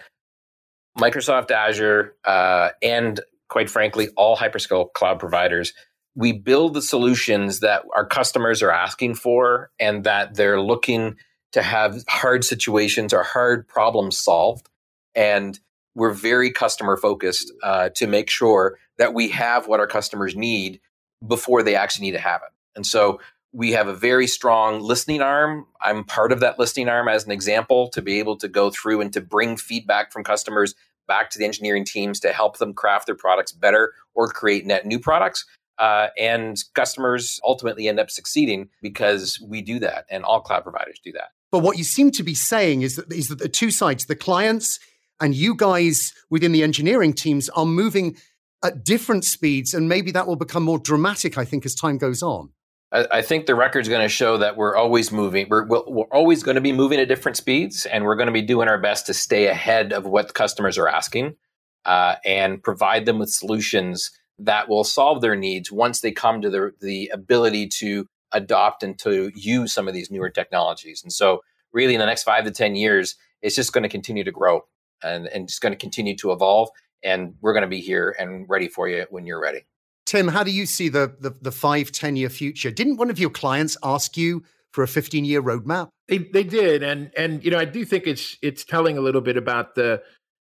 Microsoft 0.98 1.52
Azure 1.52 2.16
uh, 2.26 2.70
and 2.82 3.20
quite 3.48 3.70
frankly, 3.70 4.10
all 4.16 4.36
hyperscale 4.38 4.92
cloud 4.94 5.20
providers, 5.20 5.74
we 6.16 6.32
build 6.32 6.74
the 6.74 6.82
solutions 6.82 7.60
that 7.60 7.84
our 7.96 8.06
customers 8.06 8.62
are 8.62 8.72
asking 8.72 9.16
for 9.16 9.70
and 9.80 10.04
that 10.04 10.36
they're 10.36 10.62
looking 10.62 11.16
to 11.54 11.62
have 11.62 12.04
hard 12.08 12.44
situations 12.44 13.14
or 13.14 13.24
hard 13.24 13.68
problems 13.68 14.18
solved. 14.18 14.70
And 15.16 15.60
we're 15.96 16.14
very 16.14 16.52
customer 16.52 16.98
focused 16.98 17.52
uh, 17.64 17.90
to 17.96 18.08
make 18.08 18.30
sure 18.30 18.78
that 18.98 19.14
we 19.14 19.30
have 19.30 19.68
what 19.68 19.80
our 19.80 19.88
customers 19.88 20.36
need 20.36 20.80
before 21.26 21.64
they 21.64 21.76
actually 21.76 22.08
need 22.08 22.14
to 22.18 22.20
have 22.20 22.42
it. 22.46 22.54
And 22.76 22.86
so 22.86 23.20
we 23.54 23.72
have 23.72 23.88
a 23.88 23.96
very 23.96 24.28
strong 24.28 24.82
listening 24.82 25.22
arm. 25.22 25.66
I'm 25.82 26.04
part 26.04 26.32
of 26.32 26.42
that 26.42 26.60
listening 26.60 26.90
arm 26.90 27.08
as 27.08 27.26
an 27.26 27.32
example 27.32 27.90
to 27.90 28.02
be 28.02 28.20
able 28.20 28.38
to 28.38 28.48
go 28.48 28.70
through 28.70 29.02
and 29.02 29.12
to 29.14 29.22
bring 29.22 29.58
feedback 29.58 30.12
from 30.12 30.24
customers 30.24 30.76
back 31.08 31.30
to 31.32 31.40
the 31.40 31.46
engineering 31.46 31.86
teams 31.86 32.20
to 32.20 32.34
help 32.34 32.58
them 32.58 32.74
craft 32.74 33.08
their 33.08 33.16
products 33.16 33.52
better 33.52 33.94
or 34.14 34.28
create 34.28 34.66
net 34.66 34.86
new 34.86 35.00
products. 35.00 35.46
Uh, 35.80 36.08
and 36.18 36.64
customers 36.74 37.40
ultimately 37.44 37.88
end 37.88 38.00
up 38.00 38.10
succeeding 38.10 38.70
because 38.82 39.40
we 39.40 39.62
do 39.62 39.80
that, 39.80 40.06
and 40.10 40.24
all 40.24 40.42
cloud 40.42 40.64
providers 40.64 41.00
do 41.04 41.12
that. 41.12 41.30
But 41.52 41.60
what 41.60 41.78
you 41.78 41.84
seem 41.84 42.12
to 42.12 42.24
be 42.24 42.36
saying 42.36 42.82
is 42.82 42.98
that, 42.98 43.12
is 43.12 43.30
that 43.30 43.40
the 43.40 43.50
two 43.50 43.72
sides, 43.72 44.06
the 44.06 44.16
clients 44.16 44.80
and 45.20 45.34
you 45.34 45.56
guys 45.56 46.14
within 46.30 46.52
the 46.52 46.64
engineering 46.64 47.14
teams, 47.14 47.50
are 47.50 47.66
moving 47.66 48.18
at 48.64 48.84
different 48.84 49.24
speeds, 49.24 49.74
and 49.74 49.88
maybe 49.88 50.12
that 50.12 50.28
will 50.28 50.36
become 50.36 50.64
more 50.64 50.80
dramatic, 50.80 51.38
I 51.38 51.46
think, 51.46 51.66
as 51.66 51.76
time 51.76 51.98
goes 51.98 52.22
on. 52.22 52.50
I, 52.92 53.22
think 53.22 53.48
the 53.48 53.56
record's 53.56 53.90
going 53.90 54.02
to 54.02 54.08
show 54.08 54.38
that 54.38 54.56
we're 54.56 54.76
always 54.76 55.12
moving. 55.12 55.48
We're, 55.50 55.68
we're 55.68 56.06
always 56.06 56.42
going 56.42 56.56
to 56.56 56.62
be 56.62 56.72
moving 56.72 57.00
at 57.00 57.10
different 57.10 57.36
speeds, 57.36 57.86
and 57.86 58.06
we're 58.06 58.16
going 58.16 58.28
to 58.28 58.34
be 58.34 58.42
doing 58.42 58.70
our 58.70 58.78
best 58.78 59.06
to 59.08 59.14
stay 59.14 59.48
ahead 59.48 59.92
of 59.92 60.06
what 60.06 60.34
customers 60.34 60.78
are 60.78 60.88
asking 60.88 61.36
uh, 61.84 62.16
and 62.24 62.64
provide 62.64 63.06
them 63.06 63.20
with 63.20 63.30
solutions 63.30 64.12
that 64.40 64.70
will 64.70 64.86
solve 64.86 65.22
their 65.22 65.36
needs 65.36 65.70
once 65.70 66.00
they 66.00 66.12
come 66.12 66.42
to 66.42 66.50
the, 66.50 66.72
the 66.80 67.10
ability 67.14 67.68
to 67.68 68.08
adopt 68.32 68.84
and 68.84 68.98
to 69.00 69.32
use 69.36 69.74
some 69.74 69.88
of 69.88 69.94
these 69.94 70.12
newer 70.12 70.30
technologies. 70.30 71.02
And 71.04 71.12
so, 71.12 71.42
really, 71.72 71.94
in 71.94 72.00
the 72.00 72.06
next 72.06 72.24
five 72.24 72.46
to 72.46 72.52
10 72.52 72.76
years, 72.76 73.16
it's 73.42 73.56
just 73.56 73.74
going 73.74 73.84
to 73.84 73.90
continue 73.90 74.24
to 74.24 74.32
grow 74.32 74.66
and, 75.04 75.28
and 75.28 75.44
it's 75.46 75.60
going 75.60 75.74
to 75.74 75.78
continue 75.78 76.16
to 76.18 76.32
evolve. 76.32 76.70
And 77.04 77.36
we're 77.42 77.54
going 77.54 77.64
to 77.64 77.70
be 77.70 77.82
here 77.82 78.16
and 78.18 78.46
ready 78.50 78.68
for 78.68 78.88
you 78.88 79.06
when 79.10 79.26
you're 79.26 79.40
ready. 79.40 79.66
Tim, 80.06 80.30
how 80.30 80.44
do 80.44 80.52
you 80.52 80.66
see 80.66 80.90
the, 80.90 81.16
the, 81.20 81.32
the 81.42 81.52
five, 81.52 81.92
10 81.92 82.16
year 82.16 82.30
future? 82.30 82.72
Didn't 82.72 82.98
one 82.98 83.10
of 83.10 83.20
your 83.20 83.30
clients 83.30 83.78
ask 83.84 84.18
you 84.18 84.44
for 84.72 84.84
a 84.84 84.88
15 84.88 85.26
year 85.26 85.44
roadmap? 85.44 85.90
They, 86.08 86.20
they 86.20 86.44
did. 86.44 86.82
And, 86.82 87.12
and, 87.18 87.44
you 87.44 87.52
know, 87.52 87.60
I 87.60 87.66
do 87.66 87.86
think 87.86 88.08
it's, 88.08 88.38
it's 88.42 88.64
telling 88.64 88.98
a 88.98 89.02
little 89.02 89.22
bit 89.22 89.38
about 89.38 89.76
the, 89.76 90.02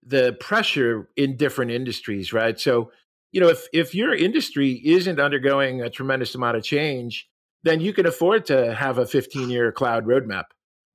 the 0.05 0.37
pressure 0.39 1.09
in 1.17 1.35
different 1.35 1.71
industries, 1.71 2.31
right? 2.31 2.59
So, 2.59 2.91
you 3.31 3.41
know, 3.41 3.49
if, 3.49 3.67
if 3.73 3.93
your 3.93 4.13
industry 4.13 4.81
isn't 4.85 5.19
undergoing 5.19 5.81
a 5.81 5.89
tremendous 5.89 6.33
amount 6.33 6.57
of 6.57 6.63
change, 6.63 7.28
then 7.63 7.81
you 7.81 7.93
can 7.93 8.05
afford 8.05 8.45
to 8.45 8.73
have 8.73 8.97
a 8.97 9.05
15 9.05 9.49
year 9.49 9.71
cloud 9.71 10.05
roadmap. 10.05 10.45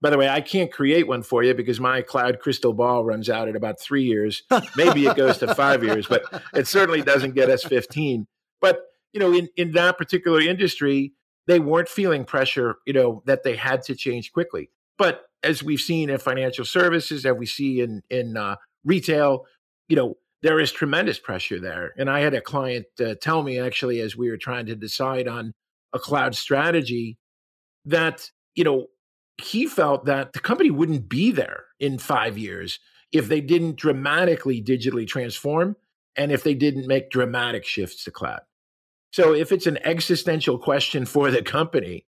By 0.01 0.11
the 0.11 0.19
way, 0.19 0.29
I 0.29 0.41
can't 0.41 0.71
create 0.71 1.09
one 1.09 1.23
for 1.23 1.43
you 1.43 1.55
because 1.55 1.81
my 1.81 2.03
cloud 2.03 2.39
crystal 2.39 2.75
ball 2.75 3.05
runs 3.05 3.31
out 3.31 3.49
at 3.49 3.57
about 3.57 3.81
three 3.81 4.03
years. 4.03 4.43
Maybe 4.77 5.07
it 5.07 5.17
goes 5.17 5.39
to 5.39 5.55
five 5.55 5.83
years, 5.83 6.07
but 6.07 6.25
it 6.53 6.67
certainly 6.67 7.01
doesn't 7.01 7.35
get 7.35 7.49
us 7.49 7.65
15. 7.65 8.27
But 8.61 8.83
you 9.13 9.21
know, 9.21 9.33
in 9.33 9.49
in 9.57 9.73
that 9.73 9.97
particular 9.97 10.41
industry, 10.41 11.15
they 11.47 11.59
weren't 11.59 11.89
feeling 11.89 12.25
pressure, 12.25 12.77
you 12.87 12.93
know, 12.93 13.23
that 13.27 13.45
they 13.45 13.57
had 13.57 13.83
to 13.85 13.95
change 13.95 14.33
quickly. 14.33 14.71
But 14.99 15.23
as 15.43 15.63
we've 15.63 15.81
seen 15.81 16.11
in 16.11 16.19
financial 16.19 16.65
services, 16.65 17.25
as 17.25 17.35
we 17.35 17.47
see 17.47 17.81
in 17.81 18.03
in 18.11 18.37
uh, 18.37 18.57
retail, 18.85 19.47
you 19.89 19.97
know, 19.97 20.17
there 20.43 20.61
is 20.61 20.71
tremendous 20.73 21.19
pressure 21.19 21.59
there. 21.59 21.95
And 21.97 22.11
I 22.11 22.21
had 22.21 22.35
a 22.35 22.41
client 22.41 22.87
uh, 23.01 23.15
tell 23.21 23.43
me 23.43 23.59
actually, 23.59 24.01
as 24.01 24.17
we 24.17 24.31
were 24.31 24.37
trying 24.37 24.67
to 24.67 24.77
decide 24.77 25.29
on 25.29 25.55
a 25.95 25.99
cloud 25.99 26.35
strategy, 26.35 27.17
that 27.85 28.31
you 28.55 28.65
know 28.65 28.87
he 29.41 29.67
felt 29.67 30.05
that 30.05 30.33
the 30.33 30.41
company 30.41 30.71
wouldn't 30.71 31.09
be 31.09 31.31
there 31.31 31.65
in 31.81 31.99
five 31.99 32.39
years 32.39 32.79
if 33.13 33.29
they 33.29 33.41
didn't 33.41 33.77
dramatically 33.77 34.63
digitally 34.63 35.07
transform 35.07 35.77
and 36.17 36.33
if 36.33 36.43
they 36.43 36.55
didn't 36.55 36.87
make 36.87 37.11
dramatic 37.11 37.65
shifts 37.65 38.05
to 38.05 38.11
cloud. 38.11 38.41
So 39.13 39.33
if 39.33 39.53
it's 39.53 39.67
an 39.67 39.79
existential 39.85 40.59
question 40.59 41.07
for 41.07 41.31
the 41.31 41.43
company, 41.43 42.07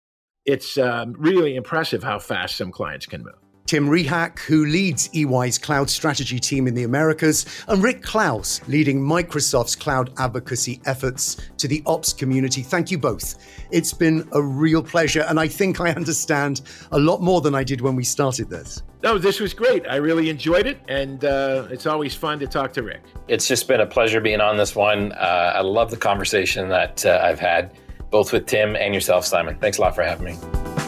it's 0.45 0.77
um, 0.79 1.15
really 1.19 1.57
impressive 1.57 2.03
how 2.03 2.19
fast 2.19 2.57
some 2.57 2.73
clients 2.73 3.07
can 3.07 3.23
move. 3.23 3.50
Tim 3.71 3.89
Rehak, 3.89 4.41
who 4.41 4.67
leads 4.67 5.09
EY's 5.15 5.57
cloud 5.57 5.89
strategy 5.89 6.41
team 6.41 6.67
in 6.67 6.75
the 6.75 6.83
Americas, 6.83 7.47
and 7.69 7.81
Rick 7.81 8.03
Claus, 8.03 8.61
leading 8.67 9.01
Microsoft's 9.01 9.77
cloud 9.77 10.11
advocacy 10.19 10.81
efforts 10.87 11.37
to 11.59 11.69
the 11.69 11.81
ops 11.87 12.13
community. 12.13 12.63
Thank 12.63 12.91
you 12.91 12.99
both. 12.99 13.37
It's 13.71 13.93
been 13.93 14.29
a 14.33 14.43
real 14.43 14.83
pleasure, 14.83 15.25
and 15.29 15.39
I 15.39 15.47
think 15.47 15.81
I 15.81 15.91
understand 15.91 16.63
a 16.91 16.99
lot 16.99 17.23
more 17.23 17.41
than 17.41 17.55
I 17.55 17.63
did 17.63 17.81
when 17.81 17.95
we 17.95 18.03
started 18.03 18.51
this. 18.51 18.83
No, 19.05 19.19
this 19.19 19.39
was 19.39 19.55
great. 19.55 19.87
I 19.87 19.97
really 19.99 20.31
enjoyed 20.31 20.67
it, 20.67 20.81
and 20.89 21.25
uh, 21.25 21.69
it's 21.71 21.87
always 21.87 22.13
fun 22.13 22.41
to 22.41 22.49
talk 22.49 22.73
to 22.73 22.83
Rick. 22.83 23.03
It's 23.29 23.47
just 23.47 23.69
been 23.69 23.83
a 23.83 23.87
pleasure 23.87 24.21
being 24.21 24.41
on 24.41 24.57
this 24.57 24.75
one. 24.75 25.13
Uh, 25.13 25.53
I 25.55 25.61
love 25.61 25.93
the 25.93 25.97
conversation 25.97 26.69
that 26.71 27.07
uh, 27.07 27.21
I've 27.23 27.39
had, 27.39 27.73
both 28.11 28.33
with 28.33 28.47
Tim 28.47 28.75
and 28.75 28.93
yourself, 28.93 29.25
Simon. 29.27 29.57
Thanks 29.61 29.79
a 29.79 29.83
lot 29.83 29.95
for 29.95 30.03
having 30.03 30.25
me. 30.25 30.80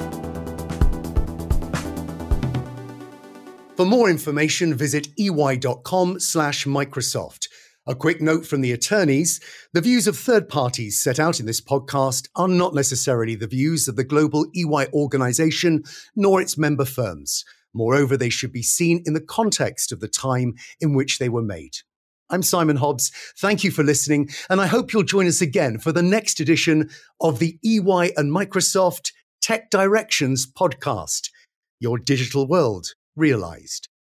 For 3.83 3.87
more 3.87 4.09
information, 4.09 4.75
visit 4.75 5.09
ey.com 5.19 6.21
slash 6.21 6.67
Microsoft. 6.67 7.49
A 7.85 7.97
quick 7.97 8.21
note 8.21 8.47
from 8.47 8.61
the 8.61 8.71
attorneys 8.71 9.41
the 9.73 9.81
views 9.81 10.07
of 10.07 10.17
third 10.17 10.49
parties 10.49 11.03
set 11.03 11.19
out 11.19 11.41
in 11.41 11.47
this 11.47 11.61
podcast 11.61 12.29
are 12.37 12.47
not 12.47 12.75
necessarily 12.75 13.35
the 13.35 13.49
views 13.49 13.89
of 13.89 13.97
the 13.97 14.05
global 14.05 14.47
EY 14.55 14.87
organization 14.93 15.83
nor 16.15 16.41
its 16.41 16.57
member 16.57 16.85
firms. 16.85 17.45
Moreover, 17.75 18.17
they 18.17 18.29
should 18.29 18.53
be 18.53 18.63
seen 18.63 19.03
in 19.05 19.15
the 19.15 19.21
context 19.21 19.91
of 19.91 19.99
the 19.99 20.07
time 20.07 20.55
in 20.81 20.95
which 20.95 21.19
they 21.19 21.29
were 21.29 21.43
made. 21.43 21.73
I'm 22.31 22.45
Simon 22.45 22.77
Hobbs. 22.77 23.11
Thank 23.39 23.65
you 23.65 23.73
for 23.73 23.83
listening, 23.83 24.31
and 24.49 24.61
I 24.61 24.69
hope 24.69 24.93
you'll 24.93 25.03
join 25.03 25.27
us 25.27 25.41
again 25.41 25.81
for 25.81 25.91
the 25.91 26.05
next 26.05 26.39
edition 26.39 26.89
of 27.21 27.41
the 27.41 27.59
EY 27.65 28.13
and 28.17 28.31
Microsoft 28.31 29.11
Tech 29.41 29.71
Directions 29.71 30.47
podcast. 30.47 31.31
Your 31.81 31.99
digital 31.99 32.47
world 32.47 32.95
realized. 33.17 33.89